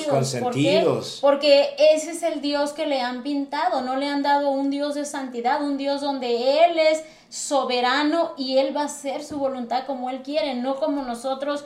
consentidos. 0.09 1.19
Porque 1.21 1.75
ese 1.93 2.13
es 2.13 2.23
el 2.23 2.41
Dios 2.41 2.73
que 2.73 2.87
le 2.87 3.01
han 3.01 3.25
pintado, 3.25 3.81
no 3.81 3.97
le 3.97 4.07
han 4.07 4.23
dado 4.23 4.51
un 4.51 4.71
Dios 4.71 4.95
de 4.95 5.05
santidad, 5.05 5.63
un 5.63 5.77
Dios 5.77 6.01
donde 6.01 6.65
Él 6.67 6.79
es 6.79 7.03
soberano 7.29 8.35
y 8.37 8.59
Él 8.59 8.77
va 8.77 8.83
a 8.83 8.87
hacer 8.87 9.25
su 9.25 9.39
voluntad 9.39 9.87
como 9.87 10.09
Él 10.09 10.23
quiere, 10.23 10.55
no 10.55 10.77
como 10.77 11.03
nosotros 11.03 11.65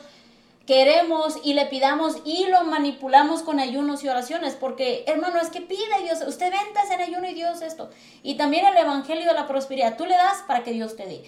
queremos 0.67 1.39
y 1.43 1.55
le 1.55 1.67
pidamos 1.67 2.19
y 2.25 2.47
lo 2.47 2.65
manipulamos 2.65 3.43
con 3.43 3.59
ayunos 3.59 4.05
y 4.05 4.09
oraciones, 4.09 4.55
porque 4.55 5.05
hermano, 5.07 5.41
es 5.41 5.51
que 5.51 5.61
pide 5.61 6.03
Dios, 6.03 6.23
usted 6.27 6.53
ventas 6.53 6.91
en 6.91 7.01
ayuno 7.01 7.29
y 7.29 7.35
Dios 7.35 7.63
esto. 7.63 7.91
Y 8.23 8.37
también 8.37 8.67
el 8.67 8.77
Evangelio 8.77 9.27
de 9.27 9.35
la 9.35 9.47
Prosperidad, 9.47 9.97
tú 9.97 10.07
le 10.07 10.15
das 10.15 10.43
para 10.47 10.63
que 10.63 10.73
Dios 10.73 10.97
te 10.97 11.07
dé. 11.07 11.25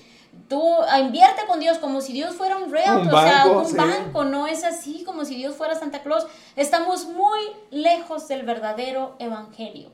Tú 0.48 0.62
ah, 0.88 0.98
invierte 0.98 1.46
con 1.46 1.60
Dios 1.60 1.78
como 1.78 2.00
si 2.00 2.12
Dios 2.12 2.34
fuera 2.34 2.56
un 2.56 2.70
realtor, 2.70 3.14
o 3.14 3.22
sea, 3.22 3.46
un 3.46 3.76
banco, 3.76 4.24
no 4.24 4.46
es 4.46 4.64
así 4.64 5.04
como 5.04 5.24
si 5.24 5.36
Dios 5.36 5.54
fuera 5.54 5.78
Santa 5.78 6.02
Claus. 6.02 6.26
Estamos 6.56 7.06
muy 7.06 7.40
lejos 7.70 8.26
del 8.28 8.42
verdadero 8.42 9.14
Evangelio. 9.18 9.90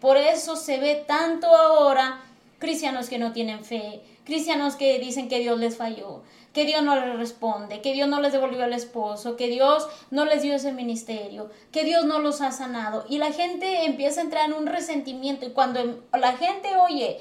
Por 0.00 0.16
eso 0.16 0.56
se 0.56 0.78
ve 0.78 1.04
tanto 1.06 1.46
ahora 1.46 2.20
cristianos 2.58 3.08
que 3.08 3.18
no 3.18 3.32
tienen 3.32 3.64
fe, 3.64 4.02
cristianos 4.24 4.76
que 4.76 4.98
dicen 4.98 5.28
que 5.28 5.40
Dios 5.40 5.58
les 5.58 5.76
falló, 5.76 6.22
que 6.52 6.64
Dios 6.64 6.82
no 6.82 6.94
les 6.96 7.16
responde, 7.16 7.80
que 7.80 7.92
Dios 7.92 8.08
no 8.08 8.20
les 8.20 8.32
devolvió 8.32 8.64
al 8.64 8.72
esposo, 8.72 9.36
que 9.36 9.48
Dios 9.48 9.88
no 10.10 10.24
les 10.24 10.42
dio 10.42 10.54
ese 10.54 10.72
ministerio, 10.72 11.50
que 11.70 11.84
Dios 11.84 12.04
no 12.04 12.18
los 12.18 12.40
ha 12.40 12.52
sanado. 12.52 13.04
Y 13.08 13.18
la 13.18 13.32
gente 13.32 13.84
empieza 13.84 14.20
a 14.20 14.24
entrar 14.24 14.46
en 14.46 14.54
un 14.54 14.66
resentimiento. 14.66 15.46
Y 15.46 15.50
cuando 15.50 16.02
la 16.12 16.32
gente 16.32 16.76
oye 16.76 17.20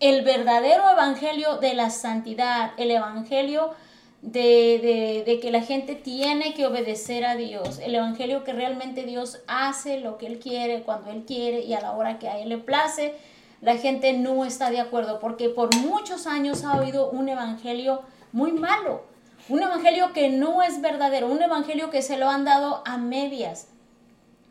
el 0.00 0.22
verdadero 0.22 0.90
evangelio 0.90 1.58
de 1.58 1.74
la 1.74 1.90
santidad, 1.90 2.72
el 2.76 2.90
evangelio 2.90 3.70
de, 4.20 5.24
de, 5.26 5.40
que 5.40 5.52
la 5.52 5.62
gente 5.62 5.94
tiene 5.94 6.54
que 6.54 6.66
obedecer 6.66 7.24
a 7.24 7.36
Dios, 7.36 7.78
el 7.78 7.94
evangelio 7.94 8.42
que 8.42 8.52
realmente 8.52 9.04
Dios 9.04 9.40
hace 9.46 10.00
lo 10.00 10.18
que 10.18 10.26
Él 10.26 10.38
quiere, 10.40 10.82
cuando 10.82 11.10
Él 11.10 11.24
quiere 11.24 11.60
y 11.60 11.74
a 11.74 11.80
la 11.80 11.92
hora 11.92 12.18
que 12.18 12.28
a 12.28 12.38
Él 12.38 12.48
le 12.48 12.58
place, 12.58 13.14
la 13.60 13.76
gente 13.76 14.12
no 14.12 14.44
está 14.44 14.70
de 14.70 14.80
acuerdo 14.80 15.20
porque 15.20 15.48
por 15.48 15.74
muchos 15.76 16.26
años 16.26 16.64
ha 16.64 16.80
oído 16.80 17.10
un 17.10 17.28
evangelio 17.28 18.02
muy 18.32 18.52
malo. 18.52 19.04
Un 19.48 19.62
evangelio 19.62 20.12
que 20.12 20.30
no 20.30 20.62
es 20.62 20.80
verdadero, 20.80 21.28
un 21.28 21.42
evangelio 21.42 21.90
que 21.90 22.02
se 22.02 22.16
lo 22.16 22.28
han 22.28 22.44
dado 22.44 22.82
a 22.84 22.96
medias. 22.96 23.68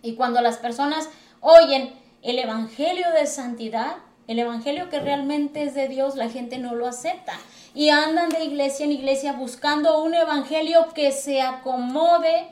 Y 0.01 0.15
cuando 0.15 0.41
las 0.41 0.57
personas 0.57 1.09
oyen 1.39 1.93
el 2.21 2.39
evangelio 2.39 3.11
de 3.11 3.25
santidad, 3.25 3.95
el 4.27 4.39
evangelio 4.39 4.89
que 4.89 4.99
realmente 4.99 5.63
es 5.63 5.73
de 5.73 5.87
Dios, 5.87 6.15
la 6.15 6.29
gente 6.29 6.57
no 6.57 6.75
lo 6.75 6.87
acepta. 6.87 7.33
Y 7.73 7.89
andan 7.89 8.29
de 8.29 8.43
iglesia 8.43 8.85
en 8.85 8.91
iglesia 8.91 9.33
buscando 9.33 10.03
un 10.03 10.13
evangelio 10.13 10.89
que 10.93 11.11
se 11.11 11.41
acomode 11.41 12.47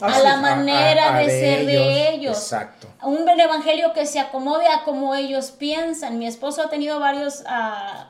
a 0.00 0.18
la 0.20 0.36
manera 0.36 1.18
de, 1.18 1.26
ser 1.26 1.66
de 1.66 2.14
ellos. 2.14 2.36
Exacto. 2.36 2.88
Un 3.02 3.28
evangelio 3.28 3.92
que 3.92 4.06
se 4.06 4.20
acomode 4.20 4.66
a 4.68 4.84
como 4.84 5.14
ellos 5.14 5.50
piensan. 5.50 6.18
Mi 6.18 6.26
esposo 6.26 6.62
ha 6.62 6.70
tenido 6.70 6.98
varios 6.98 7.40
uh, 7.40 8.04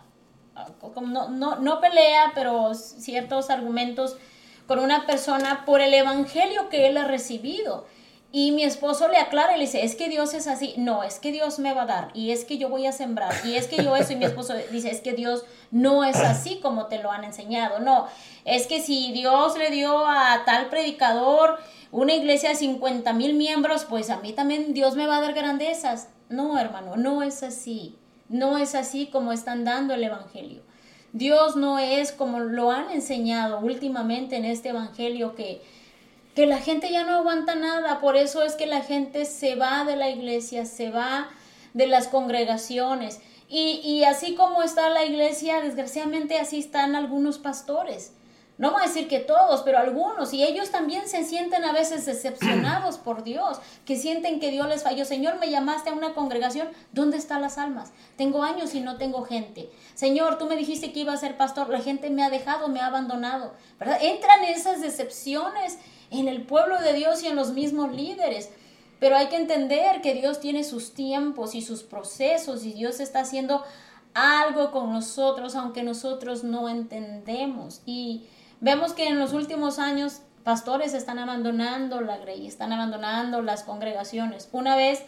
no, 1.03 1.29
no, 1.29 1.57
no 1.57 1.81
pelea, 1.81 2.33
pero 2.35 2.75
ciertos 2.75 3.51
argumentos 3.51 4.17
con 4.67 4.79
una 4.79 5.07
persona 5.07 5.65
por 5.65 5.81
el 5.81 5.95
evangelio 5.95 6.69
que 6.69 6.89
él 6.89 6.97
ha 6.99 7.05
recibido. 7.05 7.87
Y 8.31 8.53
mi 8.53 8.63
esposo 8.63 9.09
le 9.09 9.17
aclara 9.17 9.55
y 9.55 9.59
le 9.59 9.65
dice, 9.65 9.85
es 9.85 9.97
que 9.97 10.11
Dios 10.11 10.35
es 10.35 10.47
así. 10.47 10.75
No, 10.77 11.03
es 11.03 11.19
que 11.19 11.33
Dios 11.33 11.59
me 11.59 11.73
va 11.73 11.83
a 11.83 11.87
dar. 11.87 12.11
Y 12.13 12.31
es 12.31 12.45
que 12.45 12.59
yo 12.59 12.69
voy 12.69 12.87
a 12.87 12.93
sembrar. 12.93 13.33
Y 13.47 13.57
es 13.57 13.69
que 13.69 13.83
yo 13.83 13.97
eso. 13.97 14.13
Y 14.13 14.17
mi 14.17 14.27
esposo 14.27 14.53
dice, 14.71 14.91
es 14.91 15.01
que 15.01 15.15
Dios 15.15 15.45
no 15.71 16.05
es 16.05 16.17
así 16.17 16.61
como 16.61 16.87
te 16.87 17.03
lo 17.03 17.11
han 17.11 17.25
enseñado. 17.25 17.81
No, 17.81 18.07
es 18.45 18.67
que 18.67 18.83
si 18.83 19.13
Dios 19.13 19.57
le 19.57 19.71
dio 19.71 20.07
a 20.07 20.43
tal 20.45 20.69
predicador 20.69 21.59
una 21.91 22.13
iglesia 22.13 22.51
de 22.51 22.57
50 22.57 23.15
mil 23.15 23.33
miembros, 23.33 23.87
pues 23.87 24.11
a 24.11 24.19
mí 24.19 24.35
también 24.35 24.75
Dios 24.75 24.95
me 24.95 25.07
va 25.07 25.17
a 25.17 25.21
dar 25.23 25.33
grandezas. 25.33 26.09
No, 26.29 26.59
hermano, 26.59 26.97
no 26.97 27.23
es 27.23 27.43
así. 27.43 27.98
No 28.29 28.59
es 28.59 28.75
así 28.75 29.07
como 29.07 29.33
están 29.33 29.65
dando 29.65 29.95
el 29.95 30.05
Evangelio. 30.05 30.63
Dios 31.13 31.57
no 31.57 31.79
es 31.79 32.13
como 32.13 32.41
lo 32.41 32.71
han 32.71 32.91
enseñado 32.91 33.61
últimamente 33.61 34.37
en 34.37 34.45
este 34.45 34.71
Evangelio 34.71 35.35
que, 35.35 35.63
que 36.35 36.47
la 36.47 36.59
gente 36.59 36.91
ya 36.91 37.05
no 37.05 37.13
aguanta 37.17 37.55
nada. 37.55 38.01
Por 38.01 38.17
eso 38.17 38.43
es 38.43 38.55
que 38.55 38.67
la 38.67 38.83
gente 38.83 39.25
se 39.25 39.55
va 39.55 39.85
de 39.85 39.97
la 39.97 40.11
iglesia, 40.11 40.67
se 40.67 40.91
va 40.91 41.29
de 41.73 41.87
las 41.87 42.09
congregaciones. 42.09 43.21
Y, 43.49 43.81
y 43.83 44.05
así 44.05 44.35
como 44.35 44.63
está 44.63 44.91
la 44.91 45.05
iglesia, 45.05 45.63
desgraciadamente 45.63 46.39
así 46.39 46.59
están 46.59 46.95
algunos 46.95 47.39
pastores 47.39 48.13
no 48.59 48.73
voy 48.73 48.83
a 48.83 48.87
decir 48.87 49.07
que 49.07 49.21
todos, 49.21 49.63
pero 49.63 49.79
algunos, 49.79 50.35
y 50.35 50.43
ellos 50.43 50.71
también 50.71 51.09
se 51.09 51.25
sienten 51.25 51.65
a 51.65 51.73
veces 51.73 52.05
decepcionados 52.07 52.99
por 53.05 53.23
Dios, 53.23 53.61
que 53.85 53.97
sienten 53.97 54.41
que 54.41 54.51
Dios 54.51 54.67
les 54.69 54.83
falló. 54.83 55.05
Señor, 55.05 55.39
me 55.39 55.49
llamaste 55.49 55.91
a 55.91 55.93
una 55.95 56.13
congregación, 56.13 56.69
¿dónde 56.93 57.17
están 57.17 57.41
las 57.41 57.57
almas? 57.57 57.93
Tengo 58.17 58.43
años 58.43 58.75
y 58.75 58.81
no 58.81 58.97
tengo 58.97 59.23
gente. 59.25 59.71
Señor, 59.95 60.39
tú 60.39 60.47
me 60.47 60.57
dijiste 60.57 60.93
que 60.93 61.01
iba 61.01 61.13
a 61.13 61.17
ser 61.17 61.37
pastor, 61.37 61.71
la 61.71 61.81
gente 61.81 62.11
me 62.11 62.25
ha 62.25 62.31
dejado, 62.31 62.69
me 62.69 62.81
ha 62.81 62.87
abandonado, 62.87 63.55
¿verdad? 63.79 63.99
Entran 64.03 64.43
esas 64.45 64.81
decepciones 64.81 65.79
en 66.11 66.27
el 66.27 66.43
pueblo 66.43 66.81
de 66.81 66.95
Dios 66.95 67.23
y 67.23 67.29
en 67.29 67.37
los 67.37 67.53
mismos 67.53 67.93
líderes. 67.93 68.51
Pero 68.99 69.17
hay 69.17 69.29
que 69.29 69.37
entender 69.37 70.01
que 70.01 70.15
Dios 70.15 70.41
tiene 70.41 70.65
sus 70.65 70.95
tiempos 70.95 71.55
y 71.55 71.63
sus 71.63 71.85
procesos 71.85 72.65
y 72.65 72.73
Dios 72.73 72.99
está 72.99 73.21
haciendo 73.21 73.63
algo 74.15 74.73
con 74.73 74.93
nosotros, 74.93 75.55
aunque 75.55 75.85
nosotros 75.85 76.43
no 76.43 76.69
entendemos. 76.69 77.83
Y 77.87 78.27
Vemos 78.61 78.93
que 78.93 79.09
en 79.09 79.19
los 79.19 79.33
últimos 79.33 79.79
años 79.79 80.23
pastores 80.43 80.95
están 80.95 81.19
abandonando 81.19 82.01
la 82.01 82.19
grey, 82.19 82.47
están 82.47 82.73
abandonando 82.73 83.41
las 83.43 83.63
congregaciones. 83.63 84.49
Una 84.51 84.77
vez 84.77 85.05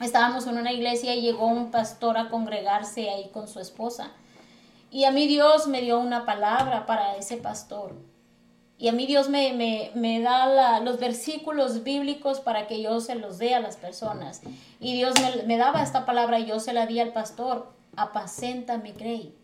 estábamos 0.00 0.46
en 0.46 0.58
una 0.58 0.72
iglesia 0.72 1.14
y 1.14 1.20
llegó 1.20 1.46
un 1.46 1.70
pastor 1.70 2.18
a 2.18 2.28
congregarse 2.28 3.08
ahí 3.10 3.30
con 3.32 3.46
su 3.46 3.60
esposa. 3.60 4.10
Y 4.90 5.04
a 5.04 5.10
mí 5.10 5.26
Dios 5.26 5.68
me 5.68 5.80
dio 5.80 6.00
una 6.00 6.24
palabra 6.24 6.86
para 6.86 7.16
ese 7.16 7.36
pastor. 7.36 7.94
Y 8.78 8.88
a 8.88 8.92
mí 8.92 9.06
Dios 9.06 9.30
me, 9.30 9.92
me, 9.94 10.20
da 10.20 10.80
los 10.80 10.98
versículos 10.98 11.82
bíblicos 11.82 12.40
para 12.40 12.66
que 12.66 12.82
yo 12.82 13.00
se 13.00 13.14
los 13.14 13.38
dé 13.38 13.54
a 13.54 13.60
las 13.60 13.76
personas. 13.76 14.42
Y 14.80 14.94
Dios 14.94 15.14
me, 15.20 15.44
me 15.44 15.56
daba 15.56 15.82
esta 15.82 16.04
palabra 16.04 16.40
y 16.40 16.46
yo 16.46 16.60
se 16.60 16.72
la 16.72 16.86
di 16.86 17.00
al 17.00 17.12
pastor. 17.12 17.72
Apacenta 17.96 18.76
mi 18.76 18.92
grey. 18.92 19.34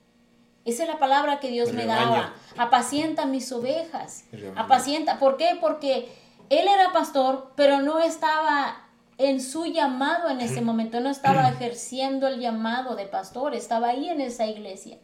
Esa 0.64 0.84
es 0.84 0.88
la 0.88 0.98
palabra 0.98 1.40
que 1.40 1.48
Dios 1.48 1.72
me 1.72 1.86
daba. 1.86 2.34
Apacienta 2.56 3.26
mis 3.26 3.50
ovejas. 3.52 4.24
Apacienta. 4.56 5.18
¿Por 5.18 5.36
qué? 5.36 5.58
Porque 5.60 6.08
él 6.50 6.68
era 6.68 6.92
pastor, 6.92 7.52
pero 7.56 7.80
no 7.80 7.98
estaba 7.98 8.76
en 9.18 9.40
su 9.40 9.66
llamado 9.66 10.28
en 10.28 10.40
ese 10.40 10.60
momento, 10.62 11.00
no 11.00 11.10
estaba 11.10 11.48
ejerciendo 11.48 12.28
el 12.28 12.40
llamado 12.40 12.94
de 12.94 13.06
pastor, 13.06 13.54
estaba 13.54 13.88
ahí 13.88 14.08
en 14.08 14.20
esa 14.20 14.46
iglesia. 14.46 14.98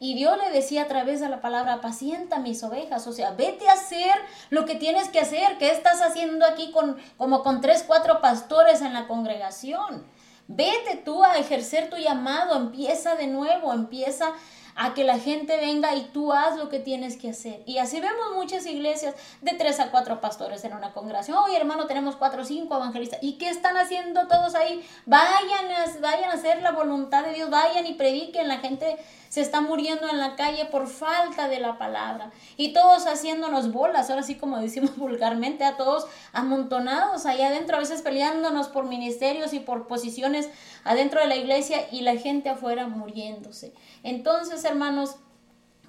Y 0.00 0.14
Dios 0.14 0.38
le 0.38 0.52
decía 0.52 0.82
a 0.82 0.86
través 0.86 1.20
de 1.20 1.28
la 1.28 1.40
palabra, 1.40 1.74
apacienta 1.74 2.38
mis 2.38 2.62
ovejas, 2.62 3.06
o 3.08 3.12
sea, 3.12 3.32
vete 3.32 3.68
a 3.68 3.72
hacer 3.72 4.14
lo 4.48 4.64
que 4.64 4.76
tienes 4.76 5.08
que 5.08 5.18
hacer. 5.18 5.58
¿Qué 5.58 5.72
estás 5.72 6.02
haciendo 6.02 6.46
aquí 6.46 6.70
con, 6.70 6.96
como 7.16 7.42
con 7.42 7.60
tres, 7.60 7.84
cuatro 7.84 8.20
pastores 8.20 8.80
en 8.80 8.92
la 8.92 9.08
congregación? 9.08 10.04
Vete 10.46 11.02
tú 11.04 11.24
a 11.24 11.36
ejercer 11.36 11.90
tu 11.90 11.96
llamado, 11.96 12.56
empieza 12.56 13.16
de 13.16 13.26
nuevo, 13.26 13.72
empieza 13.72 14.32
a 14.80 14.94
que 14.94 15.02
la 15.02 15.18
gente 15.18 15.56
venga 15.56 15.96
y 15.96 16.04
tú 16.12 16.32
haz 16.32 16.56
lo 16.56 16.68
que 16.68 16.78
tienes 16.78 17.16
que 17.16 17.30
hacer. 17.30 17.62
Y 17.66 17.78
así 17.78 18.00
vemos 18.00 18.36
muchas 18.36 18.64
iglesias 18.64 19.16
de 19.42 19.54
tres 19.54 19.80
a 19.80 19.90
cuatro 19.90 20.20
pastores 20.20 20.64
en 20.64 20.72
una 20.72 20.92
congregación. 20.92 21.36
Oye, 21.36 21.56
hermano, 21.56 21.88
tenemos 21.88 22.14
cuatro 22.14 22.42
o 22.42 22.44
cinco 22.44 22.76
evangelistas. 22.76 23.18
¿Y 23.20 23.38
qué 23.38 23.48
están 23.48 23.76
haciendo 23.76 24.28
todos 24.28 24.54
ahí? 24.54 24.86
Vayan 25.04 25.72
a, 25.72 26.00
vayan 26.00 26.30
a 26.30 26.34
hacer 26.34 26.62
la 26.62 26.70
voluntad 26.70 27.24
de 27.24 27.34
Dios, 27.34 27.50
vayan 27.50 27.86
y 27.86 27.94
prediquen. 27.94 28.46
La 28.46 28.58
gente 28.58 28.96
se 29.28 29.40
está 29.40 29.60
muriendo 29.60 30.08
en 30.08 30.18
la 30.18 30.36
calle 30.36 30.64
por 30.66 30.86
falta 30.86 31.48
de 31.48 31.58
la 31.58 31.76
palabra. 31.76 32.30
Y 32.56 32.72
todos 32.72 33.06
haciéndonos 33.08 33.72
bolas, 33.72 34.10
ahora 34.10 34.22
sí 34.22 34.36
como 34.36 34.58
decimos 34.58 34.96
vulgarmente, 34.96 35.64
a 35.64 35.76
todos 35.76 36.06
amontonados 36.32 37.26
allá 37.26 37.48
adentro, 37.48 37.76
a 37.76 37.80
veces 37.80 38.02
peleándonos 38.02 38.68
por 38.68 38.86
ministerios 38.86 39.52
y 39.54 39.58
por 39.58 39.88
posiciones 39.88 40.48
adentro 40.84 41.20
de 41.20 41.26
la 41.26 41.36
iglesia 41.36 41.88
y 41.92 42.00
la 42.02 42.16
gente 42.16 42.48
afuera 42.48 42.88
muriéndose. 42.88 43.72
Entonces, 44.02 44.64
hermanos, 44.64 45.16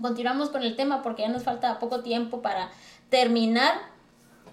continuamos 0.02 0.50
con 0.50 0.64
el 0.64 0.76
tema 0.76 1.02
porque 1.02 1.24
ya 1.24 1.30
nos 1.30 1.44
falta 1.44 1.80
poco 1.80 2.02
tiempo 2.02 2.42
para 2.42 2.70
terminar. 3.10 3.74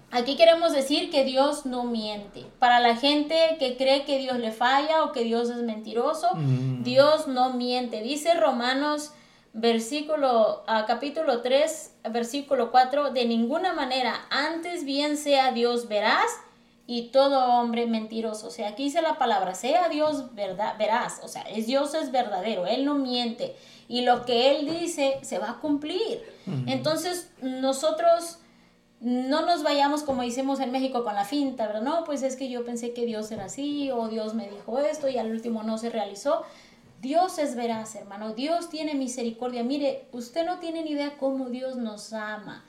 Aquí 0.09 0.37
queremos 0.37 0.71
decir 0.71 1.09
que 1.09 1.25
Dios 1.25 1.65
no 1.65 1.83
miente. 1.83 2.45
Para 2.59 2.79
la 2.79 2.95
gente 2.95 3.57
que 3.59 3.75
cree 3.75 4.05
que 4.05 4.19
Dios 4.19 4.37
le 4.37 4.51
falla 4.51 5.03
o 5.03 5.11
que 5.11 5.23
Dios 5.23 5.49
es 5.49 5.57
mentiroso, 5.57 6.29
mm. 6.35 6.83
Dios 6.83 7.27
no 7.27 7.53
miente. 7.53 8.01
Dice 8.01 8.33
Romanos 8.33 9.11
versículo 9.57 10.63
a 10.67 10.85
capítulo 10.85 11.41
3, 11.41 11.95
versículo 12.11 12.69
4, 12.71 13.11
de 13.11 13.25
ninguna 13.25 13.73
manera, 13.73 14.27
antes 14.29 14.85
bien 14.85 15.17
sea 15.17 15.51
Dios 15.51 15.87
veraz 15.87 16.29
y 16.87 17.09
todo 17.09 17.59
hombre 17.59 17.85
mentiroso. 17.85 18.47
O 18.47 18.51
sea, 18.51 18.69
aquí 18.69 18.85
dice 18.85 19.01
la 19.01 19.17
palabra, 19.17 19.53
sea 19.53 19.89
Dios 19.89 20.33
verdad, 20.33 20.75
veraz, 20.79 21.19
o 21.23 21.27
sea, 21.27 21.43
es 21.43 21.67
Dios 21.67 21.93
es 21.93 22.11
verdadero, 22.11 22.65
Él 22.65 22.85
no 22.85 22.95
miente 22.95 23.55
y 23.89 24.01
lo 24.01 24.25
que 24.25 24.51
Él 24.51 24.69
dice 24.79 25.19
se 25.21 25.37
va 25.37 25.51
a 25.51 25.59
cumplir. 25.59 26.23
Entonces, 26.65 27.29
nosotros 27.41 28.39
no 28.99 29.45
nos 29.45 29.63
vayamos 29.63 30.03
como 30.03 30.23
hicimos 30.23 30.59
en 30.59 30.71
México 30.71 31.03
con 31.03 31.13
la 31.15 31.25
finta, 31.25 31.67
¿verdad? 31.67 31.81
No, 31.81 32.03
pues 32.05 32.23
es 32.23 32.35
que 32.35 32.49
yo 32.49 32.65
pensé 32.65 32.93
que 32.93 33.05
Dios 33.05 33.29
era 33.31 33.45
así 33.45 33.91
o 33.91 34.07
Dios 34.07 34.33
me 34.33 34.49
dijo 34.49 34.79
esto 34.79 35.07
y 35.09 35.17
al 35.17 35.29
último 35.29 35.63
no 35.63 35.77
se 35.77 35.89
realizó. 35.89 36.43
Dios 37.01 37.37
es 37.37 37.55
veraz, 37.55 37.95
hermano. 37.95 38.33
Dios 38.33 38.69
tiene 38.69 38.95
misericordia. 38.95 39.63
Mire, 39.63 40.07
usted 40.13 40.45
no 40.45 40.57
tiene 40.59 40.83
ni 40.83 40.91
idea 40.91 41.17
cómo 41.17 41.49
Dios 41.49 41.75
nos 41.75 42.11
ama. 42.11 42.65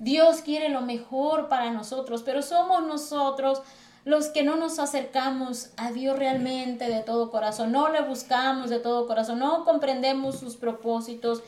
Dios 0.00 0.40
quiere 0.40 0.70
lo 0.70 0.80
mejor 0.80 1.48
para 1.48 1.70
nosotros, 1.70 2.22
pero 2.24 2.42
somos 2.42 2.82
nosotros 2.82 3.62
los 4.04 4.28
que 4.28 4.42
no 4.42 4.56
nos 4.56 4.78
acercamos 4.78 5.70
a 5.76 5.92
Dios 5.92 6.18
realmente 6.18 6.88
de 6.88 7.02
todo 7.02 7.30
corazón, 7.30 7.70
no 7.70 7.90
le 7.90 8.00
buscamos 8.00 8.70
de 8.70 8.78
todo 8.78 9.06
corazón, 9.06 9.38
no 9.38 9.64
comprendemos 9.64 10.40
sus 10.40 10.56
propósitos 10.56 11.42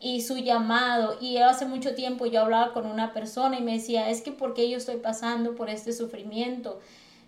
y 0.00 0.22
su 0.22 0.38
llamado. 0.38 1.18
Y 1.20 1.36
hace 1.36 1.66
mucho 1.66 1.94
tiempo 1.94 2.24
yo 2.24 2.40
hablaba 2.40 2.72
con 2.72 2.86
una 2.86 3.12
persona 3.12 3.58
y 3.58 3.62
me 3.62 3.74
decía, 3.74 4.08
es 4.08 4.22
que 4.22 4.32
porque 4.32 4.70
yo 4.70 4.78
estoy 4.78 4.96
pasando 4.96 5.54
por 5.54 5.68
este 5.68 5.92
sufrimiento, 5.92 6.80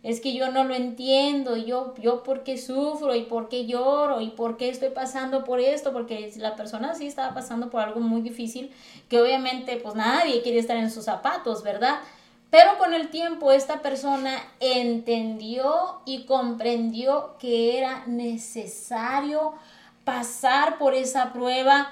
es 0.03 0.21
que 0.21 0.33
yo 0.33 0.51
no 0.51 0.65
lo 0.65 0.75
entiendo, 0.75 1.57
yo, 1.57 1.95
yo 2.01 2.23
por 2.23 2.43
qué 2.43 2.57
sufro 2.57 3.15
y 3.15 3.25
por 3.25 3.49
qué 3.49 3.67
lloro 3.67 4.21
y 4.23 4.31
por 4.31 4.57
qué 4.57 4.71
estoy 4.71 4.89
pasando 4.91 5.45
por 5.45 5.61
esto, 5.61 5.93
porque 5.93 6.33
la 6.37 6.57
persona 6.57 6.95
sí 6.95 7.07
estaba 7.07 7.35
pasando 7.35 7.69
por 7.69 7.83
algo 7.83 8.01
muy 8.01 8.23
difícil, 8.23 8.73
que 9.09 9.21
obviamente 9.21 9.77
pues 9.77 9.95
nadie 9.95 10.41
quiere 10.43 10.59
estar 10.59 10.79
en 10.79 10.91
sus 10.91 11.05
zapatos, 11.05 11.63
¿verdad? 11.63 12.01
Pero 12.49 12.79
con 12.79 12.95
el 12.95 13.11
tiempo 13.11 13.53
esta 13.53 13.83
persona 13.83 14.33
entendió 14.59 16.01
y 16.07 16.25
comprendió 16.25 17.37
que 17.39 17.79
era 17.79 18.05
necesario 18.07 19.53
pasar 20.05 20.79
por 20.79 20.95
esa 20.95 21.33
prueba 21.33 21.89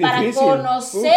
para 0.00 0.32
conocer 0.32 1.12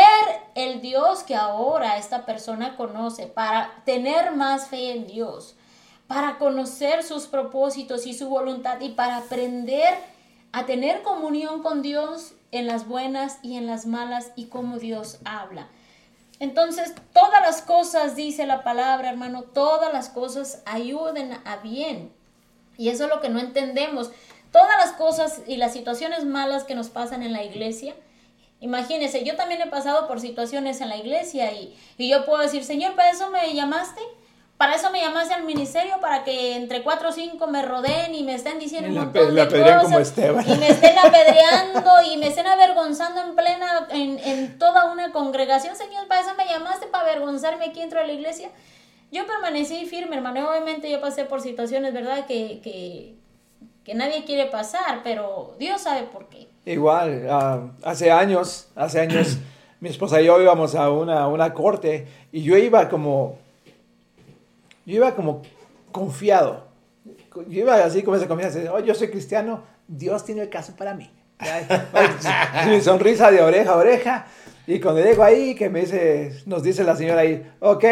el 0.53 0.81
Dios 0.81 1.23
que 1.23 1.35
ahora 1.35 1.97
esta 1.97 2.25
persona 2.25 2.77
conoce, 2.77 3.25
para 3.25 3.71
tener 3.85 4.35
más 4.35 4.67
fe 4.67 4.91
en 4.91 5.07
Dios 5.07 5.55
para 6.07 6.37
conocer 6.37 7.03
sus 7.03 7.27
propósitos 7.27 8.05
y 8.05 8.13
su 8.13 8.29
voluntad 8.29 8.79
y 8.81 8.89
para 8.89 9.17
aprender 9.17 9.93
a 10.51 10.65
tener 10.65 11.03
comunión 11.03 11.61
con 11.61 11.81
Dios 11.81 12.33
en 12.51 12.65
las 12.65 12.87
buenas 12.87 13.39
y 13.43 13.57
en 13.57 13.67
las 13.67 13.85
malas 13.85 14.31
y 14.35 14.45
cómo 14.45 14.79
Dios 14.79 15.19
habla. 15.25 15.67
Entonces, 16.39 16.93
todas 17.13 17.41
las 17.41 17.61
cosas, 17.61 18.15
dice 18.15 18.45
la 18.45 18.63
palabra, 18.63 19.09
hermano, 19.09 19.43
todas 19.43 19.91
las 19.91 20.09
cosas 20.09 20.61
ayuden 20.65 21.33
a 21.45 21.57
bien. 21.57 22.11
Y 22.77 22.89
eso 22.89 23.05
es 23.05 23.09
lo 23.09 23.21
que 23.21 23.29
no 23.29 23.39
entendemos. 23.39 24.11
Todas 24.51 24.77
las 24.77 24.93
cosas 24.93 25.41
y 25.47 25.57
las 25.57 25.73
situaciones 25.73 26.25
malas 26.25 26.63
que 26.63 26.75
nos 26.75 26.89
pasan 26.89 27.23
en 27.23 27.33
la 27.33 27.43
iglesia, 27.43 27.95
imagínense, 28.61 29.23
yo 29.25 29.35
también 29.35 29.61
he 29.61 29.67
pasado 29.67 30.07
por 30.07 30.19
situaciones 30.19 30.79
en 30.79 30.89
la 30.89 30.97
iglesia 30.97 31.51
y, 31.53 31.75
y 31.97 32.09
yo 32.09 32.23
puedo 32.25 32.41
decir, 32.41 32.63
Señor, 32.63 32.95
¿para 32.95 33.09
eso 33.09 33.29
me 33.29 33.53
llamaste? 33.53 34.01
Para 34.57 34.73
eso 34.73 34.89
me 34.89 34.99
llamaste 34.99 35.35
al 35.35 35.43
ministerio, 35.43 35.99
para 36.01 36.23
que 36.23 36.55
entre 36.55 36.81
cuatro 36.81 37.09
o 37.09 37.11
cinco 37.11 37.45
me 37.45 37.61
rodeen 37.61 38.15
y 38.15 38.23
me 38.23 38.33
estén 38.33 38.57
diciendo 38.57 38.89
un 38.89 38.95
montón 38.95 39.35
de 39.35 39.47
cosas, 39.47 39.83
como 39.83 39.99
Esteban. 39.99 40.49
Y 40.49 40.57
me 40.57 40.69
estén 40.69 40.97
apedreando 40.97 41.91
y 42.11 42.17
me 42.17 42.27
estén 42.27 42.47
avergonzando 42.47 43.21
en 43.21 43.35
plena, 43.35 43.87
en, 43.91 44.17
en 44.17 44.57
toda 44.57 44.91
una 44.91 45.11
congregación. 45.11 45.75
Señor, 45.75 46.07
para 46.07 46.21
eso 46.21 46.31
me 46.35 46.47
llamaste, 46.47 46.87
para 46.87 47.03
avergonzarme 47.03 47.65
aquí 47.65 47.81
dentro 47.81 47.99
de 47.99 48.07
la 48.07 48.13
iglesia. 48.13 48.49
Yo 49.11 49.27
permanecí 49.27 49.85
firme, 49.85 50.15
hermano. 50.15 50.49
Obviamente 50.49 50.89
yo 50.89 50.99
pasé 51.01 51.25
por 51.25 51.41
situaciones, 51.41 51.93
¿verdad? 51.93 52.25
Que, 52.25 52.59
que, 52.63 53.15
que 53.83 53.93
nadie 53.93 54.25
quiere 54.25 54.47
pasar, 54.47 55.01
pero 55.03 55.55
Dios 55.59 55.81
sabe 55.81 56.03
por 56.07 56.29
qué. 56.29 56.47
Igual, 56.65 57.27
ah, 57.29 57.61
hace 57.83 58.11
años, 58.11 58.69
hace 58.75 59.01
años, 59.01 59.37
mi 59.79 59.89
esposa 59.89 60.19
y 60.19 60.25
yo 60.25 60.41
íbamos 60.41 60.73
a 60.73 60.89
una, 60.89 61.27
una 61.27 61.53
corte 61.53 62.07
y 62.31 62.41
yo 62.41 62.57
iba 62.57 62.89
como 62.89 63.37
yo 64.87 64.95
iba 64.95 65.13
como 65.13 65.41
confiado. 65.91 66.65
Yo 67.35 67.61
iba 67.61 67.83
así 67.83 68.03
como 68.03 68.15
esa 68.15 68.27
confianza. 68.27 68.59
Oh, 68.73 68.79
yo 68.79 68.95
soy 68.95 69.09
cristiano, 69.09 69.63
Dios 69.85 70.23
tiene 70.23 70.41
el 70.43 70.49
caso 70.49 70.75
para 70.77 70.93
mí. 70.93 71.11
Mi 72.67 72.81
sonrisa 72.81 73.29
de 73.29 73.41
oreja 73.41 73.71
a 73.71 73.75
oreja. 73.75 74.27
Y 74.65 74.79
cuando 74.79 75.03
llego 75.03 75.23
ahí, 75.23 75.55
que 75.55 75.69
me 75.69 75.81
dice, 75.81 76.41
nos 76.45 76.63
dice 76.63 76.85
la 76.85 76.95
señora 76.95 77.21
ahí, 77.21 77.51
ok, 77.59 77.85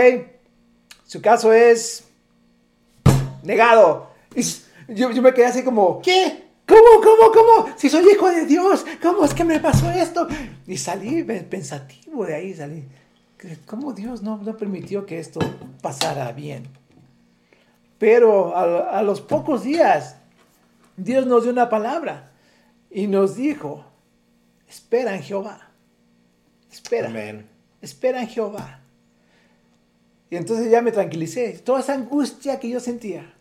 su 1.06 1.22
caso 1.22 1.52
es 1.52 2.06
negado. 3.44 4.12
Y 4.34 4.42
yo, 4.94 5.12
yo 5.12 5.22
me 5.22 5.34
quedé 5.34 5.48
así 5.48 5.64
como, 5.64 6.02
¿qué? 6.02 6.46
¿Cómo, 6.66 7.02
cómo, 7.04 7.32
cómo? 7.32 7.76
Si 7.78 7.90
soy 7.90 8.06
hijo 8.10 8.30
de 8.30 8.46
Dios, 8.46 8.86
¿cómo 9.02 9.26
es 9.26 9.34
que 9.34 9.44
me 9.44 9.60
pasó 9.60 9.92
esto? 9.92 10.28
Y 10.66 10.78
salí 10.78 11.24
pensativo 11.24 12.26
de 12.26 12.36
ahí, 12.36 12.54
salí. 12.54 12.86
¿Cómo 13.66 13.94
Dios 13.94 14.24
no, 14.24 14.38
no 14.38 14.58
permitió 14.58 15.06
que 15.06 15.20
esto 15.20 15.40
pasara 15.82 16.32
bien? 16.32 16.68
Pero 17.98 18.56
a, 18.56 19.02
los 19.04 19.22
pocos 19.22 19.64
días, 19.64 20.18
Dios 20.98 21.26
nos 21.26 21.44
dio 21.44 21.52
una 21.52 21.70
palabra 21.70 22.32
y 22.90 23.08
nos 23.08 23.36
dijo, 23.36 23.86
espera 24.68 25.16
en 25.16 25.24
Jehová. 25.24 25.72
Espera. 26.72 27.10
Espera 27.82 28.22
en 28.22 28.28
Jehová. 28.28 28.82
Y 30.30 30.36
entonces 30.36 30.70
ya 30.70 30.82
me 30.82 30.92
tranquilicé. 30.92 31.60
Toda 31.64 31.80
esa 31.80 31.94
angustia 31.94 32.60
que 32.60 32.70
yo 32.70 32.80
sentía, 32.80 33.34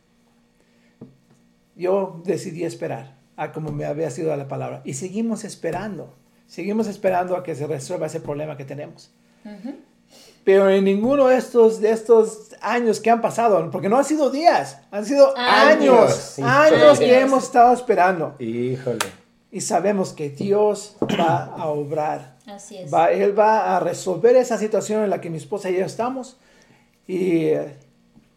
yo 1.74 2.22
decidí 2.24 2.64
esperar 2.64 3.16
a 3.36 3.52
como 3.52 3.72
me 3.72 3.84
había 3.84 4.11
sido 4.11 4.34
la 4.36 4.48
palabra. 4.48 4.82
Y 4.84 4.94
seguimos 4.94 5.44
esperando. 5.44 6.14
Seguimos 6.46 6.86
esperando 6.86 7.36
a 7.36 7.42
que 7.42 7.55
se 7.55 7.66
resuelva 7.66 8.07
ese 8.07 8.20
problema 8.20 8.57
que 8.57 8.64
tenemos. 8.64 9.12
Pero 10.45 10.68
en 10.68 10.84
ninguno 10.84 11.28
de 11.28 11.38
estos, 11.38 11.80
de 11.80 11.90
estos 11.90 12.55
años 12.61 13.01
que 13.01 13.11
han 13.11 13.22
pasado, 13.22 13.70
porque 13.70 13.88
no 13.88 13.97
han 13.97 14.05
sido 14.05 14.30
días, 14.30 14.78
han 14.90 15.07
sido 15.07 15.32
años, 15.36 16.38
años, 16.38 16.99
que 16.99 17.18
hemos 17.18 17.45
estado 17.45 17.72
esperando. 17.72 18.34
Híjole. 18.38 18.99
Y 19.51 19.61
sabemos 19.62 20.12
que 20.12 20.30
Dios 20.30 20.97
va 21.18 21.45
a 21.45 21.68
obrar. 21.68 22.36
Así 22.47 22.76
es. 22.76 22.92
Va, 22.92 23.11
él 23.11 23.38
va 23.38 23.76
a 23.76 23.80
resolver 23.80 24.36
esa 24.36 24.59
situación 24.59 25.03
en 25.03 25.11
la 25.11 25.20
que 25.20 25.30
mi 25.30 25.38
esposa 25.38 25.70
y 25.70 25.78
yo 25.78 25.86
estamos 25.86 26.36
y 27.07 27.53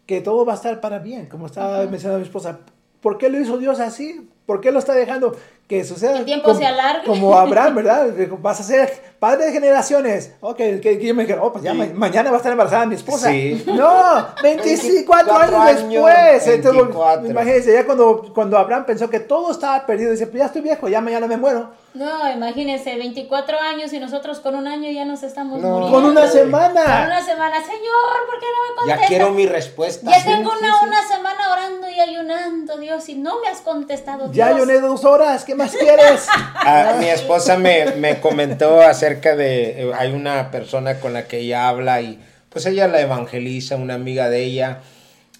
que 0.06 0.20
todo 0.22 0.46
va 0.46 0.54
a 0.54 0.56
estar 0.56 0.80
para 0.80 1.00
bien, 1.00 1.26
como 1.26 1.46
estaba 1.46 1.84
mencionando 1.86 2.20
mi 2.20 2.24
esposa. 2.24 2.60
¿Por 3.02 3.18
qué 3.18 3.28
lo 3.28 3.38
hizo 3.38 3.58
Dios 3.58 3.80
así? 3.80 4.30
¿Por 4.46 4.62
qué 4.62 4.72
lo 4.72 4.78
está 4.78 4.94
dejando? 4.94 5.36
Que 5.68 5.84
suceda. 5.84 6.18
El 6.18 6.24
tiempo 6.24 6.46
como, 6.48 6.58
se 6.58 6.66
alarga. 6.66 7.04
Como 7.04 7.36
Abraham, 7.36 7.74
¿verdad? 7.76 8.06
Vas 8.40 8.58
a 8.60 8.62
ser 8.62 8.90
padre 9.18 9.46
de 9.46 9.52
generaciones. 9.52 10.32
Ok, 10.40 10.56
que, 10.56 10.98
yo 11.02 11.14
me 11.14 11.24
dije, 11.26 11.38
oh, 11.40 11.52
pues 11.52 11.62
ya 11.64 11.74
ma- 11.74 11.86
mañana 11.94 12.30
va 12.30 12.36
a 12.36 12.38
estar 12.38 12.52
embarazada 12.52 12.86
mi 12.86 12.94
esposa. 12.94 13.28
Sí. 13.30 13.62
No, 13.66 14.28
24 14.42 15.36
años, 15.36 15.54
años, 15.54 15.90
después. 15.90 16.46
Entonces, 16.46 16.82
24. 16.82 17.30
imagínense, 17.30 17.72
ya 17.72 17.84
cuando, 17.84 18.32
cuando 18.34 18.56
Abraham 18.58 18.84
pensó 18.86 19.10
que 19.10 19.20
todo 19.20 19.50
estaba 19.50 19.84
perdido, 19.86 20.10
dice, 20.12 20.26
pues 20.26 20.38
ya 20.40 20.46
estoy 20.46 20.62
viejo, 20.62 20.88
ya 20.88 21.00
mañana 21.00 21.26
me 21.26 21.36
muero. 21.36 21.70
No, 21.94 22.30
imagínense, 22.30 22.94
24 22.96 23.58
años 23.60 23.92
y 23.92 23.98
nosotros 23.98 24.38
con 24.40 24.54
un 24.54 24.68
año 24.68 24.90
ya 24.90 25.04
nos 25.04 25.22
estamos 25.22 25.60
No. 25.60 25.68
muriendo. 25.70 25.92
Con 25.96 26.04
una 26.04 26.20
Con 26.22 26.30
semana. 26.30 27.04
una 27.06 27.24
semana, 27.24 27.56
Señor, 27.60 28.26
¿por 28.30 28.38
qué 28.38 28.46
no 28.46 28.62
me 28.62 28.68
Ya 28.68 28.76
contestas? 28.94 29.08
quiero 29.08 29.30
mi 29.32 29.46
respuesta. 29.46 30.08
Ya 30.10 30.20
Sí, 30.20 30.28
tengo 30.28 30.50
una, 30.50 30.78
sí. 30.78 30.86
una 30.86 31.02
semana 31.08 31.52
orando 31.52 31.88
y 31.90 31.98
ayunando, 31.98 32.76
Dios, 32.78 33.08
y 33.08 33.16
no 33.16 33.40
me 33.40 33.48
has 33.48 33.60
contestado, 33.62 34.30
Ya 34.32 34.48
Dios. 34.48 34.58
ayuné 34.58 34.80
dos 34.80 35.04
horas, 35.04 35.44
¿qué 35.44 35.54
más 35.58 35.76
quieres? 35.76 36.26
Ah, 36.54 36.96
mi 36.98 37.06
esposa 37.06 37.58
me, 37.58 37.96
me 37.96 38.20
comentó 38.20 38.80
acerca 38.80 39.36
de, 39.36 39.82
eh, 39.82 39.92
hay 39.94 40.12
una 40.12 40.50
persona 40.50 41.00
con 41.00 41.12
la 41.12 41.26
que 41.26 41.40
ella 41.40 41.68
habla 41.68 42.00
y 42.00 42.18
pues 42.48 42.64
ella 42.64 42.88
la 42.88 43.00
evangeliza, 43.00 43.76
una 43.76 43.94
amiga 43.94 44.30
de 44.30 44.44
ella, 44.44 44.80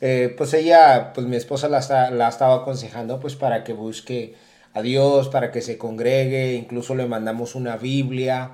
eh, 0.01 0.35
pues 0.37 0.53
ella, 0.55 1.13
pues 1.15 1.27
mi 1.27 1.37
esposa 1.37 1.69
la, 1.69 2.11
la 2.11 2.27
ha 2.27 2.29
estado 2.29 2.53
aconsejando 2.55 3.21
pues 3.21 3.37
para 3.37 3.65
que 3.65 3.73
busque 3.73 4.35
a 4.75 4.83
Dios, 4.83 5.29
para 5.29 5.51
que 5.53 5.63
se 5.63 5.79
congregue, 5.79 6.55
incluso 6.55 6.95
le 6.95 7.07
mandamos 7.07 7.55
una 7.55 7.77
Biblia, 7.77 8.51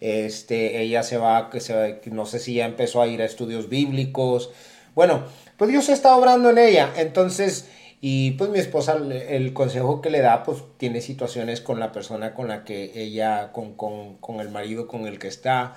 este, 0.00 0.80
ella 0.80 1.02
se 1.02 1.18
va, 1.18 1.50
que 1.50 1.60
se 1.60 2.00
no 2.06 2.26
sé 2.26 2.38
si 2.38 2.54
ya 2.54 2.64
empezó 2.64 3.02
a 3.02 3.08
ir 3.08 3.20
a 3.20 3.24
estudios 3.24 3.68
bíblicos, 3.68 4.50
bueno, 4.94 5.24
pues 5.56 5.70
Dios 5.70 5.88
está 5.88 6.16
obrando 6.16 6.50
en 6.50 6.58
ella, 6.58 6.90
entonces... 6.96 7.68
Y 8.00 8.32
pues 8.32 8.48
mi 8.50 8.60
esposa, 8.60 8.96
el 9.28 9.52
consejo 9.52 10.00
que 10.00 10.10
le 10.10 10.20
da, 10.20 10.44
pues 10.44 10.58
tiene 10.76 11.00
situaciones 11.00 11.60
con 11.60 11.80
la 11.80 11.90
persona 11.90 12.32
con 12.32 12.46
la 12.46 12.62
que 12.62 12.92
ella, 12.94 13.50
con, 13.50 13.74
con, 13.74 14.18
con 14.18 14.38
el 14.38 14.50
marido 14.50 14.86
con 14.86 15.08
el 15.08 15.18
que 15.18 15.26
está. 15.26 15.74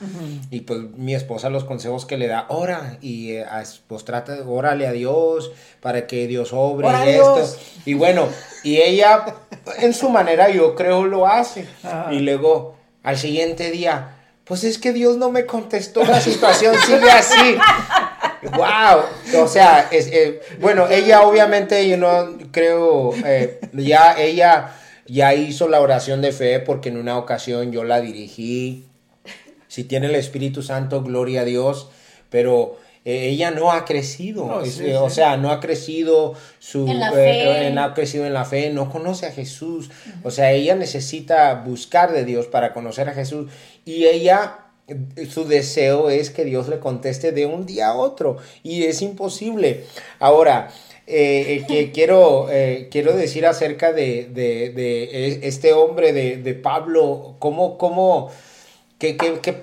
Y 0.52 0.62
pues 0.62 0.82
mi 0.96 1.16
esposa 1.16 1.50
los 1.50 1.64
consejos 1.64 2.06
que 2.06 2.18
le 2.18 2.28
da, 2.28 2.46
ora 2.50 3.00
y 3.02 3.32
eh, 3.32 3.46
pues 3.88 4.06
trata, 4.06 4.38
órale 4.48 4.86
a 4.86 4.92
Dios 4.92 5.52
para 5.82 6.06
que 6.06 6.28
Dios 6.28 6.54
obre 6.54 6.88
y 7.06 7.10
esto. 7.10 7.36
Dios. 7.38 7.58
Y 7.86 7.96
bueno, 7.96 8.28
y 8.64 8.78
ella 8.78 9.26
en 9.80 9.96
su 9.96 10.10
manera 10.10 10.50
yo 10.50 10.76
creo 10.76 11.06
lo 11.06 11.26
hace. 11.26 11.68
Ajá. 11.84 12.14
Y 12.14 12.20
luego 12.20 12.76
al 13.02 13.18
siguiente 13.18 13.72
día, 13.72 14.18
pues 14.44 14.64
es 14.64 14.78
que 14.78 14.94
Dios 14.94 15.18
no 15.18 15.32
me 15.32 15.48
contestó, 15.48 16.04
la 16.04 16.22
situación 16.22 16.76
sigue 16.86 17.10
así. 17.10 17.56
Wow, 18.44 19.44
o 19.44 19.48
sea, 19.48 19.88
es, 19.92 20.08
eh, 20.08 20.42
bueno, 20.60 20.88
ella 20.90 21.22
obviamente 21.24 21.88
yo 21.88 21.98
no 21.98 22.38
creo, 22.52 23.14
eh, 23.26 23.60
ya 23.74 24.16
ella 24.20 24.74
ya 25.06 25.34
hizo 25.34 25.68
la 25.68 25.82
oración 25.82 26.22
de 26.22 26.32
fe 26.32 26.60
porque 26.60 26.90
en 26.90 26.98
una 26.98 27.18
ocasión 27.18 27.72
yo 27.72 27.84
la 27.84 28.02
dirigí. 28.02 28.86
Si 29.68 29.84
tiene 29.84 30.08
el 30.08 30.16
Espíritu 30.16 30.64
Santo, 30.64 31.02
gloria 31.04 31.42
a 31.42 31.46
Dios, 31.46 31.90
pero 32.30 32.78
eh, 33.06 33.30
ella 33.30 33.52
no 33.52 33.72
ha 33.72 33.86
crecido, 33.86 34.46
No, 34.46 34.66
sí, 34.66 34.86
eh, 34.86 34.98
o 34.98 35.10
sea, 35.10 35.38
no 35.38 35.50
ha 35.52 35.60
crecido 35.60 36.34
su, 36.60 36.88
En 36.88 37.00
la 37.00 37.10
eh, 37.10 37.14
fe. 37.14 37.68
eh, 37.68 37.72
no 37.72 37.84
ha 37.84 37.94
crecido 37.94 38.26
en 38.26 38.34
la 38.34 38.46
fe, 38.46 38.70
no 38.70 38.90
conoce 38.90 39.26
a 39.26 39.32
Jesús, 39.32 39.90
o 40.24 40.32
sea, 40.32 40.52
ella 40.52 40.76
necesita 40.76 41.54
buscar 41.56 42.12
de 42.12 42.26
Dios 42.26 42.48
para 42.48 42.74
conocer 42.74 43.10
a 43.10 43.14
Jesús 43.14 43.50
y 43.86 44.06
ella 44.06 44.60
su 45.30 45.46
deseo 45.46 46.10
es 46.10 46.30
que 46.30 46.46
Dios 46.46 46.68
le 46.70 46.80
conteste 46.80 47.32
de 47.32 47.46
un 47.46 47.66
día 47.66 47.90
a 47.90 47.96
otro 47.96 48.38
y 48.64 48.84
es 48.84 49.02
imposible. 49.02 49.86
Ahora, 50.20 50.72
eh, 51.08 51.58
eh, 51.62 51.66
que 51.68 51.92
quiero, 51.94 52.48
eh, 52.52 52.88
quiero 52.92 53.14
decir 53.14 53.46
acerca 53.46 53.92
de, 53.94 54.30
de- 54.34 54.70
de, 54.70 55.04
eh, 55.04 55.40
este 55.44 55.74
hombre 55.74 56.14
de, 56.14 56.38
de 56.38 56.54
Pablo, 56.54 57.36
cómo, 57.40 57.78
cómo, 57.78 58.30
que, 59.00 59.18
que- 59.18 59.40
que 59.40 59.56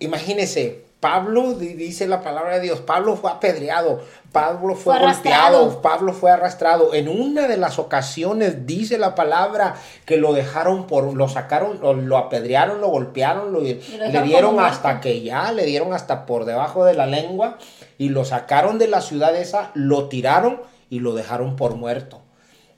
imagínese, 0.00 0.87
Pablo 1.00 1.52
di- 1.54 1.74
dice 1.74 2.08
la 2.08 2.22
palabra 2.22 2.54
de 2.54 2.60
Dios, 2.60 2.80
Pablo 2.80 3.14
fue 3.16 3.30
apedreado, 3.30 4.00
Pablo 4.32 4.74
fue, 4.74 4.96
Fue 4.96 5.06
golpeado, 5.06 5.58
arrastrado. 5.58 5.82
Pablo 5.82 6.12
fue 6.12 6.30
arrastrado. 6.32 6.92
En 6.92 7.08
una 7.08 7.46
de 7.46 7.56
las 7.56 7.78
ocasiones 7.78 8.66
dice 8.66 8.98
la 8.98 9.14
palabra 9.14 9.76
que 10.06 10.16
lo 10.16 10.32
dejaron 10.32 10.88
por, 10.88 11.14
lo 11.14 11.28
sacaron, 11.28 11.78
lo, 11.80 11.94
lo 11.94 12.16
apedrearon, 12.18 12.80
lo 12.80 12.88
golpearon, 12.88 13.52
lo, 13.52 13.60
le 13.60 13.78
dieron 14.24 14.58
hasta 14.58 15.00
que 15.00 15.22
ya, 15.22 15.52
le 15.52 15.64
dieron 15.66 15.94
hasta 15.94 16.26
por 16.26 16.44
debajo 16.44 16.84
de 16.84 16.94
la 16.94 17.06
lengua 17.06 17.58
y 17.96 18.08
lo 18.08 18.24
sacaron 18.24 18.78
de 18.78 18.88
la 18.88 19.00
ciudad 19.00 19.36
esa, 19.36 19.70
lo 19.74 20.08
tiraron 20.08 20.60
y 20.90 20.98
lo 20.98 21.14
dejaron 21.14 21.54
por 21.54 21.76
muerto. 21.76 22.22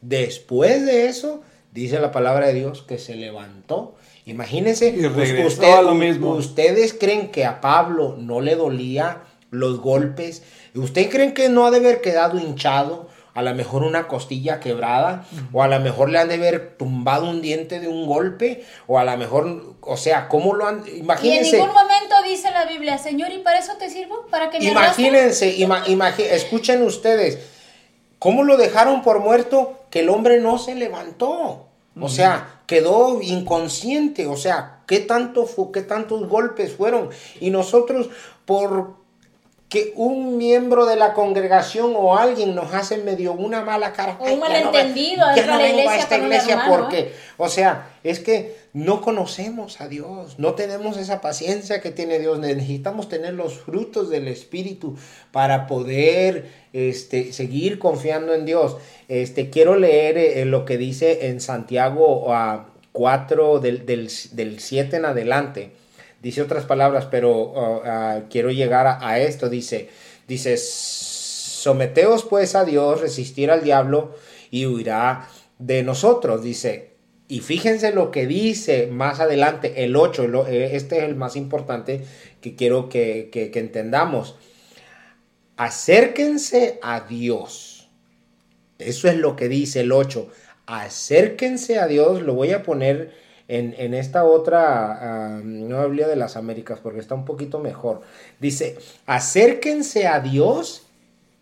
Después 0.02 0.84
de 0.86 1.06
eso, 1.06 1.40
dice 1.72 2.00
la 2.00 2.12
palabra 2.12 2.46
de 2.48 2.54
Dios 2.54 2.82
que 2.82 2.98
se 2.98 3.14
levantó. 3.14 3.94
Imagínense, 4.26 4.88
Y 4.96 5.06
us- 5.06 5.14
regresó 5.16 5.48
usted- 5.48 5.72
a 5.72 5.82
lo 5.82 5.94
mismo. 5.94 6.30
ustedes 6.32 6.94
creen 6.94 7.30
que 7.30 7.44
a 7.44 7.60
Pablo 7.60 8.16
no 8.18 8.40
le 8.40 8.54
dolía 8.56 9.22
los 9.50 9.80
golpes. 9.80 10.42
¿Ustedes 10.74 11.08
creen 11.10 11.34
que 11.34 11.48
no 11.48 11.66
ha 11.66 11.70
de 11.70 11.78
haber 11.78 12.00
quedado 12.00 12.38
hinchado? 12.38 13.08
A 13.32 13.42
lo 13.42 13.54
mejor 13.54 13.84
una 13.84 14.08
costilla 14.08 14.58
quebrada, 14.58 15.24
o 15.52 15.62
a 15.62 15.68
lo 15.68 15.78
mejor 15.80 16.10
le 16.10 16.18
han 16.18 16.28
de 16.28 16.34
haber 16.34 16.76
tumbado 16.76 17.30
un 17.30 17.40
diente 17.40 17.78
de 17.78 17.86
un 17.86 18.06
golpe, 18.06 18.64
o 18.88 18.98
a 18.98 19.04
lo 19.04 19.16
mejor, 19.16 19.76
o 19.80 19.96
sea, 19.96 20.26
¿cómo 20.28 20.52
lo 20.54 20.66
han? 20.66 20.84
Y 20.86 20.90
en 20.90 20.96
Imagínense. 20.98 21.56
ningún 21.56 21.72
momento 21.72 22.16
dice 22.26 22.50
la 22.50 22.64
Biblia, 22.66 22.98
Señor, 22.98 23.30
¿y 23.32 23.38
para 23.38 23.60
eso 23.60 23.72
te 23.78 23.88
sirvo? 23.88 24.26
¿Para 24.30 24.50
que 24.50 24.58
me 24.58 24.70
arrastres?" 24.70 24.98
Imagínense, 25.06 25.56
ima- 25.58 25.84
imagi- 25.86 26.26
escuchen 26.28 26.82
ustedes, 26.82 27.38
¿cómo 28.18 28.42
lo 28.42 28.56
dejaron 28.56 29.02
por 29.02 29.20
muerto 29.20 29.78
que 29.90 30.00
el 30.00 30.10
hombre 30.10 30.40
no 30.40 30.58
se 30.58 30.74
levantó? 30.74 31.68
O 32.00 32.08
sea, 32.08 32.59
quedó 32.70 33.20
inconsciente, 33.20 34.28
o 34.28 34.36
sea, 34.36 34.82
¿qué, 34.86 35.00
tanto 35.00 35.44
qué 35.72 35.82
tantos 35.82 36.28
golpes 36.28 36.72
fueron? 36.72 37.10
Y 37.40 37.50
nosotros, 37.50 38.10
por 38.44 38.94
que 39.68 39.92
un 39.96 40.38
miembro 40.38 40.86
de 40.86 40.94
la 40.94 41.12
congregación 41.12 41.94
o 41.96 42.16
alguien 42.16 42.54
nos 42.54 42.72
hace 42.72 42.98
medio 42.98 43.32
una 43.32 43.62
mala 43.62 43.92
cara. 43.92 44.16
O 44.20 44.22
un 44.22 44.28
"Ay, 44.28 44.34
ya 44.34 44.36
no 44.36 44.40
malentendido 44.40 45.26
ya 45.34 45.46
no 45.46 45.58
vengo 45.58 45.78
a 45.78 45.80
iglesia 45.80 45.96
esta 45.96 46.16
iglesia 46.18 46.52
hermano, 46.52 46.76
porque, 46.76 47.12
o 47.38 47.48
sea, 47.48 47.88
es 48.04 48.20
que 48.20 48.56
no 48.72 49.00
conocemos 49.00 49.80
a 49.80 49.88
Dios, 49.88 50.38
no 50.38 50.54
tenemos 50.54 50.96
esa 50.96 51.20
paciencia 51.20 51.80
que 51.80 51.90
tiene 51.90 52.18
Dios, 52.20 52.38
necesitamos 52.38 53.08
tener 53.08 53.34
los 53.34 53.54
frutos 53.54 54.10
del 54.10 54.28
Espíritu 54.28 54.96
para 55.32 55.66
poder 55.66 56.48
este, 56.72 57.32
seguir 57.32 57.78
confiando 57.78 58.32
en 58.32 58.44
Dios. 58.44 58.76
Este, 59.08 59.50
quiero 59.50 59.76
leer 59.76 60.18
eh, 60.18 60.44
lo 60.44 60.64
que 60.64 60.78
dice 60.78 61.28
en 61.28 61.40
Santiago 61.40 62.32
a 62.32 62.68
4 62.92 63.58
del, 63.58 63.86
del, 63.86 64.10
del 64.32 64.60
7 64.60 64.96
en 64.96 65.04
adelante. 65.04 65.72
Dice 66.22 66.42
otras 66.42 66.64
palabras, 66.64 67.06
pero 67.10 67.32
uh, 67.32 67.76
uh, 67.78 68.22
quiero 68.28 68.50
llegar 68.50 68.86
a, 68.86 69.06
a 69.06 69.18
esto. 69.18 69.48
Dice, 69.48 69.88
dice, 70.28 70.56
someteos 70.56 72.24
pues 72.24 72.54
a 72.54 72.64
Dios, 72.64 73.00
resistir 73.00 73.50
al 73.50 73.64
diablo 73.64 74.14
y 74.50 74.66
huirá 74.66 75.28
de 75.58 75.82
nosotros. 75.82 76.42
Dice, 76.42 76.89
y 77.30 77.40
fíjense 77.40 77.92
lo 77.92 78.10
que 78.10 78.26
dice 78.26 78.88
más 78.88 79.20
adelante, 79.20 79.84
el 79.84 79.94
8, 79.96 80.26
lo- 80.26 80.48
eh, 80.48 80.74
este 80.74 80.98
es 80.98 81.04
el 81.04 81.14
más 81.14 81.36
importante 81.36 82.02
que 82.40 82.56
quiero 82.56 82.88
que, 82.88 83.30
entendamos. 83.54 84.34
Acérquense 85.56 86.78
a 86.82 87.00
Dios. 87.02 87.88
Eso 88.78 89.08
es 89.08 89.16
lo 89.16 89.36
que 89.36 89.48
dice 89.48 89.80
el 89.80 89.92
8. 89.92 90.28
Acérquense 90.66 91.78
a 91.78 91.86
Dios. 91.86 92.22
Lo 92.22 92.34
voy 92.34 92.50
a 92.52 92.62
poner 92.62 93.12
en, 93.46 93.74
en 93.78 93.94
esta 93.94 94.24
otra 94.24 95.36
ah, 95.36 95.40
Nueva 95.44 95.86
Biblia 95.86 96.08
de 96.08 96.16
las 96.16 96.36
Américas 96.36 96.80
porque 96.82 96.98
está 97.00 97.14
un 97.14 97.24
poquito 97.24 97.60
mejor. 97.60 98.00
Dice, 98.40 98.76
acérquense 99.06 100.06
a 100.08 100.20
Dios 100.20 100.86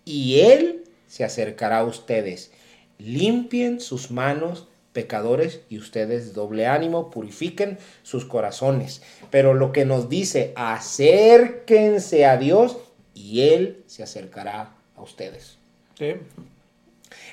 y 0.04 0.40
Él 0.40 0.84
se 1.06 1.24
acercará 1.24 1.78
a 1.78 1.84
ustedes. 1.84 2.50
Limpien 2.98 3.80
sus 3.80 4.10
manos, 4.10 4.67
pecadores, 4.98 5.60
y 5.68 5.78
ustedes 5.78 6.34
doble 6.34 6.66
ánimo, 6.66 7.08
purifiquen 7.08 7.78
sus 8.02 8.24
corazones. 8.24 9.00
Pero 9.30 9.54
lo 9.54 9.70
que 9.70 9.84
nos 9.84 10.08
dice, 10.08 10.52
acérquense 10.56 12.26
a 12.26 12.36
Dios 12.36 12.78
y 13.14 13.42
Él 13.42 13.84
se 13.86 14.02
acercará 14.02 14.70
a 14.96 15.00
ustedes. 15.00 15.56
Sí. 15.96 16.14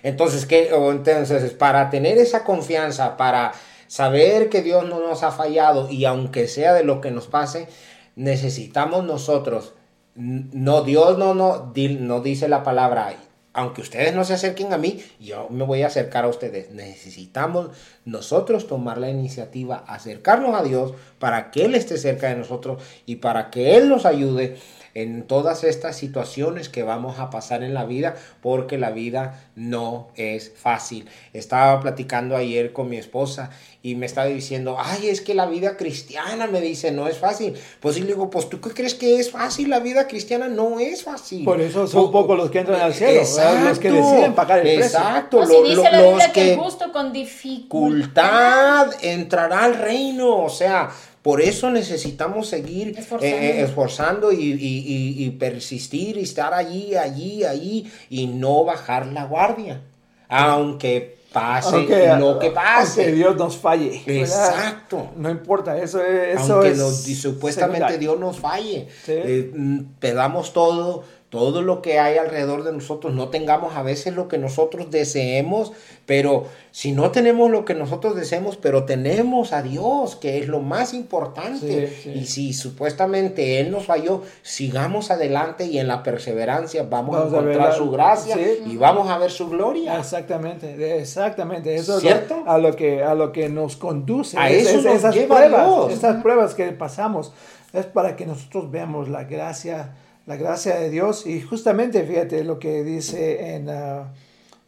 Entonces, 0.03 0.45
¿qué? 0.45 0.73
O 0.73 0.91
entonces, 0.91 1.51
para 1.53 1.89
tener 1.89 2.19
esa 2.19 2.43
confianza, 2.43 3.17
para 3.17 3.53
saber 3.87 4.49
que 4.49 4.61
Dios 4.61 4.87
no 4.87 4.99
nos 4.99 5.23
ha 5.23 5.31
fallado 5.31 5.89
y 5.89 6.05
aunque 6.05 6.47
sea 6.47 6.71
de 6.75 6.83
lo 6.83 7.01
que 7.01 7.09
nos 7.09 7.25
pase, 7.25 7.67
necesitamos 8.15 9.05
nosotros, 9.05 9.73
no, 10.13 10.83
Dios 10.83 11.17
no, 11.17 11.33
no, 11.33 11.73
no 11.73 12.21
dice 12.21 12.47
la 12.47 12.61
palabra, 12.61 13.15
aunque 13.55 13.81
ustedes 13.81 14.13
no 14.13 14.25
se 14.25 14.33
acerquen 14.33 14.73
a 14.73 14.77
mí, 14.77 15.01
yo 15.19 15.47
me 15.49 15.63
voy 15.63 15.81
a 15.83 15.87
acercar 15.87 16.25
a 16.25 16.27
ustedes. 16.27 16.71
Necesitamos 16.71 17.69
nosotros 18.03 18.67
tomar 18.67 18.97
la 18.97 19.09
iniciativa, 19.09 19.83
acercarnos 19.87 20.53
a 20.53 20.61
Dios 20.61 20.93
para 21.19 21.51
que 21.51 21.63
Él 21.63 21.73
esté 21.73 21.97
cerca 21.97 22.27
de 22.27 22.35
nosotros 22.35 22.83
y 23.05 23.15
para 23.15 23.49
que 23.49 23.77
Él 23.77 23.87
nos 23.87 24.05
ayude 24.05 24.57
en 24.95 25.23
todas 25.23 25.65
estas 25.65 25.97
situaciones 25.97 26.69
que 26.69 26.81
vamos 26.81 27.19
a 27.19 27.29
pasar 27.29 27.63
en 27.63 27.73
la 27.73 27.83
vida, 27.83 28.15
porque 28.41 28.77
la 28.77 28.91
vida 28.91 29.43
no 29.55 30.07
es 30.15 30.53
fácil. 30.55 31.07
Estaba 31.33 31.81
platicando 31.81 32.37
ayer 32.37 32.71
con 32.71 32.89
mi 32.89 32.95
esposa 32.95 33.51
y 33.83 33.95
me 33.95 34.05
estaba 34.05 34.27
diciendo, 34.27 34.77
ay, 34.79 35.09
es 35.09 35.19
que 35.19 35.35
la 35.35 35.45
vida 35.47 35.75
cristiana, 35.75 36.47
me 36.47 36.61
dice, 36.61 36.91
no 36.91 37.09
es 37.09 37.17
fácil. 37.17 37.55
Pues 37.81 37.97
y 37.97 38.01
le 38.01 38.07
digo, 38.07 38.29
pues 38.29 38.49
tú 38.49 38.61
qué 38.61 38.69
crees 38.71 38.95
que 38.95 39.19
es 39.19 39.31
fácil, 39.31 39.69
la 39.69 39.79
vida 39.79 40.07
cristiana 40.07 40.47
no 40.47 40.79
es 40.79 41.03
fácil. 41.03 41.43
Por 41.43 41.59
eso 41.59 41.85
son 41.87 42.09
pocos 42.09 42.37
los 42.37 42.49
que 42.49 42.59
entran 42.59 42.79
al 42.79 42.93
cielo, 42.93 43.19
los 43.19 43.79
que 43.79 43.91
deciden 43.91 44.33
pagar 44.33 44.65
el 44.65 44.81
exacto, 44.81 45.39
precio. 45.39 45.65
Exacto, 45.75 45.91
lo, 45.91 46.01
lo, 46.01 46.11
los 46.13 46.27
que, 46.29 46.55
justo 46.55 46.91
con 46.93 47.11
dificultad 47.11 48.93
entrará 49.01 49.65
al 49.65 49.75
reino, 49.75 50.45
o 50.45 50.49
sea, 50.49 50.89
por 51.25 51.41
eso 51.41 51.71
necesitamos 51.71 52.47
seguir 52.49 52.95
eh, 53.19 53.61
esforzando 53.63 54.31
y, 54.31 54.43
y, 54.43 55.25
y, 55.25 55.29
persistir 55.31 56.17
y 56.17 56.21
estar 56.21 56.53
allí, 56.53 56.95
allí, 56.95 57.43
allí 57.43 57.91
y 58.11 58.27
no 58.27 58.63
bajar 58.63 59.07
la 59.07 59.25
guardia. 59.25 59.81
Aunque 60.29 61.17
pase 61.33 62.17
lo 62.19 62.37
que 62.37 62.51
pase. 62.51 63.05
Que 63.05 63.11
Dios 63.13 63.35
nos 63.37 63.57
falle. 63.57 64.03
Exacto. 64.05 65.09
No 65.17 65.31
importa, 65.31 65.75
eso 65.79 65.99
es. 65.99 66.39
Eso 66.39 66.61
Aunque 66.61 66.75
supuestamente 66.75 67.97
Dios 67.97 68.19
nos 68.19 68.37
falle. 68.37 68.87
Eh, 69.07 69.51
mm, 69.51 69.79
pedamos 69.99 70.53
todo, 70.53 71.05
todo 71.29 71.61
lo 71.61 71.81
que 71.81 71.99
hay 71.99 72.17
alrededor 72.17 72.63
de 72.63 72.71
nosotros, 72.71 73.13
no 73.13 73.29
tengamos 73.29 73.75
a 73.75 73.81
veces 73.81 74.15
lo 74.15 74.27
que 74.27 74.37
nosotros 74.37 74.91
deseemos, 74.91 75.73
pero 76.05 76.45
si 76.71 76.91
no 76.91 77.11
tenemos 77.11 77.49
lo 77.49 77.65
que 77.65 77.73
nosotros 77.73 78.15
deseemos, 78.15 78.57
pero 78.57 78.85
tenemos 78.85 79.51
a 79.51 79.61
Dios, 79.61 80.15
que 80.15 80.37
es 80.37 80.47
lo 80.47 80.61
más 80.61 80.93
importante, 80.93 81.91
y 82.13 82.25
si 82.27 82.53
supuestamente 82.53 83.59
Él 83.59 83.71
nos 83.71 83.85
falló, 83.85 84.21
sigamos 84.43 85.09
adelante 85.09 85.65
y 85.65 85.79
en 85.79 85.87
la 85.87 86.03
perseverancia 86.03 86.83
vamos, 86.83 87.17
a 87.17 87.27
encontrar 87.27 87.73
su 87.73 87.89
gracia 87.89 88.37
y 88.65 88.77
vamos 88.77 89.09
a 89.09 89.17
ver 89.17 89.31
su 89.31 89.49
gloria. 89.49 89.99
Exactamente, 89.99 90.99
exactamente, 90.99 91.75
eso 91.75 91.99
¿Cierto? 91.99 92.35
es 92.35 92.47
a 92.47 92.57
lo 92.59 92.75
que 92.75 93.03
a 93.03 93.15
lo 93.15 93.31
que 93.31 93.49
nos 93.49 93.77
conduce, 93.77 94.37
a 94.37 94.49
eso 94.49 94.81
nos 94.81 94.85
esas 94.85 95.17
pruebas, 95.17 95.91
esas 95.91 96.21
pruebas 96.21 96.53
que 96.53 96.71
pasamos 96.71 97.33
es 97.73 97.85
para 97.85 98.15
que 98.15 98.25
nosotros 98.25 98.71
veamos 98.71 99.09
la 99.09 99.25
gracia 99.25 99.95
la 100.25 100.35
gracia 100.35 100.75
de 100.75 100.89
Dios. 100.89 101.25
Y 101.25 101.41
justamente, 101.41 102.03
fíjate 102.03 102.43
lo 102.43 102.59
que 102.59 102.83
dice 102.83 103.55
en, 103.55 103.69
uh, 103.69 104.05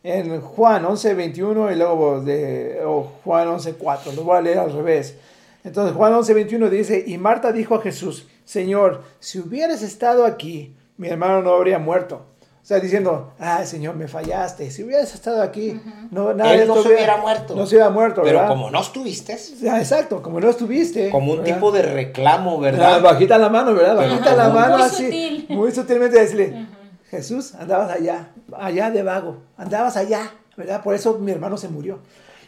en 0.04 0.42
Juan 0.42 0.86
11, 0.86 1.14
21 1.14 1.72
y 1.72 1.76
luego 1.76 2.22
de 2.22 2.82
Juan 3.24 3.48
11, 3.48 3.74
4. 3.74 4.12
Lo 4.14 4.24
voy 4.24 4.38
a 4.38 4.42
leer 4.42 4.60
al 4.60 4.74
revés. 4.74 5.16
Entonces 5.64 5.96
Juan 5.96 6.14
11, 6.14 6.34
21 6.34 6.70
dice, 6.70 7.04
y 7.06 7.18
Marta 7.18 7.52
dijo 7.52 7.76
a 7.76 7.82
Jesús, 7.82 8.28
Señor, 8.46 9.04
si 9.20 9.40
hubieras 9.40 9.82
estado 9.82 10.26
aquí, 10.26 10.74
mi 10.98 11.10
hermano 11.10 11.42
no 11.42 11.54
habría 11.54 11.80
muerto. 11.80 12.26
O 12.68 12.70
sea, 12.70 12.82
diciendo, 12.82 13.32
ay, 13.40 13.66
Señor, 13.66 13.96
me 13.96 14.10
fallaste. 14.10 14.70
Si 14.72 14.84
hubieras 14.84 15.14
estado 15.14 15.42
aquí, 15.42 15.80
no, 16.12 16.34
nada 16.34 16.54
Él 16.54 16.68
no 16.68 16.84
se 16.84 16.90
hubiera, 16.90 17.16
muerto. 17.16 17.56
No 17.56 17.66
se 17.66 17.76
hubiera 17.76 17.90
muerto, 17.90 18.24
Pero 18.26 18.46
como 18.46 18.70
no 18.70 18.82
estuviste. 18.82 19.38
exacto, 19.64 20.22
como 20.22 20.42
no 20.42 20.50
estuviste. 20.50 21.10
Como 21.10 21.32
un 21.32 21.46
tipo 21.46 21.72
de 21.72 21.84
reclamo, 21.84 22.60
¿verdad? 22.60 23.02
bajita 23.02 23.38
la 23.38 23.48
mano, 23.48 23.74
¿verdad? 23.74 23.96
Bajita 23.96 24.36
la 24.36 24.50
mano 24.50 24.80
muy 24.80 24.86
así. 24.86 25.06
Sutil. 25.06 25.46
Muy 25.48 25.72
sutilmente 25.72 26.20
decirle, 26.20 26.68
Jesús, 27.10 27.56
andabas 27.56 27.90
allá, 27.90 28.34
allá 28.58 28.92
de 28.92 29.02
vago, 29.02 29.38
andabas 29.56 29.96
allá, 29.96 30.34
¿verdad? 30.58 30.84
Por 30.84 30.94
eso 30.94 31.18
mi 31.20 31.32
hermano 31.32 31.56
se 31.56 31.70
murió. 31.70 32.00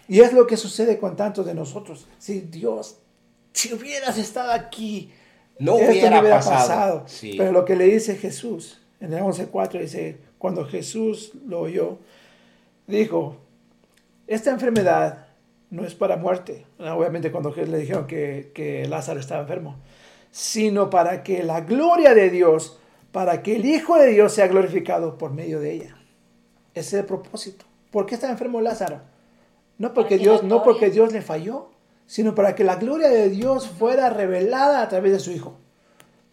Y 0.09 0.19
es 0.19 0.33
lo 0.33 0.47
que 0.47 0.57
sucede 0.57 0.97
con 0.97 1.15
tantos 1.15 1.45
de 1.45 1.53
nosotros. 1.53 2.07
Si 2.17 2.41
Dios, 2.41 2.97
si 3.53 3.73
hubieras 3.73 4.17
estado 4.17 4.51
aquí, 4.51 5.13
no 5.59 5.75
hubiera, 5.75 6.09
no 6.09 6.19
hubiera 6.19 6.41
pasado. 6.41 7.05
Pero 7.21 7.53
lo 7.53 7.63
que 7.63 7.77
le 7.77 7.85
dice 7.85 8.17
Jesús, 8.17 8.81
en 8.99 9.13
el 9.13 9.23
11.4 9.23 9.79
dice, 9.79 10.17
cuando 10.37 10.65
Jesús 10.65 11.33
lo 11.45 11.61
oyó, 11.61 11.99
dijo, 12.87 13.37
esta 14.27 14.51
enfermedad 14.51 15.27
no 15.69 15.85
es 15.85 15.95
para 15.95 16.17
muerte. 16.17 16.65
Obviamente 16.79 17.31
cuando 17.31 17.51
le 17.51 17.77
dijeron 17.77 18.07
que, 18.07 18.51
que 18.53 18.87
Lázaro 18.87 19.19
estaba 19.19 19.41
enfermo, 19.41 19.77
sino 20.31 20.89
para 20.89 21.23
que 21.23 21.43
la 21.43 21.61
gloria 21.61 22.13
de 22.13 22.29
Dios, 22.29 22.79
para 23.11 23.41
que 23.41 23.55
el 23.55 23.65
Hijo 23.65 23.97
de 23.97 24.07
Dios 24.07 24.33
sea 24.33 24.47
glorificado 24.47 25.17
por 25.17 25.31
medio 25.31 25.59
de 25.59 25.73
ella. 25.73 25.97
Ese 26.73 26.97
es 26.97 27.01
el 27.01 27.05
propósito. 27.05 27.65
¿Por 27.91 28.05
qué 28.05 28.15
está 28.15 28.29
enfermo 28.29 28.61
Lázaro? 28.61 29.01
No 29.77 29.93
porque, 29.93 30.17
Dios, 30.17 30.43
no 30.43 30.61
porque 30.61 30.89
Dios 30.89 31.13
le 31.13 31.21
falló, 31.21 31.69
sino 32.05 32.35
para 32.35 32.53
que 32.53 32.63
la 32.63 32.75
gloria 32.75 33.09
de 33.09 33.29
Dios 33.29 33.67
fuera 33.67 34.09
revelada 34.09 34.81
a 34.81 34.89
través 34.89 35.13
de 35.13 35.19
su 35.19 35.31
Hijo. 35.31 35.55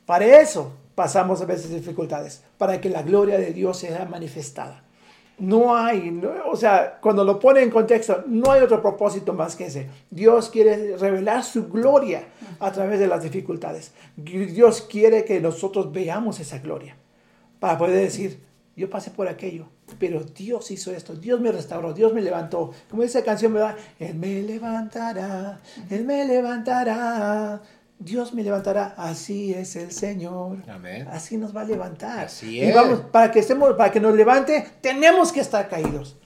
Para 0.04 0.40
eso 0.40 0.72
pasamos 0.96 1.40
a 1.40 1.44
veces 1.44 1.70
dificultades, 1.70 2.42
para 2.58 2.80
que 2.80 2.90
la 2.90 3.02
gloria 3.02 3.38
de 3.38 3.52
Dios 3.52 3.78
sea 3.78 4.06
manifestada. 4.06 4.82
No 5.38 5.76
hay, 5.76 6.18
o 6.50 6.56
sea, 6.56 6.98
cuando 7.00 7.22
lo 7.22 7.38
pone 7.38 7.60
en 7.62 7.70
contexto, 7.70 8.24
no 8.26 8.50
hay 8.50 8.62
otro 8.62 8.80
propósito 8.80 9.34
más 9.34 9.54
que 9.54 9.66
ese. 9.66 9.86
Dios 10.10 10.48
quiere 10.48 10.96
revelar 10.96 11.44
su 11.44 11.68
gloria 11.68 12.24
a 12.58 12.72
través 12.72 12.98
de 12.98 13.06
las 13.06 13.22
dificultades. 13.22 13.92
Dios 14.16 14.80
quiere 14.80 15.26
que 15.26 15.38
nosotros 15.38 15.92
veamos 15.92 16.40
esa 16.40 16.58
gloria 16.58 16.96
para 17.60 17.76
poder 17.76 17.98
decir, 17.98 18.40
yo 18.76 18.88
pasé 18.88 19.10
por 19.10 19.28
aquello, 19.28 19.68
pero 19.98 20.20
Dios 20.20 20.70
hizo 20.70 20.90
esto, 20.90 21.14
Dios 21.14 21.40
me 21.40 21.52
restauró, 21.52 21.92
Dios 21.92 22.14
me 22.14 22.22
levantó. 22.22 22.72
Como 22.88 23.02
dice 23.02 23.18
la 23.18 23.24
canción, 23.26 23.52
¿verdad? 23.52 23.76
Él 23.98 24.14
me 24.14 24.42
levantará, 24.42 25.60
Él 25.90 26.04
me 26.04 26.24
levantará. 26.24 27.60
Dios 27.98 28.34
me 28.34 28.42
levantará, 28.42 28.94
así 28.96 29.54
es 29.54 29.74
el 29.76 29.90
Señor. 29.90 30.58
Amén. 30.68 31.08
Así 31.10 31.36
nos 31.36 31.56
va 31.56 31.62
a 31.62 31.64
levantar. 31.64 32.26
Así 32.26 32.60
es. 32.60 32.68
Y 32.68 32.72
vamos, 32.72 33.00
para 33.10 33.30
que 33.30 33.38
estemos, 33.38 33.74
para 33.74 33.90
que 33.90 34.00
nos 34.00 34.14
levante, 34.14 34.66
tenemos 34.80 35.32
que 35.32 35.40
estar 35.40 35.68
caídos. 35.68 36.16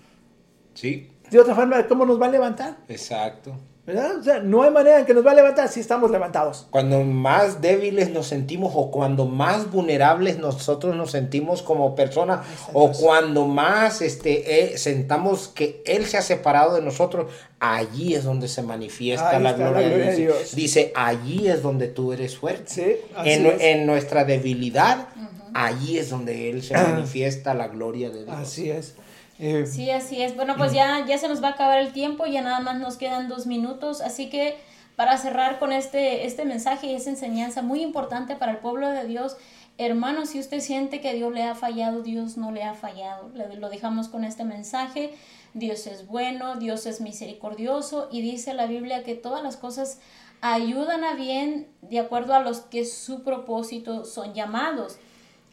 Sí. 0.75 1.11
De 1.31 1.39
otra 1.39 1.55
forma, 1.55 1.87
¿cómo 1.87 2.05
nos 2.05 2.21
va 2.21 2.27
a 2.27 2.31
levantar? 2.31 2.79
Exacto. 2.89 3.57
¿Verdad? 3.87 4.18
O 4.18 4.22
sea, 4.22 4.39
no 4.41 4.62
hay 4.62 4.70
manera 4.70 5.01
en 5.01 5.07
que 5.07 5.14
nos 5.14 5.26
va 5.26 5.33
a 5.33 5.35
levantar 5.35 5.68
si 5.68 5.81
estamos 5.81 6.11
levantados. 6.11 6.66
Cuando 6.70 7.03
más 7.03 7.61
débiles 7.61 8.11
nos 8.11 8.26
sentimos 8.26 8.72
o 8.74 8.91
cuando 8.91 9.26
más 9.26 9.70
vulnerables 9.70 10.39
nosotros 10.39 10.95
nos 10.95 11.11
sentimos 11.11 11.62
como 11.62 11.95
personas 11.95 12.47
o 12.72 12.93
cuando 12.93 13.47
más 13.47 14.03
este, 14.03 14.74
eh, 14.74 14.78
sentamos 14.78 15.49
que 15.49 15.83
Él 15.87 16.07
se 16.07 16.18
ha 16.18 16.22
separado 16.22 16.74
de 16.74 16.83
nosotros, 16.83 17.31
allí 17.59 18.14
es 18.14 18.24
donde 18.24 18.49
se 18.49 18.62
manifiesta 18.62 19.39
la, 19.39 19.55
gloria 19.55 19.89
de 19.89 20.16
Dios. 20.16 20.55
Dice, 20.55 20.93
allí 20.95 21.49
es 21.49 21.62
donde 21.62 21.89
tú 21.89 22.12
eres 22.12 22.37
fuerte. 22.37 22.64
Sí, 22.66 22.97
en, 23.24 23.47
en, 23.61 23.87
nuestra 23.87 24.24
debilidad, 24.24 25.09
allí 25.55 25.99
es 25.99 26.11
donde 26.11 26.51
Él 26.51 26.62
se 26.62 26.74
manifiesta 26.74 27.55
la 27.55 27.68
gloria 27.68 28.11
de 28.11 28.24
Dios. 28.24 28.37
Así 28.37 28.70
es. 28.70 28.95
Eh, 29.39 29.66
sí, 29.66 29.91
así 29.91 30.23
es. 30.23 30.37
Bueno, 30.37 30.57
pues 30.57 30.73
ya, 30.73 31.05
ya 31.07 31.16
se 31.18 31.29
nos 31.29 31.43
va 31.43 31.49
a 31.49 31.53
acabar 31.53 31.79
el 31.79 31.93
tiempo, 31.93 32.27
ya 32.27 32.43
nada 32.43 32.61
más 32.61 32.79
nos 32.79 32.97
quedan 32.97 33.29
dos 33.29 33.47
minutos, 33.47 34.01
así 34.01 34.29
que 34.29 34.57
para 34.97 35.16
cerrar 35.16 35.59
con 35.59 35.73
este, 35.73 36.27
este 36.27 36.45
mensaje 36.45 36.89
y 36.89 36.95
esa 36.95 37.09
enseñanza 37.09 37.62
muy 37.62 37.83
importante 37.83 38.37
para 38.37 38.53
el 38.53 38.59
pueblo 38.59 38.89
de 38.91 39.07
Dios, 39.07 39.37
hermano, 39.79 40.27
si 40.27 40.39
usted 40.39 40.61
siente 40.61 41.01
que 41.01 41.14
Dios 41.14 41.33
le 41.33 41.43
ha 41.43 41.55
fallado, 41.55 42.03
Dios 42.03 42.37
no 42.37 42.53
le 42.53 42.64
ha 42.64 42.75
fallado. 42.75 43.31
Lo 43.59 43.71
dejamos 43.71 44.09
con 44.09 44.25
este 44.25 44.45
mensaje. 44.45 45.14
Dios 45.55 45.87
es 45.87 46.07
bueno, 46.07 46.57
Dios 46.57 46.87
es 46.87 47.01
misericordioso 47.01 48.09
y 48.12 48.21
dice 48.21 48.55
la 48.55 48.66
Biblia 48.66 49.03
que 49.03 49.14
todas 49.14 49.43
las 49.43 49.57
cosas 49.57 49.99
ayudan 50.43 51.03
a 51.03 51.14
bien 51.14 51.66
de 51.83 51.99
acuerdo 51.99 52.35
a 52.35 52.41
los 52.41 52.61
que 52.61 52.85
su 52.85 53.23
propósito 53.23 54.05
son 54.05 54.35
llamados. 54.35 54.99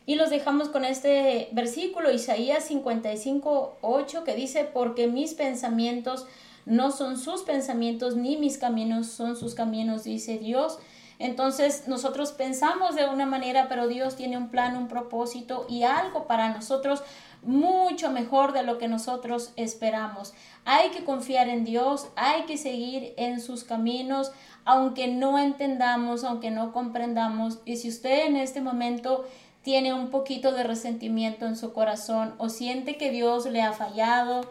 Y 0.07 0.15
los 0.15 0.29
dejamos 0.29 0.69
con 0.69 0.85
este 0.85 1.49
versículo, 1.51 2.13
Isaías 2.13 2.63
55, 2.63 3.79
8, 3.81 4.23
que 4.23 4.35
dice, 4.35 4.63
porque 4.63 5.07
mis 5.07 5.33
pensamientos 5.33 6.25
no 6.65 6.91
son 6.91 7.17
sus 7.17 7.43
pensamientos, 7.43 8.15
ni 8.15 8.37
mis 8.37 8.57
caminos 8.57 9.07
son 9.07 9.35
sus 9.35 9.53
caminos, 9.53 10.05
dice 10.05 10.37
Dios. 10.37 10.79
Entonces 11.19 11.89
nosotros 11.89 12.31
pensamos 12.31 12.95
de 12.95 13.05
una 13.05 13.25
manera, 13.25 13.67
pero 13.67 13.89
Dios 13.89 14.15
tiene 14.15 14.37
un 14.37 14.47
plan, 14.47 14.77
un 14.77 14.87
propósito 14.87 15.65
y 15.67 15.83
algo 15.83 16.25
para 16.25 16.53
nosotros 16.53 17.03
mucho 17.41 18.09
mejor 18.09 18.53
de 18.53 18.63
lo 18.63 18.77
que 18.77 18.87
nosotros 18.87 19.51
esperamos. 19.57 20.33
Hay 20.63 20.89
que 20.89 21.03
confiar 21.03 21.49
en 21.49 21.65
Dios, 21.65 22.07
hay 22.15 22.43
que 22.43 22.57
seguir 22.57 23.13
en 23.17 23.41
sus 23.41 23.65
caminos, 23.65 24.31
aunque 24.63 25.07
no 25.07 25.37
entendamos, 25.37 26.23
aunque 26.23 26.51
no 26.51 26.71
comprendamos. 26.71 27.59
Y 27.65 27.75
si 27.75 27.89
usted 27.89 28.27
en 28.27 28.37
este 28.37 28.61
momento 28.61 29.25
tiene 29.67 29.93
un 29.93 30.11
poquito 30.11 30.53
de 30.53 30.63
resentimiento 30.63 31.45
en 31.45 31.57
su 31.57 31.73
corazón 31.73 32.33
o 32.37 32.47
siente 32.47 32.95
que 32.95 33.11
Dios 33.11 33.45
le 33.47 33.61
ha 33.61 33.73
fallado, 33.73 34.49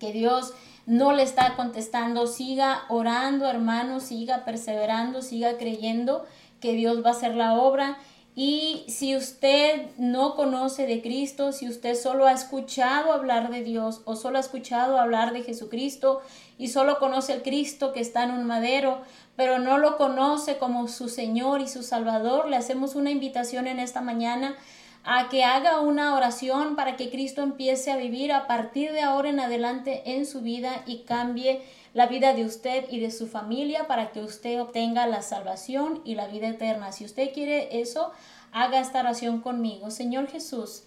que 0.00 0.10
Dios 0.10 0.52
no 0.86 1.12
le 1.12 1.22
está 1.22 1.54
contestando, 1.54 2.26
siga 2.26 2.82
orando, 2.88 3.48
hermano, 3.48 4.00
siga 4.00 4.44
perseverando, 4.44 5.22
siga 5.22 5.56
creyendo 5.56 6.26
que 6.58 6.72
Dios 6.72 7.04
va 7.04 7.10
a 7.10 7.12
hacer 7.12 7.36
la 7.36 7.54
obra. 7.60 7.96
Y 8.34 8.84
si 8.88 9.14
usted 9.14 9.90
no 9.98 10.34
conoce 10.34 10.88
de 10.88 11.00
Cristo, 11.00 11.52
si 11.52 11.68
usted 11.68 11.94
solo 11.94 12.26
ha 12.26 12.32
escuchado 12.32 13.12
hablar 13.12 13.52
de 13.52 13.62
Dios 13.62 14.02
o 14.04 14.16
solo 14.16 14.38
ha 14.38 14.40
escuchado 14.40 14.98
hablar 14.98 15.32
de 15.32 15.44
Jesucristo 15.44 16.22
y 16.58 16.66
solo 16.66 16.98
conoce 16.98 17.34
el 17.34 17.42
Cristo 17.42 17.92
que 17.92 18.00
está 18.00 18.24
en 18.24 18.32
un 18.32 18.44
madero, 18.44 19.02
pero 19.36 19.58
no 19.58 19.78
lo 19.78 19.96
conoce 19.96 20.58
como 20.58 20.88
su 20.88 21.08
Señor 21.08 21.60
y 21.60 21.68
su 21.68 21.82
Salvador, 21.82 22.48
le 22.48 22.56
hacemos 22.56 22.94
una 22.94 23.10
invitación 23.10 23.66
en 23.66 23.78
esta 23.78 24.00
mañana 24.00 24.56
a 25.04 25.28
que 25.28 25.44
haga 25.44 25.80
una 25.80 26.14
oración 26.14 26.76
para 26.76 26.96
que 26.96 27.10
Cristo 27.10 27.42
empiece 27.42 27.92
a 27.92 27.96
vivir 27.96 28.32
a 28.32 28.46
partir 28.46 28.92
de 28.92 29.02
ahora 29.02 29.28
en 29.28 29.38
adelante 29.38 30.02
en 30.16 30.24
su 30.24 30.40
vida 30.40 30.82
y 30.86 31.00
cambie 31.00 31.62
la 31.92 32.06
vida 32.06 32.34
de 32.34 32.44
usted 32.44 32.86
y 32.90 33.00
de 33.00 33.10
su 33.10 33.28
familia 33.28 33.86
para 33.86 34.10
que 34.10 34.20
usted 34.20 34.60
obtenga 34.60 35.06
la 35.06 35.22
salvación 35.22 36.00
y 36.04 36.16
la 36.16 36.26
vida 36.26 36.48
eterna. 36.48 36.90
Si 36.90 37.04
usted 37.04 37.32
quiere 37.32 37.80
eso, 37.80 38.12
haga 38.50 38.80
esta 38.80 39.00
oración 39.00 39.40
conmigo. 39.40 39.90
Señor 39.90 40.26
Jesús, 40.28 40.84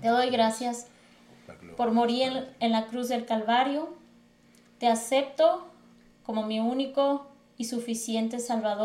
te 0.00 0.08
doy 0.08 0.30
gracias 0.30 0.86
por 1.76 1.92
morir 1.92 2.48
en, 2.58 2.72
la 2.72 2.86
cruz 2.86 3.08
del 3.08 3.26
Calvario. 3.26 3.90
Te 4.78 4.88
acepto 4.88 5.68
como 6.24 6.44
mi 6.44 6.58
único 6.58 7.27
y 7.58 7.64
suficiente 7.64 8.38
Salvador. 8.38 8.76